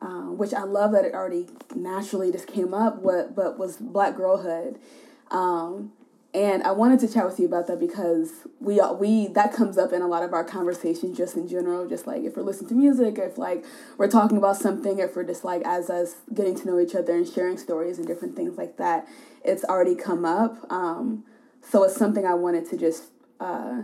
um, 0.00 0.38
which 0.38 0.54
I 0.54 0.62
love 0.62 0.92
that 0.92 1.04
it 1.04 1.14
already 1.14 1.46
naturally 1.74 2.30
just 2.30 2.46
came 2.46 2.72
up, 2.72 2.98
what 3.02 3.34
but 3.34 3.58
was 3.58 3.76
black 3.76 4.16
girlhood. 4.16 4.78
Um, 5.30 5.92
and 6.34 6.62
I 6.62 6.72
wanted 6.72 7.00
to 7.00 7.12
chat 7.12 7.24
with 7.24 7.40
you 7.40 7.46
about 7.46 7.66
that 7.68 7.80
because 7.80 8.46
we 8.60 8.80
we 8.98 9.28
that 9.28 9.52
comes 9.52 9.78
up 9.78 9.92
in 9.92 10.02
a 10.02 10.06
lot 10.06 10.22
of 10.22 10.32
our 10.32 10.44
conversations 10.44 11.16
just 11.16 11.36
in 11.36 11.48
general, 11.48 11.88
just 11.88 12.06
like 12.06 12.22
if 12.22 12.36
we're 12.36 12.42
listening 12.42 12.68
to 12.68 12.74
music, 12.74 13.18
if 13.18 13.38
like 13.38 13.64
we're 13.96 14.10
talking 14.10 14.36
about 14.36 14.56
something, 14.56 14.98
if 14.98 15.16
we're 15.16 15.24
just 15.24 15.44
like 15.44 15.62
as 15.64 15.90
us 15.90 16.16
getting 16.32 16.54
to 16.56 16.66
know 16.66 16.78
each 16.78 16.94
other 16.94 17.16
and 17.16 17.26
sharing 17.26 17.56
stories 17.56 17.98
and 17.98 18.06
different 18.06 18.36
things 18.36 18.58
like 18.58 18.76
that, 18.76 19.08
it's 19.44 19.64
already 19.64 19.94
come 19.94 20.24
up. 20.24 20.70
Um, 20.70 21.24
so 21.62 21.82
it's 21.84 21.96
something 21.96 22.26
I 22.26 22.34
wanted 22.34 22.68
to 22.70 22.76
just 22.76 23.04
uh, 23.40 23.82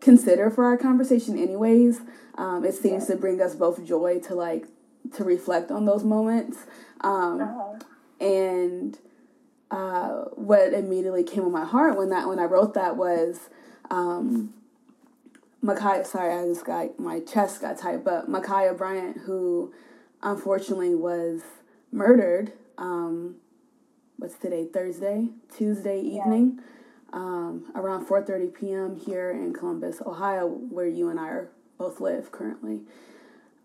consider 0.00 0.50
for 0.50 0.64
our 0.64 0.76
conversation 0.76 1.38
anyways 1.38 2.00
um, 2.36 2.64
it 2.64 2.74
seems 2.74 3.08
yeah. 3.08 3.14
to 3.14 3.20
bring 3.20 3.40
us 3.40 3.54
both 3.54 3.84
joy 3.84 4.18
to 4.20 4.34
like 4.34 4.66
to 5.12 5.24
reflect 5.24 5.70
on 5.70 5.84
those 5.84 6.04
moments 6.04 6.58
um, 7.00 7.40
uh-huh. 7.40 8.24
and 8.24 8.98
uh, 9.70 10.24
what 10.34 10.72
immediately 10.72 11.24
came 11.24 11.44
on 11.44 11.52
my 11.52 11.64
heart 11.64 11.96
when 11.96 12.10
that 12.10 12.28
when 12.28 12.38
i 12.38 12.44
wrote 12.44 12.74
that 12.74 12.96
was 12.96 13.48
um, 13.90 14.54
sorry, 16.04 16.32
I 16.32 16.44
just 16.46 16.64
got 16.64 16.98
my 16.98 17.20
chest 17.20 17.60
got 17.60 17.78
tight, 17.78 18.04
but 18.04 18.30
Ma'Khia 18.30 18.76
Bryant, 18.76 19.18
who 19.18 19.72
unfortunately 20.22 20.94
was 20.94 21.42
murdered, 21.92 22.52
um, 22.76 23.36
what's 24.18 24.36
today, 24.36 24.66
Thursday, 24.66 25.28
Tuesday 25.54 26.00
evening. 26.00 26.54
Yeah 26.56 26.64
um, 27.14 27.66
around 27.76 28.06
4:30 28.06 28.52
p.m. 28.52 28.96
here 28.96 29.30
in 29.30 29.52
Columbus, 29.54 30.02
Ohio, 30.04 30.46
where 30.46 30.88
you 30.88 31.08
and 31.08 31.18
I 31.18 31.28
are 31.28 31.50
both 31.78 32.00
live 32.00 32.32
currently. 32.32 32.80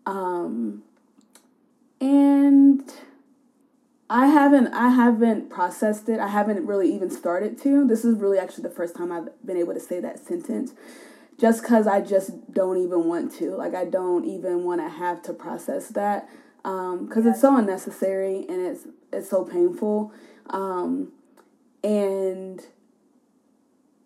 Um, 0.06 0.84
and 2.00 2.82
I 4.08 4.26
haven't 4.26 4.68
I 4.74 4.88
haven't 4.88 5.50
processed 5.50 6.08
it. 6.08 6.18
I 6.18 6.28
haven't 6.28 6.66
really 6.66 6.92
even 6.92 7.10
started 7.10 7.60
to. 7.62 7.86
This 7.86 8.04
is 8.04 8.16
really 8.16 8.38
actually 8.38 8.64
the 8.64 8.74
first 8.74 8.96
time 8.96 9.12
I've 9.12 9.28
been 9.44 9.56
able 9.56 9.74
to 9.74 9.80
say 9.80 10.00
that 10.00 10.18
sentence. 10.18 10.72
Just 11.38 11.64
cuz 11.64 11.86
I 11.86 12.00
just 12.00 12.52
don't 12.52 12.76
even 12.78 13.04
want 13.04 13.32
to. 13.34 13.54
Like 13.54 13.74
I 13.74 13.84
don't 13.84 14.24
even 14.24 14.64
want 14.64 14.80
to 14.80 14.88
have 14.88 15.22
to 15.22 15.32
process 15.32 15.88
that 15.88 16.28
um 16.64 17.08
cuz 17.08 17.24
it's 17.24 17.40
so 17.40 17.56
unnecessary 17.56 18.44
and 18.48 18.60
it's 18.60 18.86
it's 19.12 19.28
so 19.28 19.44
painful. 19.44 20.12
Um 20.48 21.12
and 21.84 22.66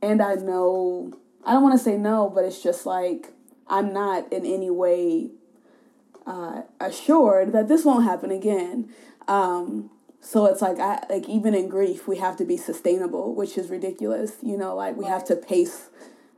and 0.02 0.20
I 0.20 0.34
know 0.34 1.12
I 1.46 1.52
don't 1.54 1.62
want 1.62 1.78
to 1.78 1.84
say 1.84 1.96
no, 1.96 2.28
but 2.28 2.44
it's 2.44 2.62
just 2.62 2.84
like 2.84 3.32
I'm 3.68 3.92
not 3.92 4.30
in 4.32 4.44
any 4.44 4.70
way 4.70 5.30
uh, 6.26 6.62
assured 6.80 7.52
that 7.52 7.68
this 7.68 7.84
won't 7.84 8.04
happen 8.04 8.30
again. 8.30 8.88
Um, 9.28 9.90
so 10.20 10.46
it's 10.46 10.62
like 10.62 10.78
I 10.78 11.04
like 11.10 11.28
even 11.28 11.54
in 11.54 11.68
grief 11.68 12.08
we 12.08 12.16
have 12.18 12.36
to 12.38 12.44
be 12.44 12.56
sustainable, 12.56 13.34
which 13.34 13.58
is 13.58 13.68
ridiculous. 13.68 14.36
You 14.42 14.56
know, 14.56 14.74
like 14.74 14.96
we 14.96 15.04
have 15.06 15.24
to 15.26 15.36
pace 15.36 15.90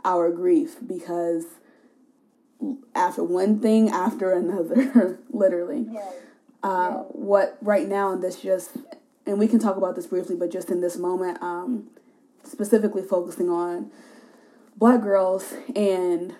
our 0.05 0.31
grief 0.31 0.77
because 0.87 1.45
after 2.95 3.23
one 3.23 3.61
thing 3.61 3.89
after 3.91 4.33
another, 4.33 5.19
literally. 5.31 5.87
Yeah. 5.91 6.01
Uh, 6.63 6.91
Yeah. 6.91 7.03
What 7.11 7.59
right 7.61 7.87
now 7.87 8.13
in 8.13 8.21
this 8.21 8.41
just 8.41 8.71
and 9.27 9.39
we 9.39 9.49
can 9.49 9.59
talk 9.59 9.77
about 9.77 9.97
this 9.97 10.07
briefly, 10.07 10.37
but 10.37 10.51
just 10.51 10.71
in 10.71 10.81
this 10.81 10.97
moment, 10.97 11.43
um, 11.43 11.89
specifically 12.45 13.03
focusing 13.03 13.51
on 13.51 13.91
black 14.77 15.03
girls 15.03 15.55
and 15.75 16.35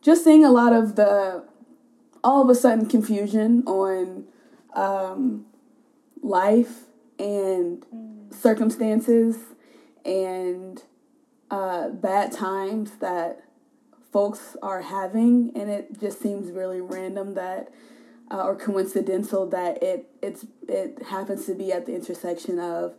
just 0.00 0.24
seeing 0.24 0.44
a 0.44 0.50
lot 0.50 0.72
of 0.72 0.96
the 0.96 1.44
all 2.24 2.42
of 2.42 2.48
a 2.48 2.54
sudden 2.54 2.86
confusion 2.86 3.62
on 3.66 4.24
um, 4.74 5.46
life 6.22 6.84
and 7.18 7.84
circumstances 8.30 9.36
and 10.04 10.82
uh, 11.50 11.88
bad 11.90 12.32
times 12.32 12.92
that 13.00 13.42
folks 14.12 14.56
are 14.62 14.82
having. 14.82 15.52
And 15.54 15.70
it 15.70 16.00
just 16.00 16.20
seems 16.20 16.50
really 16.50 16.80
random 16.80 17.34
that 17.34 17.72
uh, 18.32 18.44
or 18.44 18.56
coincidental 18.56 19.46
that 19.48 19.82
it 19.82 20.08
it's 20.22 20.46
it 20.66 21.02
happens 21.10 21.44
to 21.46 21.54
be 21.54 21.70
at 21.70 21.86
the 21.86 21.94
intersection 21.94 22.58
of 22.58 22.94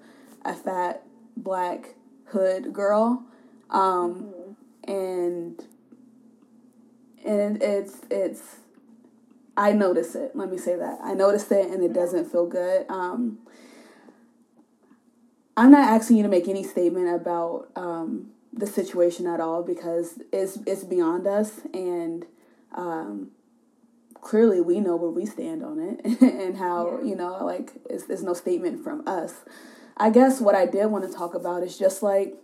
a 0.45 0.53
fat 0.53 1.03
black 1.35 1.95
hood 2.25 2.71
girl 2.71 3.23
um, 3.71 4.31
and 4.83 5.65
and 7.25 7.61
it's 7.63 8.01
it's 8.11 8.57
I 9.55 9.71
notice 9.71 10.15
it. 10.15 10.35
Let 10.35 10.49
me 10.49 10.57
say 10.57 10.75
that 10.75 10.99
I 11.03 11.13
notice 11.13 11.51
it, 11.51 11.69
and 11.69 11.83
it 11.83 11.93
doesn't 11.93 12.31
feel 12.31 12.47
good. 12.47 12.85
Um, 12.89 13.39
I'm 15.55 15.71
not 15.71 15.87
asking 15.87 16.17
you 16.17 16.23
to 16.23 16.29
make 16.29 16.47
any 16.47 16.63
statement 16.63 17.13
about 17.13 17.69
um, 17.75 18.31
the 18.51 18.65
situation 18.65 19.27
at 19.27 19.39
all 19.39 19.61
because 19.63 20.19
it's 20.31 20.57
it's 20.65 20.83
beyond 20.83 21.27
us, 21.27 21.61
and 21.73 22.25
um, 22.75 23.31
clearly 24.21 24.59
we 24.61 24.79
know 24.79 24.95
where 24.95 25.11
we 25.11 25.25
stand 25.25 25.63
on 25.63 25.79
it, 25.79 26.21
and 26.21 26.57
how 26.57 26.99
you 27.03 27.15
know 27.15 27.45
like 27.45 27.73
it's, 27.89 28.05
there's 28.05 28.23
no 28.23 28.33
statement 28.33 28.83
from 28.83 29.07
us. 29.07 29.35
I 29.95 30.09
guess 30.09 30.41
what 30.41 30.55
I 30.55 30.65
did 30.65 30.87
want 30.87 31.05
to 31.09 31.15
talk 31.15 31.35
about 31.35 31.61
is 31.61 31.77
just 31.77 32.01
like 32.01 32.35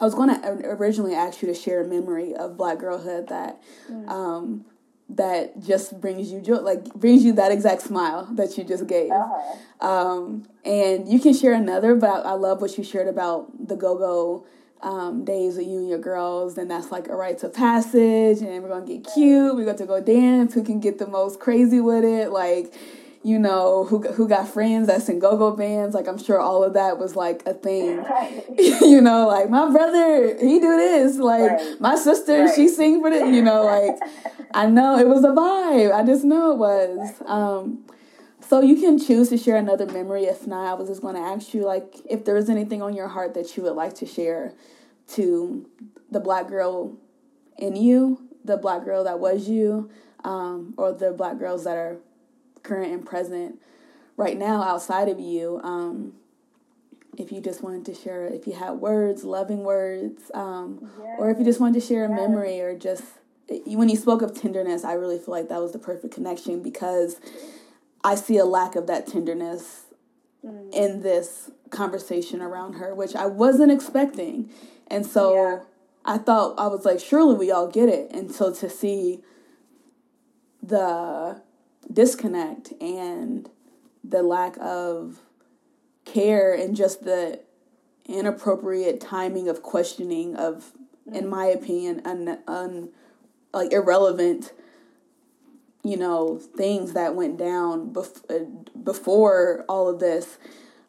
I 0.00 0.04
was 0.04 0.14
going 0.14 0.28
to 0.28 0.48
originally 0.70 1.14
ask 1.14 1.40
you 1.40 1.48
to 1.48 1.54
share 1.54 1.82
a 1.82 1.86
memory 1.86 2.34
of 2.34 2.56
Black 2.56 2.78
girlhood 2.78 3.28
that 3.28 3.62
um, 4.08 4.64
that 5.10 5.62
just 5.62 6.00
brings 6.00 6.32
you 6.32 6.40
joy, 6.40 6.56
like 6.56 6.84
brings 6.94 7.24
you 7.24 7.32
that 7.34 7.52
exact 7.52 7.82
smile 7.82 8.26
that 8.32 8.56
you 8.56 8.64
just 8.64 8.86
gave. 8.86 9.10
Uh-huh. 9.10 9.86
Um, 9.86 10.48
and 10.64 11.08
you 11.08 11.20
can 11.20 11.34
share 11.34 11.52
another, 11.52 11.94
but 11.94 12.08
I, 12.08 12.30
I 12.30 12.32
love 12.32 12.60
what 12.60 12.76
you 12.78 12.84
shared 12.84 13.08
about 13.08 13.68
the 13.68 13.76
go 13.76 13.96
go 13.96 14.46
um, 14.82 15.24
days 15.24 15.56
with 15.56 15.66
you 15.66 15.78
and 15.78 15.88
your 15.88 15.98
girls, 15.98 16.58
and 16.58 16.70
that's 16.70 16.90
like 16.90 17.08
a 17.08 17.16
rites 17.16 17.42
of 17.42 17.54
passage, 17.54 18.40
and 18.40 18.62
we're 18.62 18.68
gonna 18.68 18.86
get 18.86 19.06
cute. 19.14 19.54
We're 19.54 19.64
going 19.64 19.78
to 19.78 19.86
go 19.86 20.00
dance. 20.00 20.54
Who 20.54 20.62
can 20.62 20.80
get 20.80 20.98
the 20.98 21.06
most 21.06 21.40
crazy 21.40 21.80
with 21.80 22.04
it? 22.04 22.30
Like, 22.30 22.74
you 23.24 23.38
know, 23.38 23.84
who 23.84 24.02
who 24.02 24.28
got 24.28 24.46
friends 24.48 24.86
that's 24.86 25.08
in 25.08 25.18
go 25.18 25.36
go 25.36 25.50
bands? 25.56 25.94
Like, 25.94 26.06
I'm 26.06 26.18
sure 26.18 26.38
all 26.38 26.62
of 26.62 26.74
that 26.74 26.98
was 26.98 27.16
like 27.16 27.42
a 27.46 27.54
thing. 27.54 27.96
Right. 28.02 28.44
you 28.58 29.00
know, 29.00 29.26
like 29.26 29.48
my 29.48 29.70
brother, 29.70 30.36
he 30.38 30.60
do 30.60 30.76
this. 30.76 31.16
Like 31.16 31.50
Right. 31.52 31.80
my 31.80 31.96
sister, 31.96 32.44
Right. 32.44 32.54
she 32.54 32.68
sing 32.68 33.00
for 33.00 33.08
this. 33.10 33.26
You 33.34 33.42
know, 33.42 33.64
like 33.64 33.96
I 34.52 34.66
know 34.66 34.98
it 34.98 35.08
was 35.08 35.24
a 35.24 35.28
vibe. 35.28 35.92
I 35.92 36.04
just 36.04 36.22
know 36.24 36.52
it 36.52 36.58
was. 36.58 37.22
Um, 37.26 37.84
so 38.46 38.60
you 38.60 38.76
can 38.76 38.98
choose 38.98 39.30
to 39.30 39.38
share 39.38 39.56
another 39.56 39.86
memory. 39.86 40.24
If 40.24 40.46
not, 40.46 40.66
I 40.66 40.74
was 40.74 40.88
just 40.88 41.00
going 41.00 41.14
to 41.14 41.20
ask 41.22 41.54
you, 41.54 41.64
like, 41.64 41.94
if 42.08 42.26
there 42.26 42.36
is 42.36 42.50
anything 42.50 42.82
on 42.82 42.94
your 42.94 43.08
heart 43.08 43.32
that 43.34 43.56
you 43.56 43.62
would 43.62 43.72
like 43.74 43.94
to 43.94 44.06
share 44.06 44.52
to 45.14 45.66
the 46.10 46.20
black 46.20 46.48
girl 46.48 46.94
in 47.56 47.74
you, 47.74 48.28
the 48.44 48.58
black 48.58 48.84
girl 48.84 49.02
that 49.04 49.18
was 49.18 49.48
you, 49.48 49.88
um, 50.24 50.74
or 50.76 50.92
the 50.92 51.10
black 51.12 51.38
girls 51.38 51.64
that 51.64 51.76
are 51.76 51.96
current 52.64 52.92
and 52.92 53.06
present 53.06 53.60
right 54.16 54.36
now 54.36 54.62
outside 54.62 55.08
of 55.08 55.20
you. 55.20 55.60
Um, 55.62 56.14
if 57.16 57.30
you 57.30 57.40
just 57.40 57.62
wanted 57.62 57.84
to 57.86 57.94
share, 57.94 58.26
if 58.26 58.46
you 58.48 58.54
had 58.54 58.72
words, 58.72 59.22
loving 59.22 59.62
words, 59.62 60.32
um, 60.34 60.90
or 61.18 61.30
if 61.30 61.38
you 61.38 61.44
just 61.44 61.60
wanted 61.60 61.80
to 61.80 61.86
share 61.86 62.04
a 62.04 62.08
Yes. 62.08 62.18
memory, 62.18 62.60
or 62.60 62.76
just 62.76 63.04
when 63.66 63.88
you 63.88 63.96
spoke 63.96 64.22
of 64.22 64.34
tenderness, 64.34 64.84
I 64.84 64.94
really 64.94 65.18
feel 65.18 65.32
like 65.32 65.48
that 65.48 65.60
was 65.60 65.70
the 65.72 65.78
perfect 65.78 66.12
connection 66.12 66.60
because 66.60 67.20
I 68.02 68.16
see 68.16 68.36
a 68.38 68.44
lack 68.44 68.74
of 68.74 68.86
that 68.88 69.06
tenderness 69.06 69.82
in 70.72 71.02
this 71.02 71.50
conversation 71.70 72.42
around 72.42 72.74
her, 72.74 72.94
which 72.94 73.14
I 73.14 73.26
wasn't 73.26 73.70
expecting. 73.70 74.50
And 74.88 75.06
so 75.06 75.34
Yeah. 75.34 75.60
I 76.04 76.18
thought, 76.18 76.58
I 76.58 76.66
was 76.66 76.84
like, 76.84 77.00
surely 77.00 77.34
we 77.34 77.50
all 77.50 77.68
get 77.68 77.88
it. 77.88 78.10
And 78.10 78.30
so 78.30 78.52
to 78.52 78.68
see 78.68 79.22
the 80.62 81.40
disconnect 81.92 82.72
and 82.80 83.48
the 84.02 84.22
lack 84.22 84.56
of 84.60 85.20
care 86.04 86.52
and 86.52 86.76
just 86.76 87.04
the 87.04 87.40
inappropriate 88.06 89.00
timing 89.00 89.48
of 89.48 89.62
questioning 89.62 90.36
of 90.36 90.72
in 91.12 91.26
my 91.26 91.46
opinion 91.46 92.02
un, 92.04 92.38
un 92.46 92.88
like 93.52 93.72
irrelevant 93.72 94.52
you 95.82 95.96
know 95.96 96.38
things 96.38 96.92
that 96.92 97.14
went 97.14 97.38
down 97.38 97.92
bef- 97.92 98.24
uh, 98.30 98.44
before 98.78 99.64
all 99.68 99.88
of 99.88 100.00
this. 100.00 100.38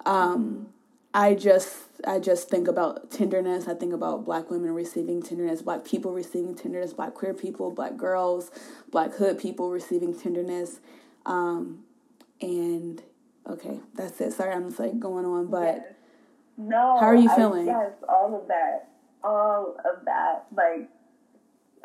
Um 0.05 0.67
i 1.13 1.33
just 1.33 1.84
i 2.07 2.19
just 2.19 2.49
think 2.49 2.67
about 2.67 3.09
tenderness 3.11 3.67
i 3.67 3.73
think 3.73 3.93
about 3.93 4.25
black 4.25 4.49
women 4.49 4.71
receiving 4.73 5.21
tenderness 5.21 5.61
black 5.61 5.83
people 5.85 6.11
receiving 6.13 6.55
tenderness 6.55 6.93
black 6.93 7.13
queer 7.13 7.33
people 7.33 7.71
black 7.71 7.95
girls 7.97 8.51
black 8.91 9.13
hood 9.13 9.37
people 9.39 9.69
receiving 9.71 10.17
tenderness 10.17 10.79
um 11.25 11.83
and 12.41 13.01
okay 13.49 13.79
that's 13.95 14.19
it 14.21 14.31
sorry 14.33 14.53
i'm 14.53 14.67
just 14.67 14.79
like 14.79 14.99
going 14.99 15.25
on 15.25 15.47
but 15.47 15.63
Yes. 15.75 15.83
No. 16.57 16.97
How 16.99 17.07
are 17.07 17.15
you 17.15 17.29
I- 17.29 17.35
feeling? 17.35 17.65
yes, 17.65 17.91
all 18.07 18.33
of 18.41 18.47
that. 18.47 18.87
All 19.25 19.75
of 19.83 20.05
that. 20.05 20.45
Like, 20.55 20.87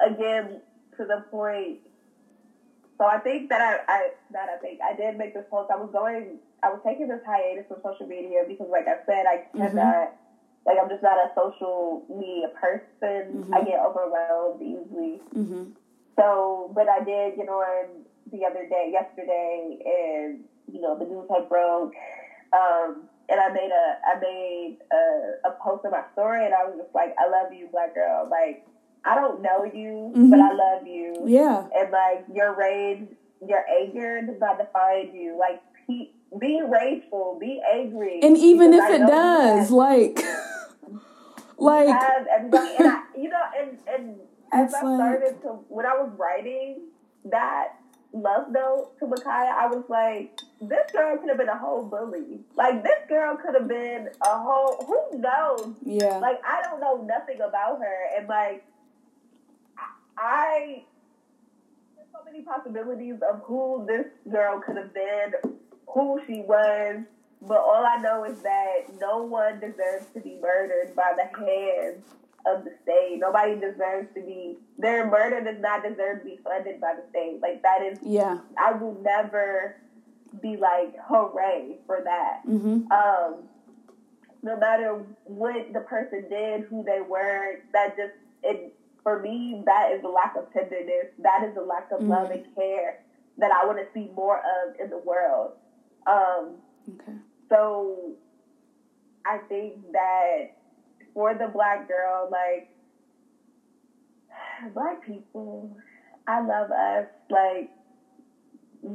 again, 0.01 0.61
to 0.97 1.05
the 1.05 1.25
point. 1.29 1.81
So 3.01 3.07
I 3.07 3.17
think 3.17 3.49
that 3.49 3.63
I, 3.63 3.79
I 3.89 4.09
that 4.33 4.51
I 4.51 4.57
think 4.57 4.79
I 4.87 4.93
did 4.93 5.17
make 5.17 5.33
this 5.33 5.45
post. 5.51 5.71
I 5.71 5.77
was 5.77 5.89
going, 5.91 6.39
I 6.63 6.69
was 6.69 6.81
taking 6.87 7.09
this 7.09 7.21
hiatus 7.25 7.65
from 7.67 7.79
social 7.83 8.05
media 8.05 8.43
because, 8.47 8.69
like 8.69 8.87
I 8.87 8.97
said, 9.07 9.25
I 9.27 9.39
cannot, 9.57 10.09
like 10.67 10.77
I'm 10.79 10.87
just 10.91 11.01
not 11.01 11.17
a 11.17 11.27
social 11.35 12.03
media 12.11 12.49
person. 12.49 13.47
Mhm. 13.49 13.55
I 13.57 13.63
get 13.63 13.79
overwhelmed 13.81 14.61
easily. 14.61 15.19
hmm 15.33 15.69
So, 16.19 16.71
but 16.75 16.91
I 16.91 17.01
did 17.01 17.37
get 17.37 17.49
on 17.49 18.05
the 18.31 18.45
other 18.45 18.67
day, 18.67 18.91
yesterday, 18.93 19.79
and 19.83 20.45
you 20.71 20.81
know 20.83 20.95
the 20.95 21.07
news 21.07 21.25
had 21.33 21.49
broke, 21.49 21.93
um, 22.53 23.09
and 23.31 23.41
I 23.41 23.49
made 23.49 23.71
a 23.71 23.95
I 24.05 24.15
made 24.17 24.77
a, 24.93 25.49
a 25.49 25.51
post 25.53 25.87
on 25.87 25.93
my 25.93 26.03
story, 26.13 26.45
and 26.45 26.53
I 26.53 26.65
was 26.65 26.77
just 26.77 26.95
like, 26.95 27.13
I 27.19 27.25
love 27.29 27.51
you, 27.51 27.67
black 27.67 27.95
girl. 27.95 28.27
Like 28.29 28.59
I 29.05 29.15
don't 29.15 29.41
know 29.43 29.65
you, 29.65 30.13
Mhm. 30.15 30.31
but 30.31 30.41
I 30.41 30.53
love 30.53 30.87
you, 30.87 31.15
yeah 31.27 31.65
and 31.77 31.91
like 31.91 32.25
your 32.33 32.55
rage, 32.55 33.09
your 33.47 33.65
anger 33.81 34.21
does 34.23 34.39
not 34.41 34.59
define 34.59 35.15
you. 35.15 35.37
Like 35.39 35.63
be, 35.89 36.13
be 36.39 36.61
rageful, 36.63 37.39
be 37.41 37.61
angry, 37.73 38.21
and 38.23 38.37
even 38.37 38.73
if 38.75 38.83
I 38.83 38.95
it 38.97 39.07
does 39.07 39.71
like 39.71 40.21
like 41.59 41.89
everybody, 42.31 42.75
and 42.79 42.89
I, 42.89 43.03
you 43.17 43.29
know, 43.29 43.43
and 43.59 43.79
and 43.89 44.17
as 44.53 44.75
I 44.75 44.83
like- 44.83 44.97
started 44.99 45.43
to 45.43 45.49
when 45.69 45.87
I 45.87 45.95
was 45.95 46.11
writing 46.17 46.81
that 47.27 47.75
love 48.13 48.51
note 48.51 48.99
to 48.99 49.07
Ma'Khia, 49.07 49.53
I 49.53 49.67
was 49.69 49.85
like, 49.89 50.41
this 50.61 50.91
girl 50.93 51.17
could 51.19 51.29
have 51.29 51.39
been 51.39 51.49
a 51.49 51.57
whole 51.59 51.85
bully. 51.85 52.41
Like 52.57 52.83
this 52.83 52.99
girl 53.09 53.37
could 53.37 53.55
have 53.55 53.69
been 53.69 54.09
a 54.23 54.39
whole 54.39 54.85
who 54.87 55.19
knows? 55.21 55.75
yeah 55.85 56.19
Like 56.19 56.41
I 56.45 56.63
don't 56.63 56.81
know 56.81 57.03
nothing 57.05 57.41
about 57.41 57.79
her, 57.79 57.97
and 58.19 58.29
like 58.29 58.65
I 60.17 60.85
there's 61.97 62.09
so 62.13 62.25
many 62.25 62.43
possibilities 62.43 63.17
of 63.29 63.43
who 63.45 63.85
this 63.87 64.07
girl 64.31 64.61
could 64.61 64.77
have 64.77 64.95
been, 64.95 65.33
who 65.87 66.21
she 66.27 66.41
was, 66.41 67.01
but 67.43 67.59
all 67.59 67.85
I 67.87 67.97
know 67.97 68.25
is 68.25 68.41
that 68.43 69.01
no 69.01 69.23
one 69.23 69.61
deserves 69.61 70.07
to 70.15 70.21
be 70.21 70.39
murdered 70.41 70.95
by 70.95 71.15
the 71.17 71.25
hands 71.39 72.05
of 72.47 72.65
the 72.65 72.73
state. 72.83 73.19
Nobody 73.19 73.55
deserves 73.55 74.09
to 74.15 74.21
be 74.21 74.57
their 74.79 75.07
murder 75.07 75.43
does 75.43 75.61
not 75.61 75.83
deserve 75.83 76.21
to 76.21 76.25
be 76.25 76.39
funded 76.43 76.81
by 76.81 76.95
the 76.95 77.03
state. 77.11 77.41
Like 77.43 77.63
that 77.63 77.83
is 77.83 77.99
Yeah. 78.03 78.39
I 78.59 78.73
will 78.73 78.99
never 79.03 79.77
be 80.41 80.57
like 80.57 80.95
hooray 81.07 81.79
for 81.87 82.01
that. 82.05 82.43
Mm-hmm. 82.49 82.91
Um, 82.93 83.43
no 84.43 84.57
matter 84.57 85.05
what 85.25 85.73
the 85.73 85.81
person 85.81 86.27
did, 86.29 86.63
who 86.63 86.83
they 86.85 87.01
were, 87.01 87.61
that 87.73 87.97
just 87.97 88.15
it 88.43 88.75
for 89.03 89.19
me 89.21 89.63
that 89.67 89.93
is 89.93 90.03
a 90.05 90.09
lack 90.09 90.37
of 90.37 90.53
tenderness. 90.53 91.07
That 91.19 91.45
is 91.49 91.57
a 91.57 91.63
lack 91.63 91.91
of 91.93 92.03
love 92.07 92.31
and 92.31 92.45
care 92.55 93.01
that 93.39 93.51
I 93.53 93.67
want 93.67 93.79
to 93.79 93.87
see 93.95 94.11
more 94.15 94.39
of 94.39 94.79
in 94.81 94.91
the 94.91 94.99
world. 94.99 95.53
Um, 96.07 96.57
Okay. 96.89 97.13
so 97.49 98.13
I 99.27 99.39
think 99.49 99.93
that 99.93 100.57
for 101.15 101.35
the 101.35 101.49
black 101.49 101.87
girl, 101.89 102.29
like 102.31 102.69
black 104.75 105.05
people, 105.07 105.77
I 106.27 106.41
love 106.41 106.71
us 106.71 107.07
like 107.29 107.71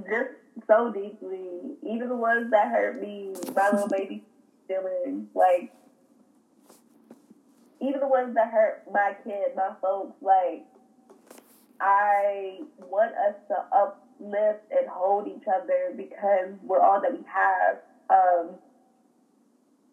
just 0.09 0.31
so 0.67 0.91
deeply. 0.91 1.77
Even 1.83 2.09
the 2.09 2.15
ones 2.15 2.49
that 2.51 2.69
hurt 2.69 3.01
me, 3.01 3.33
my 3.55 3.69
little 3.71 3.87
baby 3.91 4.23
feelings, 4.67 5.27
like 5.35 5.71
even 7.87 7.99
the 8.01 8.07
ones 8.07 8.35
that 8.35 8.51
hurt 8.51 8.83
my 8.91 9.15
kid, 9.23 9.55
my 9.55 9.71
folks, 9.81 10.15
like 10.21 10.65
I 11.79 12.59
want 12.79 13.11
us 13.15 13.35
to 13.49 13.55
uplift 13.75 14.63
and 14.71 14.87
hold 14.89 15.27
each 15.27 15.43
other 15.47 15.93
because 15.95 16.49
we're 16.63 16.79
all 16.81 17.01
that 17.01 17.11
we 17.11 17.23
have. 17.31 17.77
Um, 18.09 18.55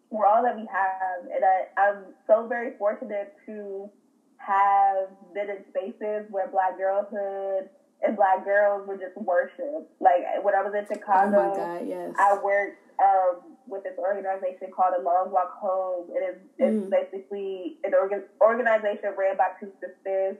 we're 0.09 0.27
all 0.27 0.43
that 0.43 0.55
we 0.55 0.67
have, 0.71 1.25
and 1.33 1.43
I, 1.43 1.81
I'm 1.81 2.03
so 2.27 2.45
very 2.47 2.77
fortunate 2.77 3.33
to 3.47 3.89
have 4.37 5.09
been 5.33 5.49
in 5.49 5.63
spaces 5.69 6.27
where 6.29 6.47
Black 6.49 6.77
girlhood 6.77 7.69
and 8.05 8.15
Black 8.15 8.45
girls 8.45 8.87
were 8.87 8.97
just 8.97 9.17
worshipped. 9.17 9.89
Like 9.99 10.43
when 10.43 10.53
I 10.53 10.61
was 10.61 10.73
in 10.77 10.85
Oh 10.89 10.93
Chicago, 10.93 11.49
my 11.49 11.55
God. 11.55 11.87
Yes. 11.87 12.13
I 12.19 12.37
worked 12.43 12.77
um, 12.99 13.52
with 13.67 13.83
this 13.83 13.97
organization 13.97 14.71
called 14.71 14.93
A 14.93 15.01
Long 15.01 15.31
Walk 15.31 15.51
Home. 15.51 16.09
It 16.09 16.19
is 16.23 16.35
it's 16.57 16.75
Mm. 16.75 16.89
basically 16.89 17.75
an 17.83 17.93
organ- 17.93 18.23
organization 18.41 19.13
ran 19.15 19.35
by 19.35 19.49
two 19.59 19.71
sisters, 19.79 20.35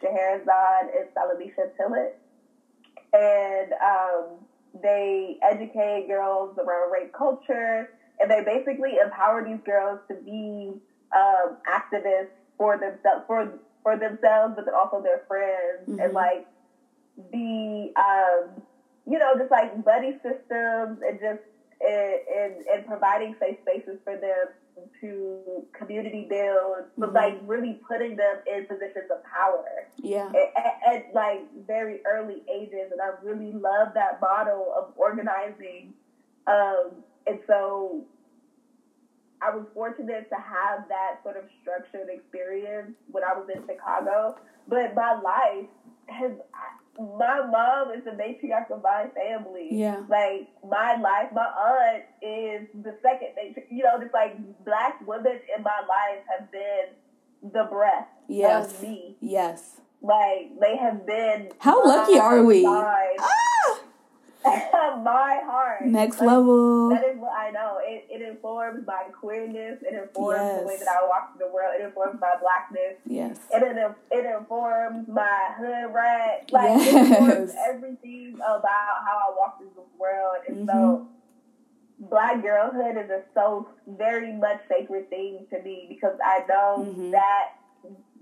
Scheherazade 0.00 0.88
and 0.96 1.06
Salamishah 1.14 1.68
Tillet. 1.76 2.14
And 3.12 3.72
um, 3.74 4.44
they 4.74 5.38
educate 5.42 6.06
girls 6.06 6.56
around 6.58 6.90
rape 6.90 7.12
culture, 7.12 7.88
and 8.20 8.30
they 8.30 8.40
basically 8.42 8.96
empower 8.96 9.42
these 9.42 9.60
girls 9.64 9.98
to 10.08 10.14
be 10.14 10.72
um, 11.14 11.56
activists 11.66 12.26
for 12.58 12.76
themselves, 12.76 13.22
for 13.26 13.46
for 13.82 13.96
themselves, 13.96 14.54
but 14.56 14.64
then 14.64 14.74
also 14.74 15.00
their 15.00 15.20
friends, 15.28 15.88
Mhm. 15.88 16.04
and 16.04 16.12
like 16.12 16.44
the 17.32 17.90
um, 17.96 18.62
you 19.06 19.18
know, 19.18 19.34
just 19.36 19.50
like 19.50 19.70
buddy 19.84 20.12
systems 20.22 21.00
and 21.06 21.18
just 21.20 21.38
and, 21.80 22.66
and 22.66 22.86
providing 22.86 23.34
safe 23.40 23.58
spaces 23.62 23.98
for 24.04 24.16
them 24.16 24.46
to 25.00 25.64
community 25.72 26.26
build, 26.28 26.84
but 26.98 27.10
Mhm. 27.10 27.14
like 27.14 27.38
really 27.46 27.74
putting 27.88 28.16
them 28.16 28.36
in 28.46 28.66
positions 28.66 29.10
of 29.10 29.22
power 29.24 29.86
yeah. 30.02 30.28
at, 30.28 30.52
at, 30.56 30.94
at 30.94 31.14
like 31.14 31.50
very 31.66 32.04
early 32.04 32.44
ages, 32.48 32.92
and 32.92 33.00
I 33.00 33.12
really 33.22 33.52
love 33.52 33.94
that 33.94 34.20
model 34.20 34.72
of 34.76 34.92
organizing. 34.96 35.94
Um, 36.46 37.02
and 37.26 37.40
so 37.46 38.04
I 39.42 39.50
was 39.54 39.66
fortunate 39.74 40.28
to 40.28 40.36
have 40.36 40.88
that 40.88 41.20
sort 41.22 41.36
of 41.36 41.44
structured 41.60 42.08
experience 42.08 42.92
when 43.10 43.24
I 43.24 43.34
was 43.34 43.48
in 43.54 43.62
Chicago. 43.66 44.36
But 44.68 44.94
my 44.94 45.12
life 45.20 45.68
has, 46.08 46.32
my 46.98 47.46
mom 47.46 47.92
is 47.96 48.04
the 48.04 48.10
matriarch 48.12 48.70
of 48.70 48.82
my 48.82 49.06
family. 49.14 49.68
Yeah. 49.70 50.02
Like 50.08 50.48
my 50.68 50.96
life, 50.96 51.28
my 51.34 51.44
aunt 51.46 52.04
is 52.22 52.68
the 52.82 52.96
second 53.02 53.28
matriarch. 53.38 53.64
You 53.70 53.84
know, 53.84 54.00
just 54.00 54.14
like 54.14 54.36
black 54.64 55.06
women 55.06 55.38
in 55.56 55.62
my 55.62 55.80
life 55.88 56.24
have 56.38 56.50
been 56.50 57.52
the 57.52 57.64
breath 57.70 58.08
Yes. 58.28 58.74
of 58.74 58.82
me. 58.82 59.16
Yes. 59.20 59.80
Like 60.02 60.58
they 60.60 60.76
have 60.76 61.06
been. 61.06 61.50
How 61.58 61.84
lucky 61.84 62.18
are 62.18 62.42
we? 62.42 62.64
Ah! 62.66 63.78
my 65.02 65.40
heart. 65.44 65.84
Next 65.84 66.18
Like, 66.20 66.26
level. 66.28 66.88
That 66.90 67.04
is 67.04 67.18
what 67.18 67.32
I 67.32 67.50
know. 67.50 67.78
It, 67.82 68.06
it 68.10 68.22
informs 68.22 68.86
my 68.86 69.04
queerness. 69.12 69.82
It 69.82 69.94
informs 69.94 70.60
the 70.60 70.66
way 70.66 70.76
that 70.78 70.88
I 70.88 71.06
walk 71.06 71.32
through 71.36 71.46
the 71.46 71.52
world. 71.52 71.74
It 71.78 71.84
informs 71.84 72.20
my 72.20 72.34
blackness. 72.40 72.96
Yes. 73.06 73.38
It 73.52 73.62
it, 73.62 73.92
it 74.10 74.26
informs 74.38 75.08
my 75.08 75.50
hood 75.58 75.92
rat. 75.92 76.50
Like 76.52 76.80
it 76.80 76.94
informs 76.94 77.52
everything 77.68 78.34
about 78.36 79.04
how 79.04 79.18
I 79.28 79.34
walk 79.36 79.58
through 79.58 79.72
the 79.74 79.84
world. 79.98 80.36
And 80.48 80.66
so, 80.68 80.72
Mm-hmm. 81.98 82.08
black 82.10 82.42
girlhood 82.42 82.96
is 83.02 83.10
a 83.10 83.22
so 83.34 83.68
very 83.86 84.32
much 84.32 84.60
sacred 84.68 85.08
thing 85.08 85.46
to 85.50 85.62
me 85.62 85.86
because 85.88 86.18
I 86.24 86.40
know 86.48 86.86
Mhm. 86.94 87.10
that 87.12 87.52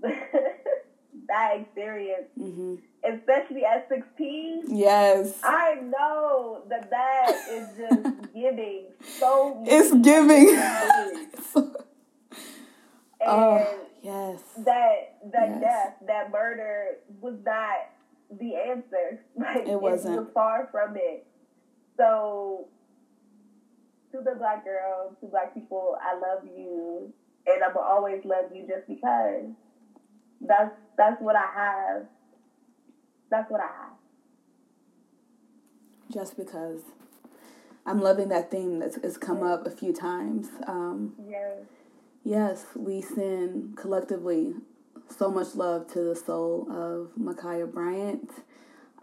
that 1.27 1.57
experience, 1.61 2.27
hmm 2.37 2.75
especially 3.07 3.63
at 3.63 3.87
sixteen. 3.87 4.63
Yes. 4.67 5.37
I 5.43 5.75
know 5.75 6.63
that 6.69 6.89
that 6.89 7.35
is 7.51 7.67
just 7.77 8.33
giving 8.33 8.85
so 9.19 9.63
It's 9.67 9.93
giving. 10.03 10.49
and 13.21 13.29
oh, 13.29 13.79
yes. 14.01 14.39
that 14.65 15.17
that 15.31 15.49
Yes. 15.49 15.61
death, 15.61 15.93
that 16.07 16.31
murder 16.31 16.97
was 17.21 17.35
not 17.45 17.89
the 18.39 18.55
answer. 18.55 19.21
Like 19.37 19.67
It 19.67 19.79
wasn't. 19.79 20.17
was 20.17 20.27
far 20.33 20.67
from 20.71 20.95
it. 20.97 21.27
So 21.97 22.67
to 24.11 24.17
the 24.23 24.35
black 24.37 24.63
girls, 24.65 25.15
to 25.21 25.27
black 25.27 25.53
people, 25.53 25.95
I 26.01 26.15
love 26.15 26.43
you 26.45 27.13
and 27.45 27.63
I 27.63 27.67
will 27.71 27.81
always 27.83 28.25
love 28.25 28.45
you 28.53 28.65
just 28.67 28.87
because. 28.87 29.45
That's 30.41 30.75
that's 30.97 31.21
what 31.21 31.35
I 31.35 31.45
have. 31.55 32.05
That's 33.29 33.49
what 33.49 33.61
I 33.61 33.65
have. 33.67 33.93
Just 36.11 36.37
because. 36.37 36.81
I'm 37.87 38.01
loving 38.01 38.29
that 38.29 38.49
theme 38.49 38.79
that's 38.79 38.95
has 39.03 39.15
come 39.17 39.43
up 39.43 39.67
a 39.67 39.69
few 39.69 39.93
times. 39.93 40.49
Um, 40.65 41.13
Yes. 41.29 41.57
yes, 42.23 42.65
we 42.75 42.99
send 43.01 43.77
collectively 43.77 44.55
so 45.15 45.29
much 45.29 45.53
love 45.53 45.85
to 45.93 46.01
the 46.01 46.15
soul 46.15 46.67
of 46.71 47.11
Ma'Khia 47.15 47.71
Bryant. 47.71 48.31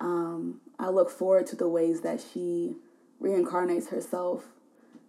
Um, 0.00 0.60
I 0.80 0.88
look 0.88 1.10
forward 1.10 1.46
to 1.48 1.56
the 1.56 1.68
ways 1.68 2.00
that 2.00 2.20
she 2.32 2.74
reincarnates 3.22 3.90
herself 3.90 4.46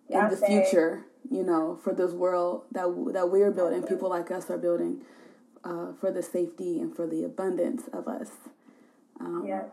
in 0.08 0.30
the 0.30 0.38
future. 0.38 1.06
You 1.32 1.42
know, 1.44 1.80
for 1.84 1.94
this 1.96 2.12
world 2.12 2.66
that 2.74 2.86
that 3.14 3.32
we're 3.32 3.50
building, 3.50 3.82
people 3.84 4.10
like 4.10 4.30
us 4.30 4.52
are 4.52 4.58
building, 4.60 5.02
uh, 5.64 5.93
for 5.99 6.11
the 6.11 6.22
safety 6.24 6.80
and 6.80 6.95
for 6.95 7.07
the 7.07 7.24
abundance 7.24 7.84
of 7.93 8.07
us. 8.07 8.30
Um, 9.20 9.43
Yes. 9.47 9.66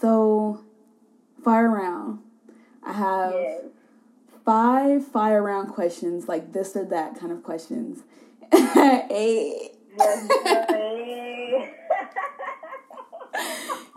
So, 0.00 0.60
fire 1.42 1.70
round. 1.70 2.20
I 2.82 2.92
have 2.92 3.32
Yes. 3.32 3.64
five 4.44 5.06
fire 5.06 5.42
round 5.42 5.70
questions, 5.72 6.28
like 6.28 6.52
this 6.52 6.76
or 6.76 6.84
that 6.84 7.16
kind 7.18 7.32
of 7.32 7.42
questions. 7.42 8.02
Hey. 8.52 9.72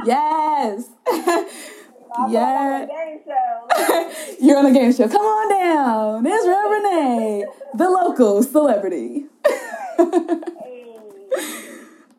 Yes. 0.05 0.89
yes. 2.29 2.29
yes. 2.29 2.89
I'm 3.87 3.87
Yeah. 3.89 3.95
on 3.95 4.05
a 4.05 4.11
game 4.11 4.11
show. 4.31 4.45
You're 4.45 4.57
on 4.57 4.65
a 4.65 4.73
game 4.73 4.93
show. 4.93 5.07
Come 5.07 5.21
on 5.21 5.49
down. 5.49 6.23
There's 6.23 6.45
Rev 6.47 6.71
Renee, 6.71 7.45
the 7.75 7.89
local 7.89 8.43
celebrity. 8.43 9.25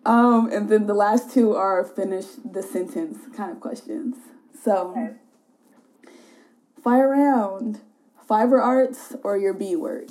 Um, 0.06 0.50
and 0.50 0.68
then 0.70 0.86
the 0.86 0.94
last 0.94 1.30
two 1.32 1.54
are 1.54 1.84
finish 1.84 2.24
the 2.42 2.62
sentence 2.62 3.18
kind 3.36 3.52
of 3.52 3.60
questions. 3.60 4.16
So, 4.64 4.90
Okay. 4.92 5.10
fire 6.82 7.08
round. 7.08 7.80
Fiber 8.26 8.60
arts 8.60 9.14
or 9.22 9.36
your 9.36 9.52
B 9.52 9.76
work? 9.76 10.08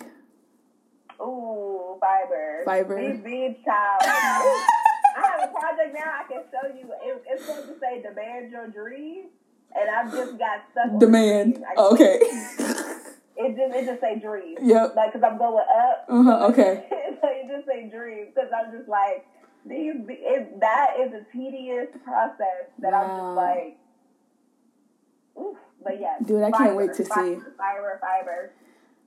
Ooh, 1.19 1.97
fiber. 1.99 2.61
Fiber. 2.65 2.95
Big, 2.97 3.23
big 3.23 3.65
child. 3.65 4.01
I 4.03 4.67
have 5.15 5.49
a 5.49 5.53
project 5.59 5.93
now 5.95 6.13
I 6.19 6.23
can 6.31 6.43
show 6.51 6.67
you. 6.67 6.93
It, 7.03 7.23
it's 7.27 7.45
supposed 7.45 7.67
to 7.69 7.79
say 7.79 8.01
demand 8.01 8.51
your 8.51 8.67
dreams, 8.67 9.29
and 9.75 9.89
I've 9.89 10.11
just 10.11 10.37
got 10.37 10.63
stuck. 10.71 10.99
Demand. 10.99 11.63
okay. 11.77 12.19
It 13.41 13.55
just 13.55 13.73
it 13.73 13.85
just 13.85 14.01
say 14.01 14.19
dreams. 14.19 14.59
Yep. 14.61 14.95
Like, 14.97 15.13
cause 15.13 15.21
I'm 15.25 15.37
going 15.37 15.63
up. 15.65 16.05
Uh 16.09 16.23
huh. 16.23 16.47
Okay. 16.49 16.85
so 16.89 17.27
it 17.29 17.47
just 17.47 17.65
say 17.65 17.89
dreams 17.89 18.31
because 18.35 18.49
I'm 18.51 18.69
just 18.77 18.89
like 18.89 19.25
These, 19.65 19.95
it, 20.09 20.59
that 20.59 20.95
is 20.99 21.13
a 21.13 21.23
tedious 21.31 21.87
process 22.03 22.67
that 22.79 22.93
I'm 22.93 23.07
just 23.07 23.35
like, 23.37 23.77
oof. 25.39 25.57
But 25.81 26.01
yeah, 26.01 26.17
Dude, 26.25 26.43
I 26.43 26.51
can't 26.51 26.75
wait 26.75 26.93
to 26.95 27.05
see. 27.05 27.09
fiber, 27.09 27.53
Fiber, 27.57 27.97
fiber. 28.01 28.51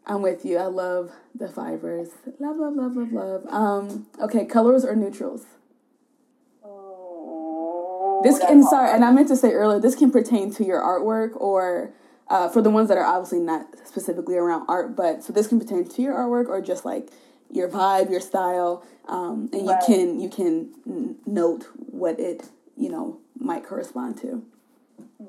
I'm 0.07 0.23
with 0.23 0.47
you. 0.47 0.57
I 0.57 0.65
love 0.67 1.13
the 1.35 1.49
fibers. 1.49 2.09
Love, 2.41 2.57
love, 2.57 2.75
love, 2.75 2.97
love, 2.97 3.13
love. 3.13 3.47
Um, 3.49 4.07
okay, 4.19 4.47
colors 4.47 4.83
or 4.83 4.97
neutrals? 4.97 5.45
This 8.23 8.39
can 8.39 8.63
sorry, 8.63 8.91
and 8.93 9.05
I 9.05 9.11
meant 9.11 9.29
to 9.29 9.37
say 9.37 9.53
earlier, 9.53 9.79
this 9.81 9.95
can 9.95 10.11
pertain 10.11 10.53
to 10.55 10.65
your 10.65 10.81
artwork 10.81 11.41
or 11.41 11.93
uh, 12.29 12.49
for 12.49 12.63
the 12.63 12.71
ones 12.71 12.89
that 12.89 12.97
are 12.97 13.05
obviously 13.05 13.41
not 13.41 13.67
specifically 13.85 14.37
around 14.37 14.65
art, 14.69 14.97
but 14.97 15.23
so 15.23 15.33
this 15.33 15.47
can 15.47 15.59
pertain 15.59 15.87
to 15.87 16.03
your 16.03 16.15
artwork 16.15 16.49
or 16.49 16.61
just 16.61 16.85
like 16.85 17.11
your 17.51 17.69
vibe, 17.69 18.11
your 18.11 18.21
style, 18.21 18.85
um, 19.09 19.51
and 19.53 19.63
you 19.63 19.73
Right. 19.73 19.85
can 19.85 20.21
you 20.21 20.29
can 20.29 21.17
note 21.27 21.67
what 21.77 22.19
it 22.19 22.49
you 22.77 22.89
know 22.89 23.19
might 23.39 23.65
correspond 23.65 24.17
to. 24.23 24.43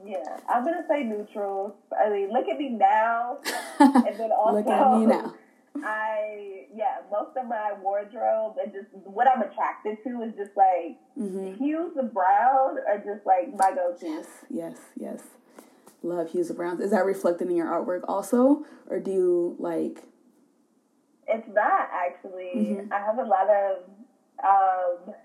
Yeah, 0.06 0.40
I'm 0.50 0.64
gonna 0.64 0.86
say 0.88 1.04
neutral. 1.04 1.76
I 1.98 2.10
mean, 2.10 2.32
look 2.32 2.48
at 2.48 2.58
me 2.58 2.70
now, 2.70 3.40
and 3.80 4.18
then 4.18 4.32
also 4.32 4.58
Look 4.58 4.68
at 4.68 5.00
me 5.00 5.06
now. 5.06 5.34
I 5.84 6.68
yeah, 6.76 6.98
most 7.12 7.36
of 7.38 7.48
my 7.48 7.74
wardrobe 7.82 8.56
and 8.64 8.72
just 8.72 8.88
what 9.06 9.28
I'm 9.28 9.42
attracted 9.42 9.98
to 10.04 10.22
is 10.22 10.34
just 10.36 10.56
like 10.56 10.98
hmm 11.16 11.54
hues 11.56 11.96
of 11.98 12.14
brown 12.14 12.78
are 12.88 12.98
just 12.98 13.26
like 13.26 13.50
my 13.56 13.74
go-to. 13.74 14.06
Yes, 14.08 14.28
yes, 14.50 14.78
yes. 15.00 15.22
Love 16.02 16.32
hues 16.32 16.50
of 16.50 16.58
browns. 16.58 16.82
Is 16.82 16.92
that 16.92 17.06
reflected 17.06 17.50
in 17.50 17.56
your 17.56 17.68
artwork 17.68 18.02
also, 18.08 18.66
or 18.90 19.00
do 19.00 19.12
you 19.12 19.56
like? 19.60 20.04
It's 21.28 21.48
not 21.48 21.90
actually. 21.94 22.52
Mhm. 22.56 22.92
I 22.92 23.00
have 23.00 23.18
a 23.18 23.24
lot 23.24 23.50
of 23.50 23.78
um, 24.44 25.16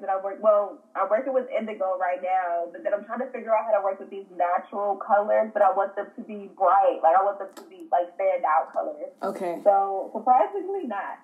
that 0.00 0.10
I 0.10 0.20
work. 0.20 0.38
Well, 0.40 0.78
I'm 0.94 1.08
working 1.08 1.32
with 1.32 1.46
indigo 1.50 1.98
right 1.98 2.22
now, 2.22 2.66
but 2.72 2.82
then 2.82 2.94
I'm 2.94 3.04
trying 3.04 3.20
to 3.20 3.30
figure 3.32 3.54
out 3.54 3.64
how 3.66 3.78
to 3.78 3.84
work 3.84 4.00
with 4.00 4.10
these 4.10 4.26
natural 4.36 4.96
colors. 4.96 5.50
But 5.52 5.62
I 5.62 5.72
want 5.72 5.96
them 5.96 6.06
to 6.16 6.22
be 6.22 6.50
bright. 6.56 7.00
Like 7.02 7.16
I 7.18 7.24
want 7.24 7.38
them 7.38 7.48
to 7.56 7.62
be 7.68 7.88
like 7.90 8.14
stand 8.14 8.44
out 8.44 8.72
colors. 8.72 9.12
Okay. 9.22 9.60
So 9.64 10.10
surprisingly, 10.12 10.86
not. 10.86 11.18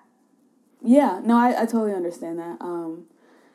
Yeah, 0.83 1.21
no, 1.23 1.37
I, 1.37 1.61
I 1.61 1.65
totally 1.65 1.93
understand 1.93 2.39
that. 2.39 2.57
Um, 2.59 3.05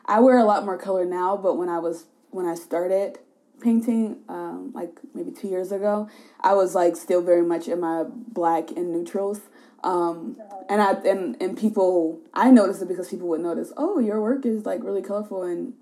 I 0.04 0.20
wear 0.20 0.38
a 0.38 0.44
lot 0.44 0.64
more 0.64 0.78
color 0.78 1.04
now, 1.04 1.36
but 1.36 1.54
when 1.54 1.68
I 1.68 1.78
was 1.78 2.06
when 2.30 2.46
I 2.46 2.54
started 2.54 3.18
painting, 3.60 4.18
um, 4.28 4.72
like 4.74 5.00
maybe 5.14 5.30
two 5.30 5.48
years 5.48 5.72
ago, 5.72 6.08
I 6.40 6.54
was 6.54 6.74
like 6.74 6.96
still 6.96 7.22
very 7.22 7.42
much 7.42 7.68
in 7.68 7.80
my 7.80 8.04
black 8.06 8.70
and 8.70 8.92
neutrals. 8.92 9.40
Um, 9.84 10.36
and 10.68 10.80
I 10.82 10.92
and 10.92 11.40
and 11.40 11.56
people, 11.56 12.20
I 12.34 12.50
noticed 12.50 12.82
it 12.82 12.88
because 12.88 13.08
people 13.08 13.28
would 13.28 13.40
notice, 13.40 13.72
oh, 13.76 13.98
your 13.98 14.20
work 14.20 14.44
is 14.46 14.66
like 14.66 14.82
really 14.82 15.02
colorful 15.02 15.42
and. 15.42 15.74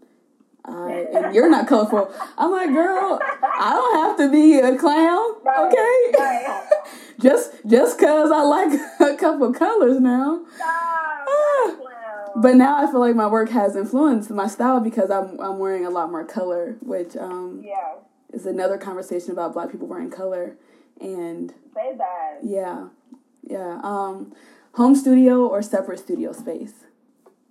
I, 0.66 1.06
and 1.12 1.34
you're 1.34 1.50
not 1.50 1.68
colorful. 1.68 2.10
I'm 2.38 2.50
like, 2.50 2.70
girl, 2.72 3.20
I 3.20 3.70
don't 3.74 3.96
have 3.96 4.16
to 4.16 4.32
be 4.32 4.58
a 4.60 4.74
clown, 4.78 5.34
Right, 5.44 5.58
okay? 5.58 6.18
right. 6.18 6.68
just 7.20 7.52
just 7.66 7.98
cause 7.98 8.30
I 8.30 8.40
like 8.44 8.72
a 9.00 9.14
couple 9.18 9.52
colors 9.52 10.00
now. 10.00 10.40
Ah. 10.62 11.76
But 12.36 12.56
now 12.56 12.82
I 12.82 12.90
feel 12.90 13.00
like 13.00 13.14
my 13.14 13.26
work 13.26 13.50
has 13.50 13.76
influenced 13.76 14.30
my 14.30 14.46
style 14.46 14.80
because 14.80 15.10
I'm 15.10 15.38
I'm 15.38 15.58
wearing 15.58 15.84
a 15.84 15.90
lot 15.90 16.10
more 16.10 16.24
color, 16.24 16.76
which 16.80 17.14
um, 17.16 17.62
yeah, 17.62 17.96
is 18.32 18.46
another 18.46 18.78
conversation 18.78 19.32
about 19.32 19.52
black 19.52 19.70
people 19.70 19.86
wearing 19.86 20.10
color. 20.10 20.56
And 21.00 21.52
say 21.74 21.94
that. 21.98 22.38
yeah, 22.42 22.88
yeah. 23.48 23.80
Um, 23.82 24.32
home 24.72 24.94
studio 24.94 25.46
or 25.46 25.62
separate 25.62 25.98
studio 25.98 26.32
space? 26.32 26.74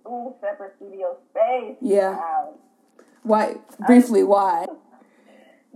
Ooh, 0.06 0.34
separate 0.40 0.74
studio 0.76 1.16
space. 1.30 1.76
Yeah. 1.80 2.16
Wow. 2.16 2.54
Why? 3.22 3.54
Briefly, 3.86 4.22
why? 4.22 4.66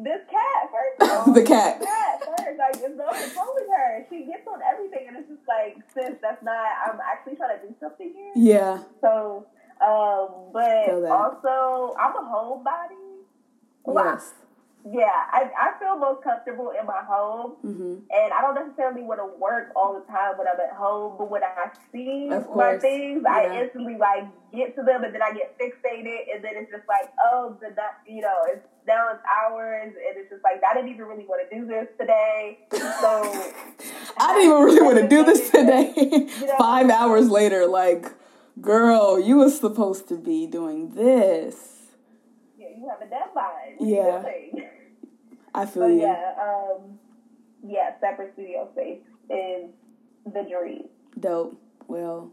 This 0.00 0.20
cat, 0.30 0.70
first 0.70 1.10
all. 1.26 1.34
The 1.34 1.42
cat. 1.42 1.80
Cat, 1.82 2.22
first. 2.22 2.56
Like, 2.56 2.76
it's 2.76 2.96
no 2.96 3.08
control 3.10 3.52
with 3.56 3.66
her. 3.66 4.06
She 4.08 4.26
gets 4.26 4.46
on 4.46 4.60
everything, 4.62 5.08
and 5.08 5.16
it's 5.16 5.28
just 5.28 5.42
like, 5.48 5.76
sis, 5.92 6.16
that's 6.22 6.40
not, 6.44 6.54
I'm 6.86 7.00
actually 7.00 7.34
trying 7.34 7.58
to 7.60 7.66
do 7.66 7.74
something 7.80 8.12
here. 8.14 8.30
Yeah, 8.36 8.78
So, 9.00 9.48
um, 9.82 10.52
but 10.52 11.10
also, 11.10 11.96
I'm 11.98 12.14
a 12.14 12.22
homebody. 12.30 13.26
Well, 13.82 14.04
yes. 14.04 14.34
Yeah, 14.92 15.10
I, 15.32 15.50
I 15.58 15.78
feel 15.78 15.98
most 15.98 16.22
comfortable 16.22 16.72
in 16.78 16.86
my 16.86 17.02
home, 17.06 17.56
hmm 17.62 17.88
and 18.10 18.32
I 18.32 18.40
don't 18.40 18.54
necessarily 18.54 19.02
want 19.02 19.20
to 19.20 19.28
work 19.38 19.70
all 19.76 19.92
the 19.92 20.00
time 20.10 20.38
when 20.38 20.48
I'm 20.48 20.58
at 20.60 20.72
home. 20.72 21.16
But 21.18 21.30
when 21.30 21.42
I 21.42 21.68
see 21.92 22.30
my 22.56 22.78
things, 22.78 23.22
yeah. 23.24 23.30
I 23.30 23.62
instantly 23.62 23.96
like 23.98 24.24
get 24.54 24.74
to 24.76 24.82
them, 24.82 25.04
and 25.04 25.14
then 25.14 25.20
I 25.22 25.32
get 25.32 25.58
fixated, 25.58 26.32
and 26.34 26.42
then 26.42 26.52
it's 26.56 26.70
just 26.70 26.88
like, 26.88 27.12
oh, 27.22 27.56
the 27.60 27.68
nut, 27.68 28.00
you 28.06 28.22
know, 28.22 28.34
it's 28.46 28.66
now 28.86 29.08
it's 29.12 29.22
hours, 29.28 29.92
and 29.92 30.16
it's 30.16 30.30
just 30.30 30.42
like 30.42 30.62
I 30.64 30.74
didn't 30.74 30.90
even 30.90 31.04
really 31.04 31.26
want 31.26 31.48
to 31.48 31.54
do 31.54 31.66
this 31.66 31.88
today. 32.00 32.60
So 32.72 32.80
I 34.16 34.34
didn't 34.34 34.50
even 34.52 34.62
really 34.64 34.80
want 34.82 34.98
to 34.98 35.08
do 35.08 35.24
this 35.24 35.50
today. 35.50 35.92
You 35.96 36.46
know? 36.46 36.54
Five 36.56 36.88
hours 36.88 37.28
later, 37.28 37.66
like, 37.66 38.06
girl, 38.60 39.20
you 39.20 39.38
were 39.38 39.50
supposed 39.50 40.08
to 40.08 40.16
be 40.16 40.46
doing 40.46 40.94
this. 40.94 41.56
yeah, 42.56 42.68
you 42.74 42.88
have 42.88 43.02
a 43.02 43.10
deadline. 43.10 43.76
What 43.76 44.24
are 44.24 44.38
you 44.38 44.50
Yeah. 44.54 44.68
I 45.54 45.66
feel 45.66 45.84
But 45.84 45.92
you. 45.92 46.00
yeah, 46.00 46.34
um, 46.40 46.98
yeah, 47.66 47.90
separate 48.00 48.32
studio 48.34 48.68
space 48.72 49.00
is 49.30 49.70
the 50.26 50.42
dream. 50.48 50.84
Dope. 51.18 51.60
Well, 51.86 52.30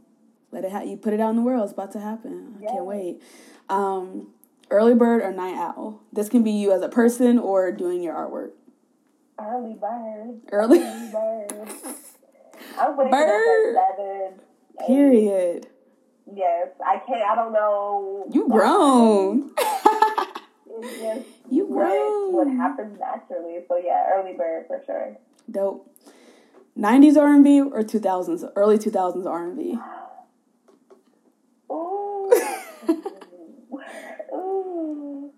let 0.51 0.65
it 0.65 0.71
ha- 0.71 0.81
you 0.81 0.97
put 0.97 1.13
it 1.13 1.19
out 1.19 1.29
in 1.31 1.35
the 1.37 1.41
world. 1.41 1.63
It's 1.63 1.73
about 1.73 1.91
to 1.93 1.99
happen. 1.99 2.55
I 2.59 2.63
Yeah. 2.63 2.71
can't 2.71 2.85
wait. 2.85 3.21
Um, 3.69 4.33
early 4.69 4.93
bird 4.93 5.21
or 5.21 5.31
night 5.31 5.55
owl? 5.57 6.01
This 6.13 6.29
can 6.29 6.43
be 6.43 6.51
you 6.51 6.71
as 6.71 6.81
a 6.81 6.89
person 6.89 7.39
or 7.39 7.71
doing 7.71 8.01
your 8.01 8.13
artwork. 8.13 8.51
Early 9.39 9.73
bird. 9.73 10.41
Early. 10.51 10.83
Early 10.83 11.11
bird. 11.11 11.69
I'm 12.79 12.97
waking 12.97 13.11
Bird. 13.11 13.75
at 13.75 13.87
seven. 13.97 14.33
eight. 14.81 14.87
Period. 14.87 15.67
Yes, 16.33 16.69
I 16.85 16.97
can't. 17.05 17.21
I 17.21 17.35
don't 17.35 17.53
know. 17.53 18.25
You 18.31 18.47
grown. 18.49 19.51
You 21.49 21.65
what, 21.67 22.33
what 22.33 22.47
happens 22.47 22.99
naturally. 22.99 23.59
So 23.67 23.77
yeah, 23.77 24.07
early 24.13 24.33
bird 24.33 24.65
for 24.67 24.81
sure. 24.85 25.17
Dope. 25.49 25.91
90s 26.77 27.15
R&B 27.17 27.61
or 27.61 27.83
2000s, 27.83 28.51
early 28.55 28.77
2000s 28.77 29.25
R&B? 29.25 29.77
Ooh. 31.71 32.31
Ooh. 34.33 35.31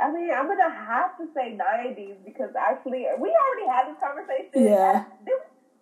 I 0.00 0.12
mean, 0.12 0.30
I'm 0.30 0.46
gonna 0.46 0.70
have 0.70 1.18
to 1.18 1.26
say 1.34 1.58
'90s 1.58 2.24
because 2.24 2.50
actually, 2.56 3.06
we 3.18 3.34
already 3.34 3.66
had 3.68 3.88
this 3.88 3.98
conversation. 4.00 4.50
Yeah. 4.54 5.04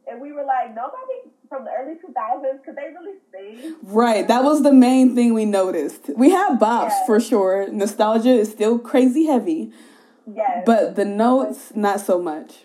And 0.08 0.20
we 0.20 0.32
were 0.32 0.44
like, 0.44 0.74
nobody 0.74 1.30
from 1.48 1.64
the 1.64 1.70
early 1.70 1.94
2000s 1.94 2.64
could 2.64 2.76
they 2.76 2.92
really 2.94 3.18
sing? 3.32 3.76
Right, 3.82 4.26
that 4.28 4.42
was 4.44 4.62
the 4.62 4.72
main 4.72 5.14
thing 5.14 5.34
we 5.34 5.44
noticed. 5.44 6.10
We 6.16 6.30
have 6.30 6.58
bops 6.58 6.90
Yeah. 6.90 7.06
for 7.06 7.20
sure. 7.20 7.68
Nostalgia 7.70 8.30
is 8.30 8.50
still 8.50 8.78
crazy 8.78 9.26
heavy, 9.26 9.72
Yes. 10.26 10.62
but 10.66 10.96
the 10.96 11.04
notes 11.04 11.74
not 11.74 12.00
so 12.00 12.20
much. 12.20 12.64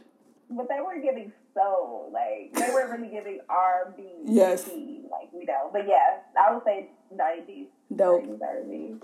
But 0.50 0.68
they 0.68 0.80
were 0.82 1.00
giving 1.02 1.32
soul, 1.54 2.10
like 2.14 2.54
they 2.54 2.74
weren't 2.74 2.92
really 2.92 3.12
giving 3.14 3.40
R&B. 3.50 4.04
Yes. 4.26 4.68
like 4.68 5.32
we 5.34 5.46
know. 5.46 5.70
But 5.72 5.88
yeah, 5.88 6.20
I 6.40 6.54
would 6.54 6.64
say 6.64 6.90
nineties. 7.14 7.68
Dope. 7.96 8.22
Nineties 8.24 8.42
R&B. 8.42 8.96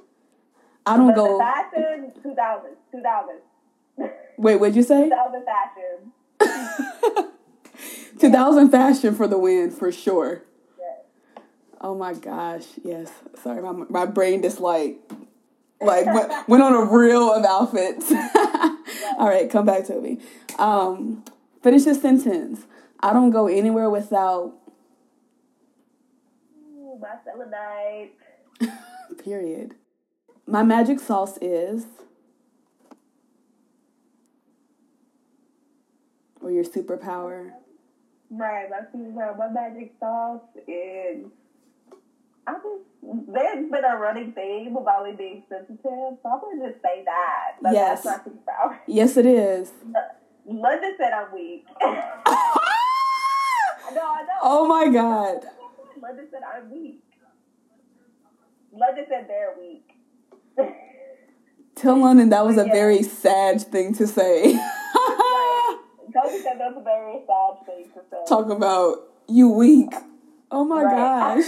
I 0.85 0.95
don't 0.97 1.07
But 1.07 1.15
go. 1.15 1.37
fashion, 1.39 2.11
two 2.23 2.33
thousands, 2.33 2.77
two 2.91 3.01
thousands, 3.01 3.41
Wait, 4.37 4.55
what'd 4.57 4.75
you 4.75 4.83
say? 4.83 5.03
two 5.09 5.09
thousand 5.09 5.45
fashion. 5.45 7.27
2000 8.19 8.69
fashion 8.69 9.15
for 9.15 9.27
the 9.27 9.37
win 9.37 9.71
for 9.71 9.91
sure. 9.91 10.43
Yes. 10.77 11.43
Oh 11.81 11.95
my 11.95 12.13
gosh, 12.13 12.65
yes. 12.83 13.11
Sorry, 13.41 13.61
my 13.61 13.71
my 13.89 14.05
brain 14.05 14.41
just 14.41 14.59
like 14.59 14.99
like 15.81 16.05
went, 16.07 16.49
went 16.49 16.63
on 16.63 16.73
a 16.73 16.85
reel 16.85 17.31
of 17.31 17.45
outfits. 17.45 18.11
All 19.17 19.27
right, 19.27 19.49
come 19.49 19.65
back, 19.65 19.87
Toby. 19.87 20.19
Um, 20.57 21.23
finish 21.61 21.83
this 21.83 22.01
sentence. 22.01 22.65
I 22.99 23.13
don't 23.13 23.29
go 23.29 23.47
anywhere 23.47 23.89
without. 23.89 24.53
Ooh, 26.75 26.99
my 26.99 27.15
selenite. 27.23 28.13
Period. 29.23 29.75
My 30.47 30.63
magic 30.63 30.99
sauce 30.99 31.37
is. 31.41 31.85
Or 36.41 36.49
your 36.49 36.63
superpower. 36.63 37.51
Right, 38.29 38.69
my 38.69 38.79
superpower, 38.93 39.37
my 39.37 39.49
magic 39.49 39.93
sauce 39.99 40.41
is. 40.67 41.25
I 42.45 42.53
just 42.53 43.27
there's 43.27 43.69
been 43.71 43.83
a 43.85 43.97
running 43.97 44.31
theme 44.33 44.75
about 44.75 45.05
me 45.05 45.13
being 45.17 45.43
sensitive, 45.49 45.79
so 45.83 46.17
I'm 46.25 46.39
gonna 46.41 46.69
just 46.71 46.81
say 46.81 47.03
that. 47.05 47.55
But 47.61 47.73
Yes. 47.73 48.03
that's 48.03 48.27
my. 48.45 48.77
Yes, 48.87 49.17
it 49.17 49.25
is. 49.25 49.71
London 50.45 50.95
said 50.97 51.11
I'm 51.13 51.33
weak. 51.33 51.65
no, 51.81 51.85
I 53.95 54.21
know. 54.23 54.39
oh 54.41 54.67
my 54.67 54.87
god. 54.89 55.45
London 56.01 56.27
said 56.31 56.41
I'm 56.43 56.69
weak. 56.71 57.01
London 58.73 59.05
said 59.09 59.27
they're 59.27 59.55
weak. 59.57 59.89
Tell 61.75 61.97
London 61.97 62.29
that 62.29 62.45
was 62.45 62.57
a 62.57 62.65
Yeah. 62.65 62.73
very 62.73 63.03
sad 63.03 63.61
thing 63.61 63.93
to 63.95 64.07
say. 64.07 64.59
Right. 66.17 66.25
Toby 66.31 66.43
said 66.43 66.57
that's 66.59 66.77
a 66.77 66.81
very 66.83 67.19
sad 67.27 67.65
thing 67.65 67.85
to 67.93 68.01
say. 68.09 68.17
Talk 68.27 68.49
about 68.49 68.97
you 69.27 69.49
weak. 69.49 69.93
Oh 70.51 70.63
my 70.63 70.83
Right. 70.83 71.43
gosh. 71.43 71.45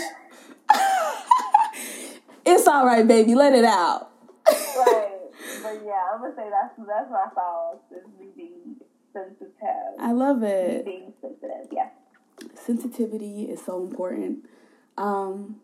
it's 2.46 2.68
all 2.68 2.86
right, 2.86 3.08
baby. 3.08 3.36
Let 3.36 3.54
it 3.54 3.66
out. 3.66 4.12
right. 4.48 5.06
But 5.62 5.82
yeah, 5.86 6.00
I'm 6.14 6.22
gonna 6.22 6.34
say 6.36 6.50
that's 6.50 6.74
that's 6.88 7.10
my 7.12 7.26
thoughts. 7.36 7.84
Is 7.92 8.06
me 8.18 8.28
being 8.36 8.76
sensitive. 9.12 9.52
I 10.00 10.12
love 10.14 10.40
Me 10.40 10.48
it. 10.48 10.86
being 10.86 11.14
sensitive. 11.22 11.68
Yeah. 11.72 11.90
Sensitivity 12.56 13.44
is 13.44 13.62
so 13.66 13.82
important. 13.84 14.46
Um, 14.98 15.58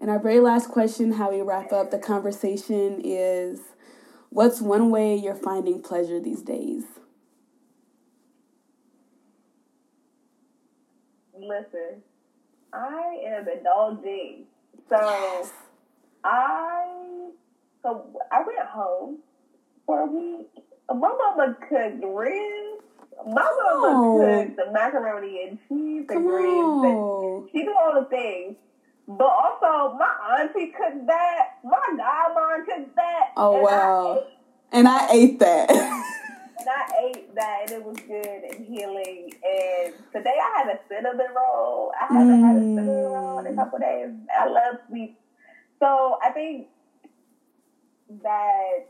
and 0.00 0.10
our 0.10 0.20
very 0.20 0.38
last 0.40 0.68
question, 0.68 1.12
how 1.12 1.32
we 1.32 1.40
wrap 1.42 1.72
up 1.72 1.90
the 1.90 1.98
conversation, 1.98 3.00
is 3.02 3.60
what's 4.30 4.60
one 4.60 4.90
way 4.90 5.16
you're 5.16 5.34
finding 5.34 5.82
pleasure 5.82 6.20
these 6.20 6.42
days? 6.42 6.84
Listen, 11.46 12.02
I 12.72 13.18
am 13.26 13.46
indulging. 13.48 14.44
So 14.88 15.48
I 16.24 17.28
so 17.82 18.06
I 18.32 18.38
went 18.46 18.68
home 18.68 19.18
for 19.86 20.00
a 20.00 20.06
week. 20.06 20.48
My 20.88 20.96
mama 20.96 21.56
cooked 21.68 22.04
ribs. 22.04 22.82
My 23.26 23.42
mama 23.42 24.00
Oh. 24.06 24.12
cooked 24.46 24.56
the 24.56 24.72
macaroni 24.72 25.48
and 25.48 25.58
cheese 25.68 26.06
and 26.10 26.26
ribs. 26.26 26.84
And 26.84 27.48
she 27.52 27.58
did 27.64 27.68
all 27.76 27.94
the 28.00 28.06
things. 28.08 28.56
But 29.06 29.26
also, 29.28 29.96
my 29.98 30.40
auntie 30.40 30.68
cooked 30.72 31.06
that. 31.06 31.58
My 31.64 31.78
godmom 31.92 32.64
cooked 32.66 32.96
that. 32.96 33.32
Oh, 33.36 33.56
and 33.58 33.66
I 33.68 33.70
wow. 33.70 34.16
ate- 34.18 34.24
And 34.72 34.88
I 34.88 35.08
ate 35.12 35.38
that. 35.40 35.70
and 36.66 36.70
I 36.70 37.08
ate 37.08 37.34
that, 37.34 37.58
and 37.62 37.70
it 37.72 37.84
was 37.84 37.96
good 38.06 38.26
and 38.50 38.66
healing. 38.66 39.32
And 39.44 39.94
today 40.12 40.34
I 40.40 40.58
had 40.58 40.68
a 40.68 40.78
cinnamon 40.88 41.26
roll. 41.36 41.92
I 42.00 42.12
haven't 42.12 42.42
had 42.44 42.56
a 42.56 42.60
cinnamon 42.60 43.04
roll 43.04 43.38
in 43.40 43.46
a 43.46 43.50
Mm. 43.50 43.56
couple 43.56 43.78
days. 43.78 44.10
I 44.38 44.46
love 44.48 44.76
sweets. 44.88 45.18
So 45.80 46.18
I 46.22 46.30
think 46.30 46.68
that. 48.22 48.86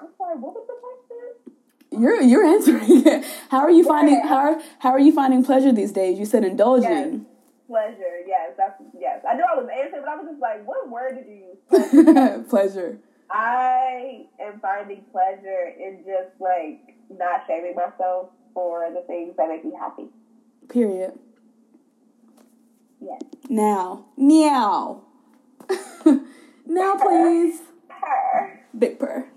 I'm 0.00 0.08
sorry, 0.16 0.36
what 0.38 0.54
was 0.54 0.66
the 0.66 0.74
question? 0.74 1.54
you're 2.02 2.20
you're 2.20 2.44
answering 2.44 3.06
it. 3.06 3.24
How 3.50 3.58
are 3.60 3.70
you 3.70 3.82
finding 3.84 4.14
Yeah. 4.14 4.26
how 4.28 4.36
are, 4.36 4.60
how 4.78 4.90
are 4.90 4.98
you 5.00 5.10
finding 5.12 5.42
pleasure 5.44 5.72
these 5.72 5.90
days? 5.92 6.18
You 6.18 6.26
said 6.26 6.44
indulging. 6.44 7.26
Pleasure, 7.66 8.20
yes, 8.26 8.52
that's 8.56 8.80
yes. 8.98 9.22
I 9.28 9.34
knew 9.34 9.44
I 9.44 9.54
was 9.60 9.68
answering, 9.68 10.02
but 10.02 10.08
I 10.10 10.16
was 10.16 10.26
just 10.30 10.40
like, 10.40 10.66
what 10.66 10.88
word 10.88 11.16
did 11.16 11.26
you 11.26 11.44
use? 11.48 12.46
Pleasure. 12.48 12.98
I 13.30 14.26
am 14.40 14.60
finding 14.60 15.04
pleasure 15.12 15.72
in 15.78 15.98
just 16.04 16.40
like 16.40 16.96
not 17.10 17.42
shaming 17.46 17.74
myself 17.74 18.30
for 18.54 18.90
the 18.92 19.02
things 19.06 19.34
that 19.36 19.48
make 19.48 19.64
me 19.64 19.72
happy. 19.78 20.06
Period. 20.68 21.12
Yes. 23.00 23.20
Now. 23.48 24.06
Meow. 24.16 25.02
now 26.66 26.94
please. 26.96 27.60
Her. 27.88 28.60
Big 28.78 28.98
purr. 28.98 29.28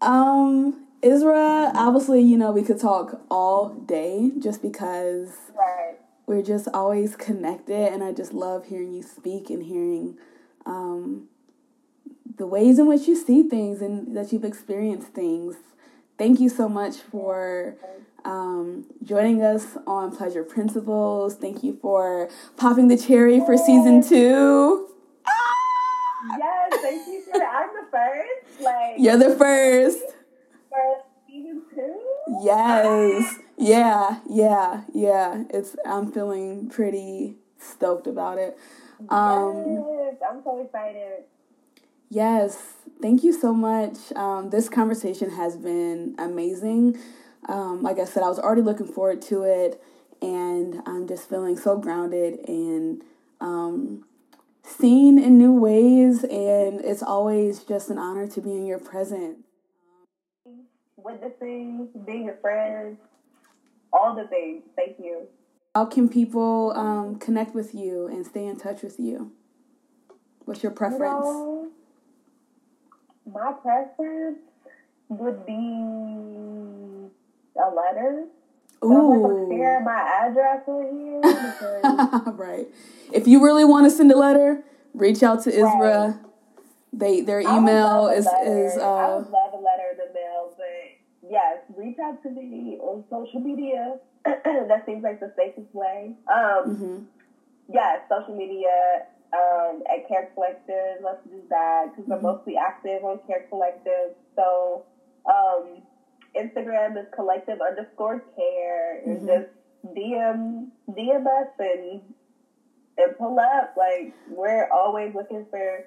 Um, 0.00 0.86
Isra, 1.02 1.72
obviously, 1.74 2.22
you 2.22 2.36
know, 2.36 2.52
we 2.52 2.62
could 2.62 2.80
talk 2.80 3.20
all 3.30 3.70
day 3.70 4.32
just 4.38 4.60
because 4.62 5.30
Right. 5.56 5.96
we're 6.26 6.42
just 6.42 6.68
always 6.74 7.16
connected 7.16 7.92
and 7.92 8.02
I 8.02 8.12
just 8.12 8.32
love 8.32 8.66
hearing 8.66 8.92
you 8.92 9.02
speak 9.02 9.50
and 9.50 9.62
hearing 9.62 10.18
um, 10.66 11.28
the 12.36 12.46
ways 12.46 12.78
in 12.78 12.86
which 12.86 13.06
you 13.06 13.16
see 13.16 13.42
things 13.42 13.80
and 13.80 14.16
that 14.16 14.32
you've 14.32 14.44
experienced 14.44 15.08
things. 15.08 15.56
Thank 16.18 16.40
you 16.40 16.48
so 16.48 16.68
much 16.68 16.96
for 16.96 17.76
um, 18.24 18.86
joining 19.02 19.42
us 19.42 19.76
on 19.86 20.16
Pleasure 20.16 20.44
Principles. 20.44 21.36
Thank 21.36 21.62
you 21.62 21.78
for 21.80 22.30
popping 22.56 22.88
the 22.88 22.96
cherry 22.96 23.40
for 23.40 23.56
season 23.56 24.02
two. 24.02 24.88
Yes, 26.38 26.72
thank 26.80 27.06
you 27.06 27.22
for 27.22 27.42
I'm 27.42 27.68
the 27.74 27.90
first. 27.90 28.60
Like 28.60 28.94
You're 28.98 29.18
the 29.18 29.36
first. 29.36 29.98
first 30.70 31.06
season 31.28 31.62
two. 31.74 32.00
Yes. 32.42 33.38
Yeah, 33.58 34.20
yeah, 34.28 34.82
yeah. 34.94 35.44
It's 35.50 35.76
I'm 35.84 36.10
feeling 36.10 36.68
pretty 36.68 37.36
stoked 37.58 38.06
about 38.06 38.38
it. 38.38 38.56
Um 39.10 39.64
yes, 39.66 40.14
I'm 40.28 40.42
so 40.42 40.62
excited. 40.64 41.24
Yes. 42.10 42.74
Thank 43.02 43.22
you 43.24 43.32
so 43.32 43.52
much. 43.52 43.96
Um 44.16 44.50
this 44.50 44.68
conversation 44.68 45.30
has 45.30 45.56
been 45.56 46.14
amazing. 46.18 46.98
Um 47.48 47.82
like 47.82 47.98
I 47.98 48.04
said, 48.04 48.22
I 48.22 48.28
was 48.28 48.38
already 48.38 48.62
looking 48.62 48.86
forward 48.86 49.22
to 49.22 49.42
it 49.42 49.82
and 50.22 50.82
I'm 50.86 51.06
just 51.06 51.28
feeling 51.28 51.56
so 51.56 51.76
grounded 51.76 52.38
and 52.48 53.02
um 53.40 54.04
seen 54.62 55.18
in 55.18 55.36
new 55.38 55.52
ways 55.52 56.24
and 56.24 56.80
it's 56.80 57.02
always 57.02 57.64
just 57.64 57.90
an 57.90 57.98
honor 57.98 58.26
to 58.28 58.40
be 58.40 58.52
in 58.52 58.66
your 58.66 58.78
presence. 58.78 59.38
Witnessing, 60.96 61.88
being 62.06 62.24
your 62.24 62.36
friend, 62.40 62.96
all 63.92 64.14
the 64.16 64.26
things. 64.28 64.62
Thank 64.74 64.98
you. 64.98 65.28
How 65.74 65.84
can 65.84 66.08
people 66.08 66.72
um, 66.76 67.18
connect 67.18 67.54
with 67.54 67.74
you 67.74 68.06
and 68.06 68.24
stay 68.24 68.46
in 68.46 68.56
touch 68.56 68.82
with 68.82 68.98
you? 68.98 69.32
What's 70.44 70.62
your 70.62 70.72
You 70.72 70.76
preference? 70.76 71.26
My 73.32 73.52
preference 73.52 74.38
would 75.08 75.46
be 75.46 75.52
a 77.56 77.68
letter. 77.70 78.26
So 78.82 79.14
I'm 79.14 79.22
not 79.22 79.48
share 79.48 79.80
my 79.80 80.26
address 80.26 80.62
with 80.66 80.92
you 80.92 81.20
because 81.22 82.34
right. 82.38 82.66
If 83.12 83.26
you 83.26 83.42
really 83.42 83.64
want 83.64 83.86
to 83.86 83.90
send 83.90 84.10
a 84.12 84.18
letter, 84.18 84.62
reach 84.92 85.22
out 85.22 85.42
to 85.44 85.50
Isra. 85.50 86.18
They 86.92 87.20
their 87.22 87.40
email 87.40 88.08
is 88.08 88.26
is 88.26 88.76
I 88.78 88.82
uh 88.82 89.18
would 89.18 89.30
love 89.30 89.52
a 89.54 89.56
letter 89.56 89.90
in 89.92 89.96
the 89.98 90.14
mail, 90.14 90.54
but 90.56 91.30
yes, 91.30 91.58
reach 91.76 91.98
out 91.98 92.22
to 92.22 92.30
me 92.30 92.78
on 92.80 93.04
social 93.10 93.40
media. 93.40 93.98
that 94.24 94.84
seems 94.86 95.02
like 95.02 95.20
the 95.20 95.32
safest 95.36 95.74
way. 95.74 96.14
Um, 96.28 96.76
mhm. 96.76 97.04
yes, 97.72 98.00
social 98.08 98.36
media 98.36 99.06
um, 99.34 99.82
at 99.90 100.06
Care 100.08 100.28
Collective. 100.34 100.98
Let's 101.02 101.22
do 101.24 101.42
that 101.50 101.90
because 101.90 102.10
I'm 102.10 102.18
Mhm. 102.18 102.22
mostly 102.22 102.56
active 102.56 103.04
on 103.04 103.18
Care 103.26 103.40
Collective. 103.48 104.14
So 104.36 104.82
um, 105.26 105.82
Instagram 106.34 106.96
is 106.98 107.06
collective 107.12 107.60
underscore 107.60 108.20
care, 108.36 108.96
and 109.04 109.22
Mhm. 109.22 109.26
just 109.26 109.48
DM 109.94 110.70
DM 110.90 111.26
us 111.26 111.48
and 111.58 112.02
and 112.98 113.16
pull 113.16 113.38
up. 113.40 113.72
Like 113.76 114.12
we're 114.28 114.66
always 114.70 115.14
looking 115.14 115.44
for 115.46 115.84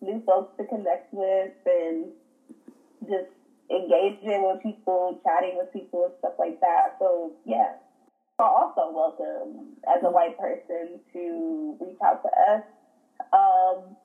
new 0.00 0.20
folks 0.20 0.56
to 0.56 0.64
connect 0.64 1.12
with 1.12 1.52
and 1.66 2.12
just 3.08 3.28
engaging 3.70 4.42
with 4.46 4.60
people, 4.60 5.18
chatting 5.22 5.56
with 5.56 5.70
people, 5.72 6.04
and 6.04 6.14
stuff 6.18 6.34
like 6.38 6.58
that. 6.60 6.94
So 6.98 7.32
yeah. 7.44 7.72
Are 8.40 8.48
also 8.48 8.88
welcome 8.92 9.76
as 9.88 10.00
a 10.04 10.10
white 10.10 10.38
person 10.38 11.00
to 11.12 11.76
reach 11.80 11.96
out 12.04 12.22
to 12.22 12.28
us 12.52 12.62
um, 13.32 13.96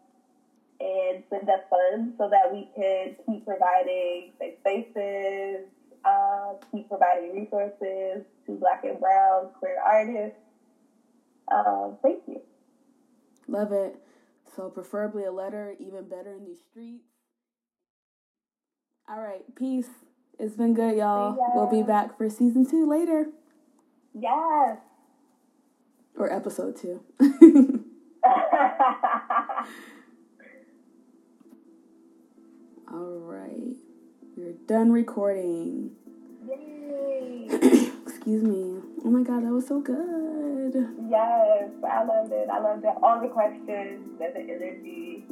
and 0.79 1.23
send 1.29 1.49
us 1.49 1.61
funds 1.69 2.15
so 2.17 2.29
that 2.29 2.51
we 2.51 2.67
can 2.75 3.15
keep 3.25 3.45
providing 3.45 4.31
safe 4.39 4.55
spaces, 4.59 5.65
uh, 6.05 6.53
keep 6.71 6.89
providing 6.89 7.35
resources 7.35 8.25
to 8.45 8.51
Black 8.59 8.83
and 8.83 8.99
Brown 8.99 9.49
queer 9.59 9.77
artists. 9.79 10.39
Um, 11.51 11.97
thank 12.01 12.23
you. 12.27 12.41
Love 13.47 13.71
it. 13.71 13.95
So 14.55 14.69
preferably 14.69 15.23
a 15.23 15.31
letter, 15.31 15.75
even 15.79 16.07
better 16.07 16.33
in 16.33 16.45
these 16.45 16.59
streets. 16.69 17.05
All 19.09 19.19
right, 19.19 19.43
peace. 19.55 19.89
It's 20.39 20.55
been 20.55 20.73
good, 20.73 20.97
y'all. 20.97 21.37
We'll 21.53 21.69
be 21.69 21.83
back 21.83 22.17
for 22.17 22.29
season 22.29 22.69
two 22.69 22.87
later. 22.87 23.27
Yes. 24.13 24.77
Or 26.17 26.31
episode 26.31 26.75
two. 26.75 27.01
All 32.93 33.19
right. 33.19 33.75
We're 34.37 34.53
done 34.67 34.91
recording. 34.91 35.91
Yay. 36.47 37.47
Excuse 38.05 38.43
me. 38.43 38.79
Oh 39.03 39.09
my 39.09 39.23
god, 39.23 39.43
that 39.43 39.51
was 39.51 39.67
so 39.67 39.79
good. 39.81 40.75
Yes, 41.09 41.71
I 41.83 42.03
loved 42.03 42.31
it. 42.31 42.47
I 42.49 42.59
loved 42.59 42.83
it. 42.85 42.93
All 43.01 43.19
the 43.21 43.29
questions 43.29 44.19
the 44.19 44.39
energy. 44.39 45.25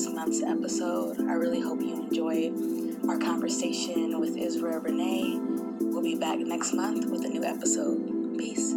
This 0.00 0.14
month's 0.14 0.42
episode. 0.42 1.20
I 1.28 1.34
really 1.34 1.60
hope 1.60 1.82
you 1.82 1.92
enjoyed 1.92 3.06
our 3.06 3.18
conversation 3.18 4.18
with 4.18 4.34
Isra 4.34 4.82
Renee. 4.82 5.38
We'll 5.80 6.02
be 6.02 6.14
back 6.14 6.38
next 6.38 6.72
month 6.72 7.10
with 7.10 7.22
a 7.26 7.28
new 7.28 7.44
episode. 7.44 8.38
Peace. 8.38 8.69